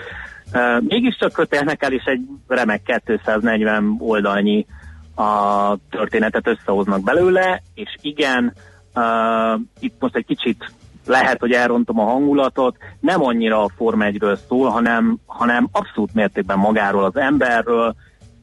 Mégiscsak 0.81 1.33
kötelnek 1.33 1.83
el, 1.83 1.93
és 1.93 2.05
egy 2.05 2.21
remek 2.49 3.03
240 3.05 3.97
oldalnyi 3.99 4.67
a 5.15 5.77
történetet 5.91 6.47
összehoznak 6.47 7.03
belőle, 7.03 7.63
és 7.75 7.97
igen, 8.01 8.55
uh, 8.95 9.61
itt 9.81 9.95
most 9.99 10.17
egy 10.17 10.27
kicsit 10.27 10.73
lehet, 11.07 11.41
hogy 11.41 11.53
elrontom 11.53 11.99
a 11.99 12.05
hangulatot, 12.05 12.77
nem 13.01 13.23
annyira 13.23 13.63
a 13.63 13.71
Form 13.77 14.01
1-ről 14.03 14.39
szól, 14.49 14.69
hanem, 14.69 15.19
hanem 15.27 15.69
abszolút 15.73 16.15
mértékben 16.15 16.59
magáról 16.59 17.05
az 17.05 17.17
emberről, 17.17 17.95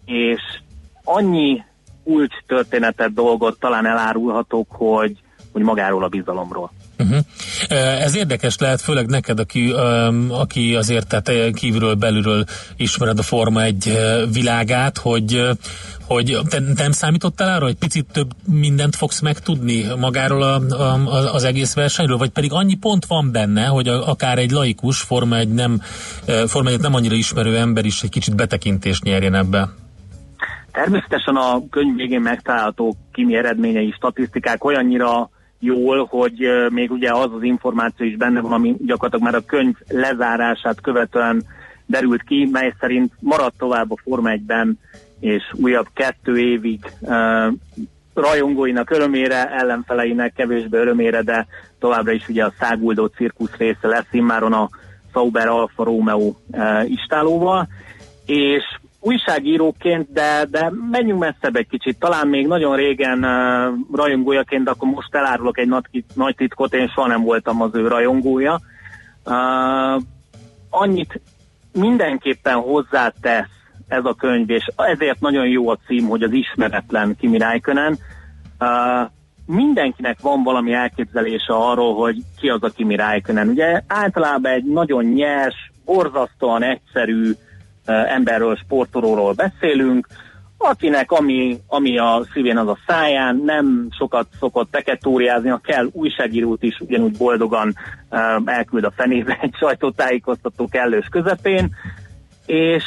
és 0.05 0.41
annyi 1.03 1.63
kulcs 2.03 2.35
történetet, 2.47 3.13
dolgot 3.13 3.59
talán 3.59 3.85
elárulhatok, 3.85 4.67
hogy, 4.71 5.21
hogy 5.51 5.61
magáról 5.61 6.03
a 6.03 6.07
bizalomról. 6.07 6.71
Uh-huh. 7.03 7.19
Ez 8.01 8.15
érdekes 8.15 8.57
lehet, 8.57 8.81
főleg 8.81 9.05
neked, 9.05 9.39
aki, 9.39 9.73
aki 10.29 10.75
azért 10.75 11.07
tehát 11.07 11.53
kívülről, 11.53 11.95
belülről 11.95 12.45
ismered 12.77 13.19
a 13.19 13.21
Forma 13.21 13.63
egy 13.63 13.97
világát, 14.33 14.97
hogy, 14.97 15.49
hogy 16.07 16.37
te 16.49 16.59
nem 16.75 16.91
számítottál 16.91 17.55
arra, 17.55 17.65
hogy 17.65 17.75
picit 17.75 18.05
több 18.11 18.31
mindent 18.45 18.95
fogsz 18.95 19.19
megtudni 19.19 19.85
magáról 19.99 20.43
a, 20.43 20.61
a, 20.69 21.33
az 21.33 21.43
egész 21.43 21.73
versenyről, 21.73 22.17
vagy 22.17 22.29
pedig 22.29 22.53
annyi 22.53 22.75
pont 22.75 23.05
van 23.05 23.31
benne, 23.31 23.65
hogy 23.65 23.87
akár 23.87 24.37
egy 24.37 24.51
laikus 24.51 25.01
Forma 25.01 25.37
egy 25.37 25.53
nem, 25.53 25.81
Forma 26.47 26.69
egy 26.69 26.79
nem 26.79 26.93
annyira 26.93 27.15
ismerő 27.15 27.57
ember 27.57 27.85
is 27.85 28.03
egy 28.03 28.09
kicsit 28.09 28.35
betekintést 28.35 29.03
nyerjen 29.03 29.35
ebbe? 29.35 29.69
Természetesen 30.71 31.35
a 31.35 31.61
könyv 31.69 31.95
végén 31.95 32.21
megtalálható 32.21 32.95
kimi 33.11 33.35
eredményei, 33.35 33.93
statisztikák 33.97 34.63
olyannyira 34.63 35.29
jól, 35.59 36.05
hogy 36.05 36.49
még 36.69 36.91
ugye 36.91 37.11
az 37.11 37.33
az 37.33 37.43
információ 37.43 38.05
is 38.05 38.15
benne 38.15 38.41
van, 38.41 38.51
ami 38.51 38.75
gyakorlatilag 38.79 39.31
már 39.31 39.41
a 39.41 39.45
könyv 39.45 39.75
lezárását 39.87 40.81
követően 40.81 41.43
derült 41.85 42.23
ki, 42.23 42.49
mely 42.51 42.73
szerint 42.79 43.13
maradt 43.19 43.57
tovább 43.57 43.91
a 43.91 43.97
Forma 44.03 44.29
1-ben, 44.29 44.79
és 45.19 45.43
újabb 45.55 45.87
kettő 45.93 46.37
évig 46.37 46.79
uh, 46.99 47.53
rajongóinak 48.13 48.89
örömére, 48.89 49.49
ellenfeleinek 49.51 50.33
kevésbé 50.33 50.77
örömére, 50.77 51.21
de 51.21 51.47
továbbra 51.79 52.11
is 52.11 52.27
ugye 52.27 52.45
a 52.45 52.53
száguldó 52.59 53.05
cirkusz 53.05 53.55
része 53.57 53.87
lesz 53.87 54.07
immáron 54.11 54.53
a 54.53 54.69
Sauber 55.13 55.47
Alfa 55.47 55.83
Romeo 55.83 56.33
uh, 56.51 56.89
istálóval, 56.89 57.67
és 58.25 58.63
újságíróként, 58.99 60.11
de, 60.11 60.45
de 60.51 60.71
menjünk 60.91 61.19
messzebb 61.19 61.55
egy 61.55 61.67
kicsit. 61.67 61.99
Talán 61.99 62.27
még 62.27 62.47
nagyon 62.47 62.75
régen 62.75 63.23
uh, 63.23 63.95
rajongójaként, 63.95 64.63
de 64.63 64.71
akkor 64.71 64.89
most 64.89 65.15
elárulok 65.15 65.57
egy 65.57 65.67
nagy, 65.67 66.03
nagy 66.13 66.35
titkot, 66.35 66.73
én 66.73 66.87
soha 66.87 67.07
nem 67.07 67.21
voltam 67.23 67.61
az 67.61 67.75
ő 67.75 67.87
rajongója. 67.87 68.59
Uh, 69.25 70.01
annyit 70.69 71.21
mindenképpen 71.73 72.55
hozzátesz 72.55 73.49
ez 73.87 74.05
a 74.05 74.13
könyv, 74.13 74.49
és 74.49 74.71
ezért 74.75 75.19
nagyon 75.19 75.47
jó 75.47 75.69
a 75.69 75.77
cím, 75.87 76.07
hogy 76.07 76.23
az 76.23 76.31
ismeretlen 76.31 77.15
Kimi 77.19 77.37
Räikkönen. 77.37 77.97
Uh, 78.59 79.09
mindenkinek 79.45 80.19
van 80.21 80.43
valami 80.43 80.73
elképzelése 80.73 81.53
arról, 81.53 81.95
hogy 81.95 82.17
ki 82.39 82.49
az 82.49 82.63
a 82.63 82.69
Kimi 82.69 82.95
Räikkönen. 82.95 83.47
Ugye 83.47 83.81
általában 83.87 84.51
egy 84.51 84.65
nagyon 84.65 85.05
nyers, 85.05 85.71
borzasztóan 85.85 86.63
egyszerű, 86.63 87.31
emberről, 87.89 88.55
sportolóról 88.55 89.33
beszélünk, 89.33 90.07
akinek 90.61 91.11
ami, 91.11 91.59
ami 91.67 91.97
a 91.97 92.25
szívén 92.33 92.57
az 92.57 92.67
a 92.67 92.77
száján, 92.87 93.41
nem 93.45 93.87
sokat 93.97 94.27
szokott 94.39 94.69
peketóriázni, 94.69 95.49
ha 95.49 95.57
kell 95.57 95.89
újságírót 95.91 96.63
is 96.63 96.79
ugyanúgy 96.79 97.17
boldogan 97.17 97.75
elküld 98.45 98.83
a 98.83 98.91
fenébe 98.95 99.37
egy 99.41 99.55
sajtótájékoztató 99.55 100.67
kellős 100.67 101.07
közepén, 101.11 101.75
és 102.45 102.83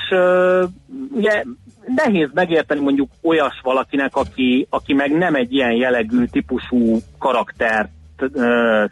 ugye 1.11 1.45
nehéz 1.87 2.29
megérteni 2.35 2.81
mondjuk 2.81 3.11
olyas 3.23 3.61
valakinek, 3.63 4.17
aki, 4.17 4.67
aki 4.71 4.93
meg 4.93 5.13
nem 5.13 5.35
egy 5.35 5.53
ilyen 5.53 5.73
jellegű 5.73 6.25
típusú 6.25 6.99
karaktert 7.19 7.91
uh, 8.19 8.31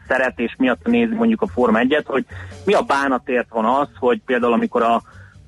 szeret, 0.08 0.38
és 0.38 0.54
miatt 0.58 0.86
nézi 0.86 1.14
mondjuk 1.14 1.42
a 1.42 1.46
Forma 1.46 1.78
1 1.78 2.02
hogy 2.04 2.24
mi 2.64 2.72
a 2.72 2.82
bánatért 2.82 3.48
van 3.48 3.64
az, 3.64 3.88
hogy 3.98 4.20
például 4.26 4.52
amikor 4.52 4.82
a 4.82 5.02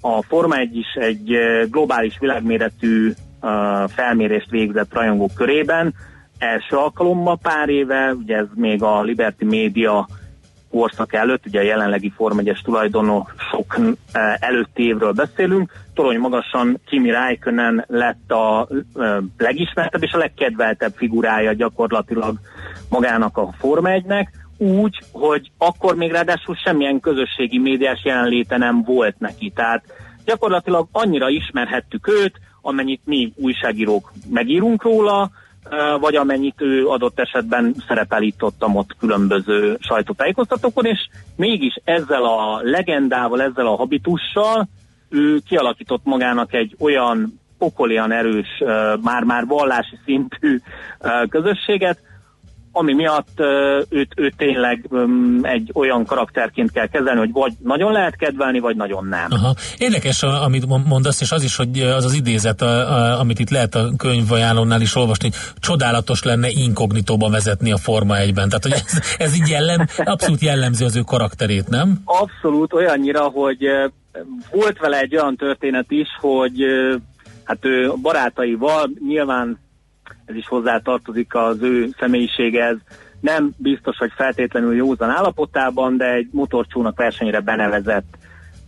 a 0.04 0.22
Forma 0.22 0.56
1 0.56 0.76
is 0.76 0.94
egy 0.94 1.38
globális 1.70 2.18
világméretű 2.18 3.12
felmérést 3.86 4.50
végzett 4.50 4.94
rajongók 4.94 5.34
körében, 5.34 5.94
első 6.38 6.76
alkalommal 6.76 7.38
pár 7.42 7.68
éve, 7.68 8.14
ugye 8.14 8.36
ez 8.36 8.46
még 8.54 8.82
a 8.82 9.02
Liberty 9.02 9.44
Media 9.44 10.08
korszak 10.70 11.12
előtt, 11.12 11.46
ugye 11.46 11.60
a 11.60 11.64
jelenlegi 11.64 12.12
Forma 12.16 12.42
1-es 12.44 12.62
tulajdonosok 12.62 13.76
eh, 14.12 14.34
előtti 14.40 14.86
évről 14.86 15.12
beszélünk, 15.12 15.72
torony 15.94 16.18
magasan 16.18 16.80
Kimi 16.86 17.10
Räikkönen 17.10 17.84
lett 17.88 18.30
a 18.30 18.68
eh, 18.70 19.16
legismertebb 19.38 20.02
és 20.02 20.12
a 20.12 20.18
legkedveltebb 20.18 20.92
figurája 20.96 21.52
gyakorlatilag 21.52 22.38
magának 22.88 23.36
a 23.36 23.52
Forma 23.58 23.88
1-nek, 23.92 24.26
úgy, 24.62 24.98
hogy 25.12 25.50
akkor 25.58 25.96
még 25.96 26.10
ráadásul 26.10 26.54
semmilyen 26.54 27.00
közösségi 27.00 27.58
médiás 27.58 28.04
jelenléte 28.04 28.56
nem 28.56 28.82
volt 28.82 29.18
neki. 29.18 29.52
Tehát 29.54 29.84
gyakorlatilag 30.24 30.88
annyira 30.92 31.28
ismerhettük 31.28 32.08
őt, 32.08 32.40
amennyit 32.60 33.00
mi 33.04 33.32
újságírók 33.36 34.12
megírunk 34.30 34.82
róla, 34.82 35.30
vagy 36.00 36.16
amennyit 36.16 36.60
ő 36.60 36.86
adott 36.86 37.20
esetben 37.20 37.74
szerepelítottam 37.88 38.76
ott 38.76 38.96
különböző 38.98 39.76
sajtótájékoztatókon, 39.80 40.84
és 40.84 41.08
mégis 41.36 41.74
ezzel 41.84 42.24
a 42.24 42.60
legendával, 42.62 43.42
ezzel 43.42 43.66
a 43.66 43.76
habitussal 43.76 44.68
ő 45.08 45.38
kialakított 45.48 46.04
magának 46.04 46.54
egy 46.54 46.76
olyan 46.78 47.40
pokolian 47.58 48.12
erős, 48.12 48.62
már-már 49.00 49.46
vallási 49.46 49.98
szintű 50.04 50.58
közösséget, 51.28 51.98
ami 52.72 52.94
miatt 52.94 53.40
őt, 53.88 54.12
őt 54.16 54.36
tényleg 54.36 54.88
egy 55.42 55.70
olyan 55.74 56.04
karakterként 56.04 56.72
kell 56.72 56.86
kezelni, 56.86 57.18
hogy 57.18 57.32
vagy 57.32 57.52
nagyon 57.62 57.92
lehet 57.92 58.16
kedvelni, 58.16 58.58
vagy 58.58 58.76
nagyon 58.76 59.06
nem. 59.06 59.26
Aha. 59.28 59.54
Érdekes, 59.78 60.22
amit 60.22 60.66
mon- 60.66 60.86
mondasz, 60.86 61.20
és 61.20 61.32
az 61.32 61.42
is, 61.42 61.56
hogy 61.56 61.80
az 61.80 62.04
az 62.04 62.14
idézet, 62.14 62.62
amit 63.18 63.38
itt 63.38 63.50
lehet 63.50 63.74
a 63.74 63.90
könyvajánlónál 63.96 64.80
is 64.80 64.94
olvasni, 64.94 65.28
hogy 65.28 65.38
csodálatos 65.60 66.22
lenne 66.22 66.48
inkognitóban 66.48 67.30
vezetni 67.30 67.72
a 67.72 67.76
Forma 67.76 68.14
1-ben. 68.16 68.48
Tehát, 68.48 68.62
hogy 68.62 68.72
ez, 68.72 69.00
ez 69.18 69.34
így 69.34 69.48
jellem, 69.48 69.86
abszolút 70.04 70.40
jellemző 70.40 70.84
az 70.84 70.96
ő 70.96 71.00
karakterét, 71.00 71.68
nem? 71.68 72.00
Abszolút 72.04 72.72
olyannyira, 72.72 73.22
hogy 73.22 73.66
volt 74.50 74.78
vele 74.78 74.98
egy 74.98 75.16
olyan 75.16 75.36
történet 75.36 75.86
is, 75.88 76.08
hogy 76.20 76.60
hát 77.44 77.64
ő 77.64 77.92
barátaival 78.02 78.90
nyilván 79.06 79.58
ez 80.24 80.34
is 80.34 80.48
hozzá 80.48 80.78
tartozik 80.78 81.34
az 81.34 81.62
ő 81.62 81.88
személyiséghez, 81.98 82.76
nem 83.22 83.50
biztos, 83.56 83.96
hogy 83.96 84.12
feltétlenül 84.16 84.74
józan 84.74 85.10
állapotában, 85.10 85.96
de 85.96 86.12
egy 86.12 86.28
motorcsónak 86.32 86.96
versenyre 86.96 87.40
benevezett. 87.40 88.18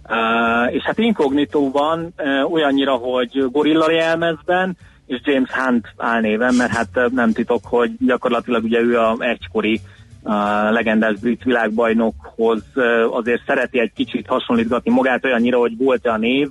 Uh, 0.08 0.74
és 0.74 0.82
hát 0.82 0.98
inkognitóban 0.98 2.14
uh, 2.18 2.52
olyannyira, 2.52 2.94
hogy 2.94 3.44
gorilla 3.50 3.90
jelmezben, 3.90 4.76
és 5.06 5.20
James 5.24 5.50
Hunt 5.50 5.86
álnéven, 5.96 6.54
mert 6.54 6.72
hát 6.72 6.88
uh, 6.94 7.10
nem 7.10 7.32
titok, 7.32 7.60
hogy 7.64 7.90
gyakorlatilag 7.98 8.64
ugye 8.64 8.80
ő 8.80 8.98
a 8.98 9.16
egykori 9.18 9.80
uh, 10.22 10.32
legendás 10.70 11.18
brit 11.18 11.42
világbajnokhoz 11.42 12.62
uh, 12.74 13.16
azért 13.16 13.42
szereti 13.46 13.80
egy 13.80 13.92
kicsit 13.92 14.26
hasonlítgatni 14.26 14.90
magát 14.90 15.24
olyannyira, 15.24 15.58
hogy 15.58 15.76
volt-e 15.76 16.12
a 16.12 16.18
név 16.18 16.48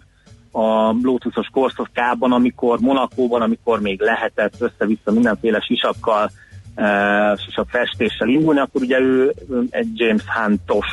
a 0.54 0.95
Lotusos 1.01 1.47
korszakában, 1.51 2.32
amikor 2.32 2.80
Monakóban, 2.80 3.41
amikor 3.41 3.80
még 3.82 4.01
lehetett 4.01 4.54
össze-vissza 4.60 5.12
mindenféle 5.12 5.60
sisakkal, 5.60 6.30
uh, 6.76 7.39
sisak 7.39 7.70
festéssel 7.70 8.28
indulni, 8.28 8.60
akkor 8.60 8.82
ugye 8.82 8.99
ő 8.99 9.34
egy 9.70 9.88
James 9.93 10.24
Huntos 10.26 10.88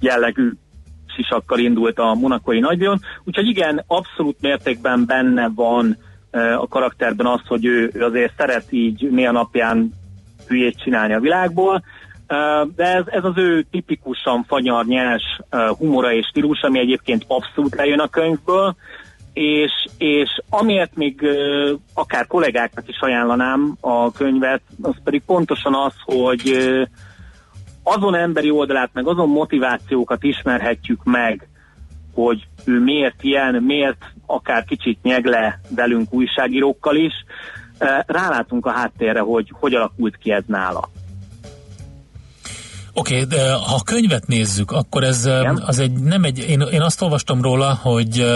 jellegű 0.00 0.50
sisakkal 1.16 1.58
indult 1.58 1.98
a 1.98 2.14
monakói 2.14 2.58
nagydíjon. 2.58 3.00
Úgyhogy 3.24 3.46
igen, 3.46 3.84
abszolút 3.86 4.40
mértékben 4.40 5.04
benne 5.06 5.50
van 5.54 5.96
uh, 6.32 6.62
a 6.62 6.66
karakterben 6.66 7.26
az, 7.26 7.40
hogy 7.46 7.64
ő, 7.64 7.90
ő 7.94 8.04
azért 8.04 8.32
szeret 8.36 8.72
így 8.72 9.10
néha 9.10 9.32
napján 9.32 9.92
hülyét 10.48 10.82
csinálni 10.82 11.14
a 11.14 11.20
világból, 11.20 11.82
Uh, 12.32 12.68
de 12.76 12.84
ez, 12.84 13.04
ez 13.06 13.24
az 13.24 13.36
ő 13.36 13.66
tipikusan 13.70 14.44
fanyar, 14.44 14.84
nyers 14.84 15.40
humora 15.78 16.12
és 16.12 16.26
stílus, 16.26 16.60
ami 16.60 16.78
egyébként 16.78 17.24
abszolút 17.26 17.74
lejön 17.74 17.98
a 17.98 18.08
könyvből, 18.08 18.76
és, 19.32 19.72
és 19.98 20.40
amiért 20.50 20.94
még 20.94 21.26
akár 21.94 22.26
kollégáknak 22.26 22.88
is 22.88 23.00
ajánlanám 23.00 23.76
a 23.80 24.12
könyvet, 24.12 24.62
az 24.82 24.94
pedig 25.04 25.22
pontosan 25.26 25.74
az, 25.74 25.92
hogy 26.04 26.56
azon 27.82 28.14
emberi 28.14 28.50
oldalát, 28.50 28.90
meg 28.92 29.06
azon 29.06 29.28
motivációkat 29.28 30.22
ismerhetjük 30.22 31.04
meg, 31.04 31.48
hogy 32.14 32.46
ő 32.64 32.80
miért 32.80 33.22
ilyen, 33.22 33.54
miért 33.62 34.04
akár 34.26 34.64
kicsit 34.64 35.02
nyeg 35.02 35.24
le 35.24 35.60
velünk 35.68 36.14
újságírókkal 36.14 36.96
is, 36.96 37.12
rálátunk 38.06 38.66
a 38.66 38.70
háttérre, 38.70 39.20
hogy 39.20 39.52
hogy 39.60 39.74
alakult 39.74 40.16
ki 40.16 40.32
ez 40.32 40.42
nála. 40.46 40.88
Oké, 42.94 43.14
okay, 43.14 43.38
de 43.38 43.52
ha 43.52 43.74
a 43.74 43.82
könyvet 43.84 44.26
nézzük, 44.26 44.70
akkor 44.70 45.02
ez 45.02 45.26
Igen? 45.26 45.62
az 45.66 45.78
egy, 45.78 45.92
nem 45.92 46.24
egy, 46.24 46.38
én, 46.48 46.60
én 46.60 46.80
azt 46.80 47.02
olvastam 47.02 47.42
róla, 47.42 47.78
hogy, 47.82 48.26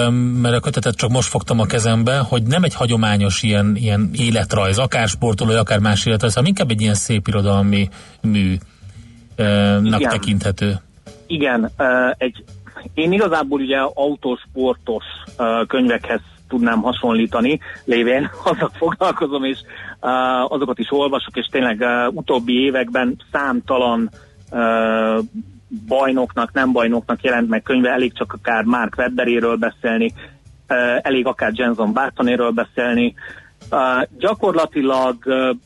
mert 0.43 0.57
a 0.57 0.61
kötetet 0.61 0.97
csak 0.97 1.11
most 1.11 1.29
fogtam 1.29 1.61
a 1.61 1.65
kezembe, 1.65 2.19
hogy 2.19 2.43
nem 2.43 2.63
egy 2.63 2.75
hagyományos 2.75 3.43
ilyen, 3.43 3.77
ilyen 3.77 4.11
életrajz, 4.19 4.79
akár 4.79 5.09
sportoló, 5.09 5.59
akár 5.59 5.79
más 5.79 6.07
életrajz, 6.07 6.35
hanem 6.35 6.49
inkább 6.49 6.71
egy 6.71 6.81
ilyen 6.81 6.95
szép 6.95 7.29
irodalmi 7.29 7.89
műnak 8.21 10.01
Igen. 10.01 10.11
tekinthető. 10.11 10.81
Igen, 11.27 11.71
egy, 12.19 12.45
én 12.95 13.13
igazából 13.13 13.61
ugye 13.61 13.79
autósportos 13.79 15.05
könyvekhez 15.67 16.21
tudnám 16.49 16.81
hasonlítani, 16.81 17.61
lévén 17.85 18.31
azzal 18.51 18.71
foglalkozom, 18.75 19.45
és 19.45 19.59
azokat 20.49 20.79
is 20.79 20.87
olvasok, 20.91 21.37
és 21.37 21.47
tényleg 21.51 21.85
utóbbi 22.11 22.53
években 22.53 23.17
számtalan 23.33 24.11
bajnoknak, 25.87 26.53
nem 26.53 26.73
bajnoknak 26.73 27.23
jelent 27.23 27.49
meg 27.49 27.63
könyve, 27.63 27.91
elég 27.91 28.13
csak 28.13 28.33
akár 28.33 28.65
Mark 28.65 28.95
Webberéről 28.99 29.57
beszélni, 29.57 30.13
elég 31.01 31.27
akár 31.27 31.53
Jenson 31.55 31.93
Bartonéről 31.93 32.51
beszélni. 32.51 33.15
Gyakorlatilag 34.19 35.17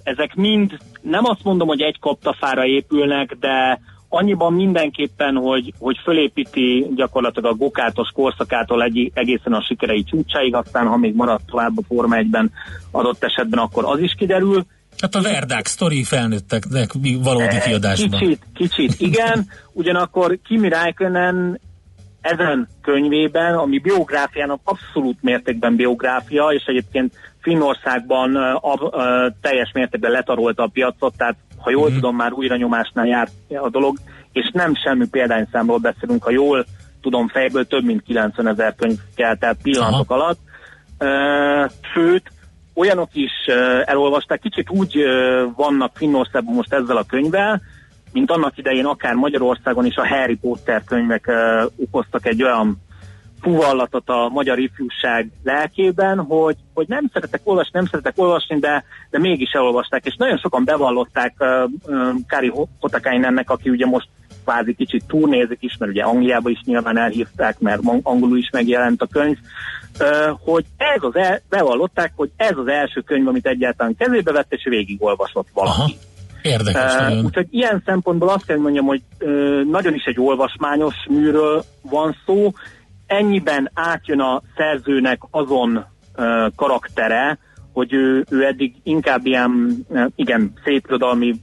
ezek 0.02 0.34
mind, 0.34 0.78
nem 1.00 1.24
azt 1.24 1.44
mondom, 1.44 1.68
hogy 1.68 1.80
egy 1.80 1.98
kaptafára 1.98 2.66
épülnek, 2.66 3.36
de 3.40 3.80
annyiban 4.08 4.52
mindenképpen, 4.52 5.34
hogy, 5.36 5.72
hogy 5.78 5.96
fölépíti 6.02 6.86
gyakorlatilag 6.94 7.52
a 7.52 7.56
gokátos 7.56 8.08
korszakától 8.14 8.82
egy, 8.82 9.10
egészen 9.14 9.52
a 9.52 9.62
sikerei 9.62 10.04
csúcsáig, 10.04 10.54
aztán 10.54 10.86
ha 10.86 10.96
még 10.96 11.14
marad 11.14 11.40
tovább 11.46 11.78
a 11.78 11.82
Forma 11.88 12.16
1-ben 12.18 12.52
adott 12.90 13.24
esetben, 13.24 13.58
akkor 13.58 13.84
az 13.84 14.00
is 14.00 14.14
kiderül. 14.18 14.64
Hát 15.00 15.14
a 15.14 15.20
Verdák 15.22 15.66
sztori 15.66 16.02
felnőtteknek 16.04 16.90
valódi 17.22 17.58
kiadásban. 17.64 18.20
Kicsit, 18.20 18.42
kicsit, 18.54 19.00
igen. 19.00 19.46
Ugyanakkor 19.72 20.38
Kimi 20.44 20.68
Räikkönen 20.68 21.60
ezen 22.20 22.68
könyvében, 22.82 23.54
ami 23.54 23.78
biográfiának 23.78 24.60
abszolút 24.64 25.18
mértékben 25.20 25.76
biográfia, 25.76 26.48
és 26.48 26.64
egyébként 26.66 27.14
Finnországban 27.40 28.36
uh, 28.36 28.82
uh, 28.82 28.92
teljes 29.40 29.70
mértékben 29.74 30.10
letarolta 30.10 30.62
a 30.62 30.70
piacot, 30.72 31.16
tehát 31.16 31.36
ha 31.56 31.70
jól 31.70 31.90
mm. 31.90 31.94
tudom, 31.94 32.16
már 32.16 32.32
újra 32.32 32.56
nyomásnál 32.56 33.06
járt 33.06 33.32
a 33.62 33.68
dolog, 33.68 33.98
és 34.32 34.50
nem 34.52 34.74
semmi 34.74 35.08
példányszámról 35.08 35.78
beszélünk, 35.78 36.24
ha 36.24 36.30
jól 36.30 36.66
tudom 37.00 37.28
fejből, 37.28 37.66
több 37.66 37.84
mint 37.84 38.02
90 38.02 38.48
ezer 38.48 38.74
könyv 38.74 38.98
kelt 39.14 39.44
el 39.44 39.56
pillanatok 39.62 40.10
Aha. 40.10 40.20
alatt. 40.20 40.38
Sőt, 41.94 42.32
olyanok 42.78 43.08
is 43.12 43.32
elolvasták, 43.84 44.40
kicsit 44.40 44.70
úgy 44.70 45.04
vannak 45.56 45.96
Finnországban 45.96 46.54
most 46.54 46.72
ezzel 46.72 46.96
a 46.96 47.04
könyvvel, 47.04 47.60
mint 48.12 48.30
annak 48.30 48.58
idején 48.58 48.84
akár 48.84 49.14
Magyarországon 49.14 49.84
is 49.84 49.96
a 49.96 50.06
Harry 50.06 50.36
Potter 50.36 50.84
könyvek 50.84 51.30
okoztak 51.76 52.26
egy 52.26 52.42
olyan 52.42 52.76
fuvallatot 53.40 54.08
a 54.08 54.28
magyar 54.28 54.58
ifjúság 54.58 55.30
lelkében, 55.44 56.18
hogy, 56.18 56.56
hogy 56.74 56.88
nem 56.88 57.10
szeretek 57.12 57.40
olvasni, 57.44 57.70
nem 57.72 57.86
szeretek 57.86 58.12
olvasni, 58.16 58.58
de, 58.58 58.84
de 59.10 59.18
mégis 59.18 59.50
elolvasták, 59.50 60.06
és 60.06 60.16
nagyon 60.16 60.38
sokan 60.38 60.64
bevallották 60.64 61.34
uh, 61.38 61.70
uh, 61.86 62.14
Kári 62.26 62.52
Hotakainennek, 62.80 63.50
aki 63.50 63.70
ugye 63.70 63.86
most 63.86 64.08
kvázi 64.48 64.74
kicsit 64.74 65.04
turnézik 65.06 65.58
is, 65.60 65.76
mert 65.78 65.92
ugye 65.92 66.02
Angliába 66.02 66.50
is 66.50 66.60
nyilván 66.64 66.98
elhívták, 66.98 67.58
mert 67.58 67.80
angolul 68.02 68.38
is 68.38 68.50
megjelent 68.52 69.02
a 69.02 69.06
könyv, 69.06 69.36
hogy 70.44 70.64
ez 70.76 71.02
az 71.02 71.16
el, 71.16 71.40
bevallották, 71.48 72.12
hogy 72.16 72.30
ez 72.36 72.56
az 72.56 72.66
első 72.66 73.00
könyv, 73.00 73.28
amit 73.28 73.46
egyáltalán 73.46 73.96
kezébe 73.98 74.32
vett, 74.32 74.52
és 74.52 74.66
végigolvasott 74.68 75.48
valaki. 75.52 75.80
Aha. 75.80 75.90
Érdekes. 76.42 76.94
Uh, 76.94 77.24
úgyhogy 77.24 77.46
ilyen 77.50 77.82
szempontból 77.86 78.28
azt 78.28 78.46
kell 78.46 78.56
mondjam, 78.56 78.86
hogy 78.86 79.02
uh, 79.20 79.64
nagyon 79.70 79.94
is 79.94 80.04
egy 80.04 80.20
olvasmányos 80.20 80.94
műről 81.08 81.64
van 81.82 82.16
szó, 82.26 82.52
ennyiben 83.06 83.70
átjön 83.74 84.20
a 84.20 84.42
szerzőnek 84.56 85.18
azon 85.30 85.76
uh, 85.76 85.84
karaktere, 86.56 87.38
hogy 87.72 87.92
ő, 87.92 88.24
ő 88.30 88.44
eddig 88.44 88.74
inkább 88.82 89.26
ilyen, 89.26 89.84
uh, 89.88 90.04
igen, 90.16 90.52
szépirodalmi, 90.64 91.34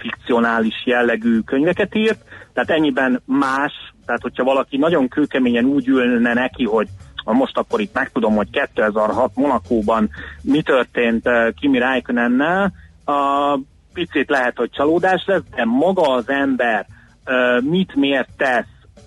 fikcionális 0.00 0.82
jellegű 0.84 1.38
könyveket 1.38 1.94
írt, 1.94 2.18
tehát 2.52 2.70
ennyiben 2.70 3.22
más, 3.24 3.72
tehát 4.06 4.22
hogyha 4.22 4.44
valaki 4.44 4.76
nagyon 4.76 5.08
kőkeményen 5.08 5.64
úgy 5.64 5.88
ülne 5.88 6.32
neki, 6.32 6.64
hogy 6.64 6.88
most 7.24 7.56
akkor 7.56 7.80
itt 7.80 7.94
megtudom, 7.94 8.36
hogy 8.36 8.50
2006 8.50 9.30
Monakóban 9.34 10.10
mi 10.42 10.62
történt 10.62 11.26
uh, 11.26 11.54
Kimi 11.60 11.78
Räikkönennel, 11.78 12.72
a 13.04 13.58
picit 13.92 14.30
lehet, 14.30 14.56
hogy 14.56 14.70
csalódás 14.70 15.22
lesz, 15.26 15.42
de 15.54 15.64
maga 15.64 16.02
az 16.02 16.28
ember 16.28 16.86
uh, 17.26 17.62
mit 17.62 17.94
miért 17.94 18.28
tesz, 18.36 18.66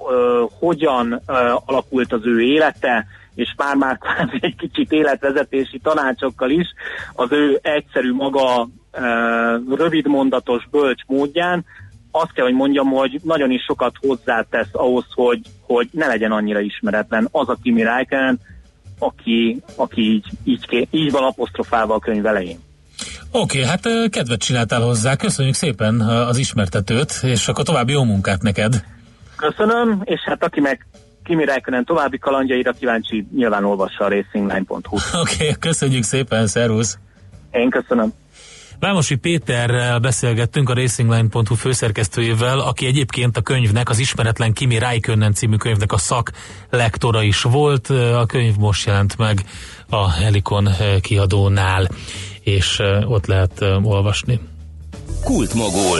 ö, 0.09 0.43
hogyan 0.59 1.21
alakult 1.65 2.13
az 2.13 2.25
ő 2.25 2.41
élete, 2.41 3.05
és 3.35 3.53
már-már 3.57 3.99
egy 4.39 4.55
kicsit 4.55 4.91
életvezetési 4.91 5.79
tanácsokkal 5.79 6.49
is, 6.49 6.67
az 7.13 7.31
ő 7.31 7.59
egyszerű 7.61 8.13
maga 8.13 8.69
ö, 8.91 9.75
rövidmondatos, 9.75 10.67
bölcs 10.71 11.03
módján, 11.07 11.65
azt 12.11 12.33
kell, 12.33 12.45
hogy 12.45 12.53
mondjam, 12.53 12.87
hogy 12.87 13.19
nagyon 13.23 13.51
is 13.51 13.63
sokat 13.63 13.95
hozzátesz 13.99 14.69
ahhoz, 14.71 15.05
hogy, 15.13 15.39
hogy 15.61 15.89
ne 15.91 16.07
legyen 16.07 16.31
annyira 16.31 16.59
ismeretlen 16.59 17.27
az 17.31 17.49
a 17.49 17.57
Kimi 17.63 17.83
Räikkönen, 17.83 18.39
aki, 18.99 19.61
aki 19.75 20.01
így, 20.01 20.25
így, 20.43 20.87
így 20.91 21.11
van 21.11 21.23
apostrofálva 21.23 21.93
a 21.93 21.99
könyv 21.99 22.25
elején. 22.25 22.59
Oké, 23.31 23.57
okay, 23.57 23.69
hát 23.69 23.85
ö, 23.85 24.05
kedvet 24.09 24.39
csináltál 24.39 24.81
hozzá, 24.81 25.15
köszönjük 25.15 25.55
szépen 25.55 25.99
ö, 25.99 26.03
az 26.03 26.37
ismertetőt, 26.37 27.19
és 27.21 27.47
akkor 27.47 27.63
további 27.63 27.91
jó 27.91 28.03
munkát 28.03 28.41
neked. 28.41 28.83
Köszönöm, 29.35 30.01
és 30.03 30.21
hát 30.25 30.43
aki 30.43 30.59
meg 30.59 30.85
Kimi 31.23 31.45
Räikkönen 31.45 31.85
további 31.85 32.17
kalandjaira 32.17 32.71
kíváncsi, 32.71 33.27
nyilván 33.35 33.65
olvassa 33.65 34.05
a 34.05 34.07
racingline.hu. 34.07 34.97
Oké, 35.21 35.33
okay, 35.33 35.55
köszönjük 35.59 36.03
szépen, 36.03 36.47
szervusz! 36.47 36.97
Én 37.51 37.69
köszönöm. 37.69 38.13
Vámosi 38.79 39.15
Péterrel 39.15 39.99
beszélgettünk 39.99 40.69
a 40.69 40.73
racingline.hu 40.73 41.55
főszerkesztőjével, 41.55 42.59
aki 42.59 42.85
egyébként 42.85 43.37
a 43.37 43.41
könyvnek, 43.41 43.89
az 43.89 43.99
ismeretlen 43.99 44.53
Kimi 44.53 44.77
Räikkönen 44.77 45.33
című 45.33 45.55
könyvnek 45.55 45.91
a 45.91 45.97
szak 45.97 46.31
lektora 46.69 47.21
is 47.21 47.41
volt. 47.41 47.89
A 47.89 48.25
könyv 48.25 48.55
most 48.55 48.85
jelent 48.85 49.17
meg 49.17 49.39
a 49.89 50.11
Helikon 50.11 50.69
kiadónál, 51.01 51.87
és 52.41 52.81
ott 53.05 53.25
lehet 53.25 53.65
olvasni. 53.83 54.39
Kultmogul. 55.23 55.99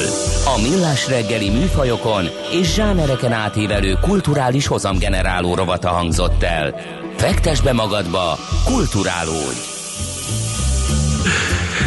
A 0.56 0.62
millás 0.62 1.08
reggeli 1.08 1.50
műfajokon 1.50 2.26
és 2.52 2.74
zsánereken 2.74 3.32
átívelő 3.32 3.98
kulturális 4.02 4.68
hozamgeneráló 4.68 5.56
rovata 5.56 5.90
hangzott 5.90 6.44
el. 6.44 6.76
Fektes 7.18 7.62
be 7.62 7.74
magadba, 7.74 8.38
kulturálódj! 8.66 9.58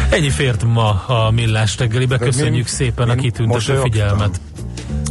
Ennyi 0.09 0.29
fért 0.29 0.63
ma 0.63 0.89
a 1.05 1.31
Millás 1.31 1.77
reggelibe. 1.77 2.17
Köszönjük 2.17 2.67
szépen 2.67 3.09
a 3.09 3.15
kitüntető 3.15 3.79
figyelmet. 3.79 4.41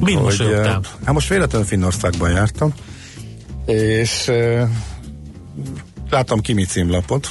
Mind 0.00 0.22
mosolyogtál. 0.22 0.66
eh, 0.74 0.90
Hát 1.04 1.14
most 1.14 1.28
véletlenül 1.28 1.66
Finnországban 1.66 2.30
jártam, 2.30 2.72
és 3.66 4.28
eh, 4.28 4.68
láttam 6.10 6.40
Kimi 6.40 6.64
címlapot, 6.64 7.30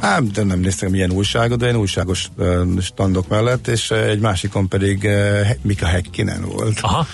Ám, 0.00 0.28
de 0.32 0.42
nem 0.42 0.60
néztem 0.60 0.90
milyen 0.90 1.10
újságot, 1.10 1.58
de 1.58 1.64
ilyen 1.64 1.78
újságos 1.78 2.28
uh, 2.36 2.80
standok 2.80 3.28
mellett, 3.28 3.68
és 3.68 3.90
uh, 3.90 3.98
egy 3.98 4.20
másikon 4.20 4.68
pedig 4.68 5.02
uh, 5.04 5.46
Mika 5.62 5.86
Häkkinen 5.86 6.44
volt. 6.44 6.78
Aha. 6.80 7.06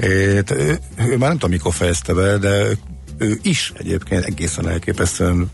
É, 0.00 0.40
t- 0.40 0.50
ő, 0.50 0.78
ő 0.96 1.16
már 1.16 1.28
nem 1.28 1.32
tudom, 1.32 1.50
mikor 1.50 1.74
fejezte 1.74 2.12
be, 2.12 2.38
de 2.38 2.66
ő 3.18 3.38
is 3.42 3.72
egyébként 3.76 4.24
egészen 4.24 4.68
elképesztően 4.68 5.50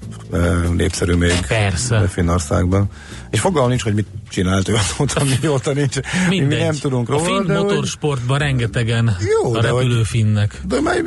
népszerű 0.76 1.14
még 1.14 1.46
Persze. 1.48 2.08
Finnországban. 2.08 2.90
És 3.30 3.40
fogalmam 3.40 3.68
nincs, 3.70 3.82
hogy 3.82 3.94
mit 3.94 4.06
csinált 4.34 4.68
ő 4.68 4.74
azóta, 4.74 5.22
mióta 5.40 5.72
nincs. 5.72 5.96
Mi 6.28 6.38
Mindegy. 6.38 6.58
nem 6.58 6.74
tudunk 6.74 7.08
a 7.08 7.12
róla. 7.12 7.24
finn 7.24 7.46
de 7.46 7.54
hogy- 7.56 7.62
motorsportban 7.64 8.38
rengetegen 8.38 9.16
Jó, 9.42 9.54
a 9.54 9.60
de 9.60 9.68
hogy- 9.68 9.82
repülőfinnek. 9.82 10.60
De 10.68 10.80
már 10.80 11.02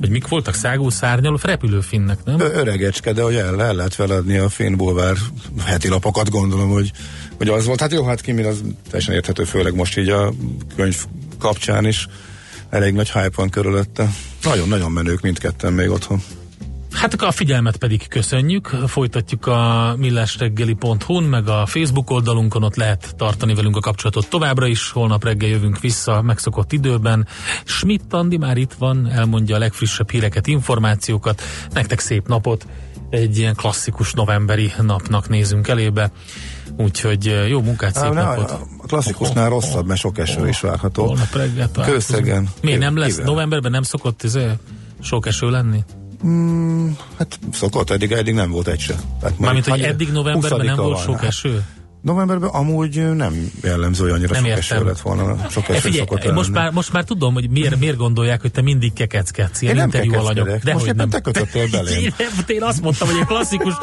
Vagy 0.00 0.10
mik 0.10 0.28
voltak? 0.28 0.54
Szágó 0.54 0.90
szárnyaló? 0.90 1.38
Repülőfinnek, 1.42 2.18
nem? 2.24 2.40
Öregecske, 2.40 3.12
de 3.12 3.22
hogy 3.22 3.34
el, 3.34 3.62
el 3.62 3.74
lehet 3.74 3.94
feladni 3.94 4.36
a 4.36 4.48
Finn 4.48 4.76
Bulvár 4.76 5.16
heti 5.64 5.88
lapokat, 5.88 6.30
gondolom, 6.30 6.70
hogy, 6.70 6.90
hogy 7.36 7.48
az 7.48 7.64
volt. 7.66 7.80
Hát 7.80 7.92
jó, 7.92 8.04
hát 8.04 8.20
Kimi 8.20 8.42
az 8.42 8.60
teljesen 8.90 9.14
érthető, 9.14 9.44
főleg 9.44 9.74
most 9.74 9.98
így 9.98 10.08
a 10.08 10.32
könyv 10.76 10.96
kapcsán 11.38 11.86
is 11.86 12.06
elég 12.70 12.94
nagy 12.94 13.10
hype 13.10 13.30
van 13.34 13.48
körülötte. 13.48 14.08
Nagyon-nagyon 14.42 14.90
menők 14.92 15.20
mindketten 15.20 15.72
még 15.72 15.90
otthon. 15.90 16.22
Hát 16.98 17.14
a 17.14 17.30
figyelmet 17.30 17.76
pedig 17.76 18.08
köszönjük. 18.08 18.66
Folytatjuk 18.66 19.46
a 19.46 19.94
millásreggeli.hu-n, 19.96 21.24
meg 21.24 21.48
a 21.48 21.66
Facebook 21.66 22.10
oldalunkon, 22.10 22.62
ott 22.62 22.76
lehet 22.76 23.14
tartani 23.16 23.54
velünk 23.54 23.76
a 23.76 23.80
kapcsolatot 23.80 24.28
továbbra 24.28 24.66
is. 24.66 24.90
Holnap 24.90 25.24
reggel 25.24 25.48
jövünk 25.48 25.80
vissza 25.80 26.22
megszokott 26.22 26.72
időben. 26.72 27.26
Schmidt 27.64 28.12
Andi 28.12 28.36
már 28.36 28.56
itt 28.56 28.72
van, 28.72 29.10
elmondja 29.10 29.56
a 29.56 29.58
legfrissebb 29.58 30.10
híreket, 30.10 30.46
információkat. 30.46 31.42
Nektek 31.72 31.98
szép 31.98 32.26
napot, 32.26 32.66
egy 33.10 33.38
ilyen 33.38 33.54
klasszikus 33.54 34.12
novemberi 34.12 34.72
napnak 34.80 35.28
nézünk 35.28 35.68
elébe. 35.68 36.10
Úgyhogy 36.76 37.46
jó 37.48 37.60
munkát, 37.60 37.94
szép 37.94 38.04
Á, 38.04 38.10
napot. 38.12 38.50
a 38.50 38.86
klasszikusnál 38.86 39.48
rosszabb, 39.48 39.86
mert 39.86 40.00
sok 40.00 40.18
eső 40.18 40.48
is 40.48 40.60
várható. 40.60 41.04
Holnap 41.06 41.34
reggel 41.34 41.70
találkozunk. 41.70 42.20
Kőszegen. 42.20 42.48
Miért 42.62 42.80
nem 42.80 42.96
lesz? 42.96 43.10
Kivel? 43.14 43.30
Novemberben 43.30 43.70
nem 43.70 43.82
szokott 43.82 44.22
ez, 44.24 44.38
sok 45.00 45.26
eső 45.26 45.50
lenni? 45.50 45.84
Mm, 46.26 46.88
hát 47.18 47.38
szokott, 47.52 47.90
eddig, 47.90 48.12
eddig 48.12 48.34
nem 48.34 48.50
volt 48.50 48.66
egy 48.68 48.80
se. 48.80 48.94
Tehát 49.20 49.38
Mármint, 49.38 49.66
hogy 49.66 49.80
eddig 49.80 50.08
novemberben 50.12 50.66
nem 50.66 50.76
20-a 50.76 50.82
volt 50.82 51.00
sok 51.02 51.14
Hát, 51.18 51.24
eső? 51.24 51.62
Novemberben 52.02 52.48
amúgy 52.48 53.14
nem 53.16 53.50
jellemző, 53.62 54.02
hogy 54.02 54.12
annyira 54.12 54.32
Nem 54.32 54.40
sok 54.42 54.48
értem. 54.50 54.76
eső 54.76 54.84
lett 54.86 55.00
volna. 55.00 55.46
Sok 55.50 55.68
E, 55.68 55.72
eső 55.72 55.80
figyelj, 55.80 55.98
szokott 56.06 56.32
most 56.32 56.48
lenni. 56.48 56.58
már, 56.64 56.72
most 56.72 56.92
már 56.92 57.04
tudom, 57.04 57.34
hogy 57.34 57.50
miért, 57.50 57.78
miért 57.78 57.96
gondolják, 57.96 58.40
hogy 58.40 58.50
te 58.50 58.62
mindig 58.62 58.92
kekeckedsz, 58.92 59.62
ilyen 59.62 59.74
Én 59.74 59.80
nem 59.80 59.90
interjú 59.90 60.14
alanyok. 60.26 60.58
De 60.62 60.72
Most 60.72 60.84
éppen 60.84 60.96
nem. 60.96 61.08
te 61.08 61.20
kötöttél 61.20 61.68
belém. 61.70 62.02
Én, 62.04 62.12
én 62.46 62.62
azt 62.62 62.82
mondtam, 62.82 63.08
hogy 63.08 63.16
egy 63.20 63.26
klasszikus, 63.26 63.74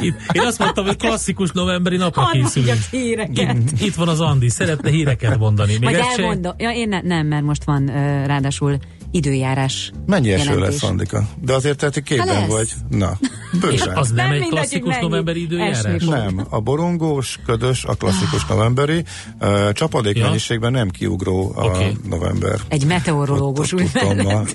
én, 0.00 0.14
én 0.32 0.42
azt 0.42 0.58
mondtam, 0.58 0.86
hogy 0.86 0.96
klasszikus 0.96 1.50
novemberi 1.50 1.96
napra 1.96 2.28
készülünk. 2.32 2.78
Itt, 2.90 3.80
itt 3.80 3.94
van 3.94 4.08
az 4.08 4.20
Andi, 4.20 4.48
szeretne 4.48 4.90
híreket 4.90 5.38
mondani. 5.38 5.72
Még 5.72 5.82
Majd 5.82 5.96
se- 5.96 6.22
elmondom. 6.22 6.54
Ja, 6.58 6.70
én 6.70 6.88
ne, 6.88 7.00
nem, 7.00 7.26
mert 7.26 7.44
most 7.44 7.64
van 7.64 7.86
ráadásul 8.26 8.78
időjárás 9.10 9.90
Mennyi 10.06 10.32
eső 10.32 10.44
jelentés. 10.44 10.80
lesz, 10.80 10.90
Andika? 10.90 11.28
De 11.40 11.52
azért 11.54 11.78
te 11.78 11.90
Ha 11.94 12.00
képben 12.00 12.48
vagy. 12.48 12.68
Na, 12.88 13.18
bőven. 13.60 13.96
az 13.96 14.08
nem, 14.10 14.28
Nem 14.28 14.42
egy 14.42 14.48
klasszikus 14.48 14.98
novemberi 15.00 15.42
időjárás? 15.42 16.04
Nem, 16.04 16.46
a 16.48 16.60
borongós, 16.60 17.38
ködös, 17.46 17.84
a 17.84 17.94
klasszikus 17.94 18.46
novemberi, 18.46 19.04
uh, 19.40 19.72
csapadék 19.72 20.16
Ja. 20.16 20.24
mennyiségben 20.24 20.72
nem 20.72 20.88
kiugró 20.88 21.52
a 21.56 21.64
Oké. 21.64 21.92
november. 22.08 22.60
Egy 22.68 22.86
meteorológus 22.86 23.72
úgy. 23.72 23.90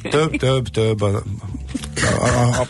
Több, 0.09 0.29
több, 0.35 0.67
több. 0.67 1.01
A, 1.01 1.23
a, 2.21 2.25
a, 2.25 2.47
a, 2.47 2.61
a 2.61 2.67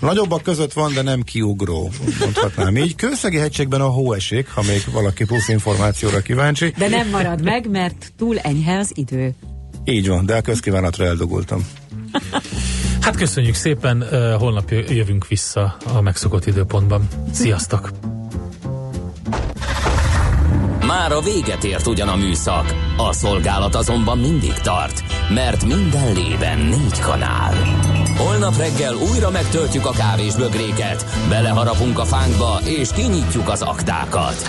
nagyobbak 0.00 0.42
között 0.42 0.72
van, 0.72 0.92
de 0.94 1.02
nem 1.02 1.22
kiugró, 1.22 1.90
mondhatnám 2.20 2.76
így. 2.76 2.94
Kőszegi 2.94 3.36
hegységben 3.36 3.80
a 3.80 3.86
hó 3.88 4.12
esik, 4.12 4.48
ha 4.48 4.62
még 4.62 4.82
valaki 4.92 5.24
plusz 5.24 5.48
információra 5.48 6.20
kíváncsi. 6.20 6.74
De 6.78 6.88
nem 6.88 7.08
marad 7.08 7.42
meg, 7.42 7.70
mert 7.70 8.12
túl 8.18 8.38
enyhe 8.38 8.78
az 8.78 8.90
idő. 8.94 9.34
Így 9.84 10.08
van, 10.08 10.26
de 10.26 10.36
a 10.36 10.40
közkívánatra 10.40 11.04
eldugultam. 11.04 11.66
Hát 13.00 13.16
köszönjük 13.16 13.54
szépen, 13.54 14.04
holnap 14.38 14.70
jö- 14.70 14.90
jövünk 14.90 15.26
vissza 15.26 15.76
a 15.94 16.00
megszokott 16.00 16.46
időpontban. 16.46 17.08
Sziasztok! 17.32 17.90
Már 20.86 21.12
a 21.12 21.20
véget 21.20 21.64
ért 21.64 21.86
ugyan 21.86 22.08
a 22.08 22.16
műszak, 22.16 22.74
a 22.96 23.12
szolgálat 23.12 23.74
azonban 23.74 24.18
mindig 24.18 24.52
tart, 24.52 25.02
mert 25.34 25.64
minden 25.64 26.12
lében 26.12 26.58
négy 26.58 27.00
kanál. 27.00 27.54
Holnap 28.16 28.56
reggel 28.56 28.94
újra 28.94 29.30
megtöltjük 29.30 29.86
a 29.86 29.90
kávés 29.90 30.34
bögréket, 30.34 31.06
beleharapunk 31.28 31.98
a 31.98 32.04
fánkba 32.04 32.58
és 32.64 32.88
kinyitjuk 32.94 33.48
az 33.48 33.62
aktákat. 33.62 34.48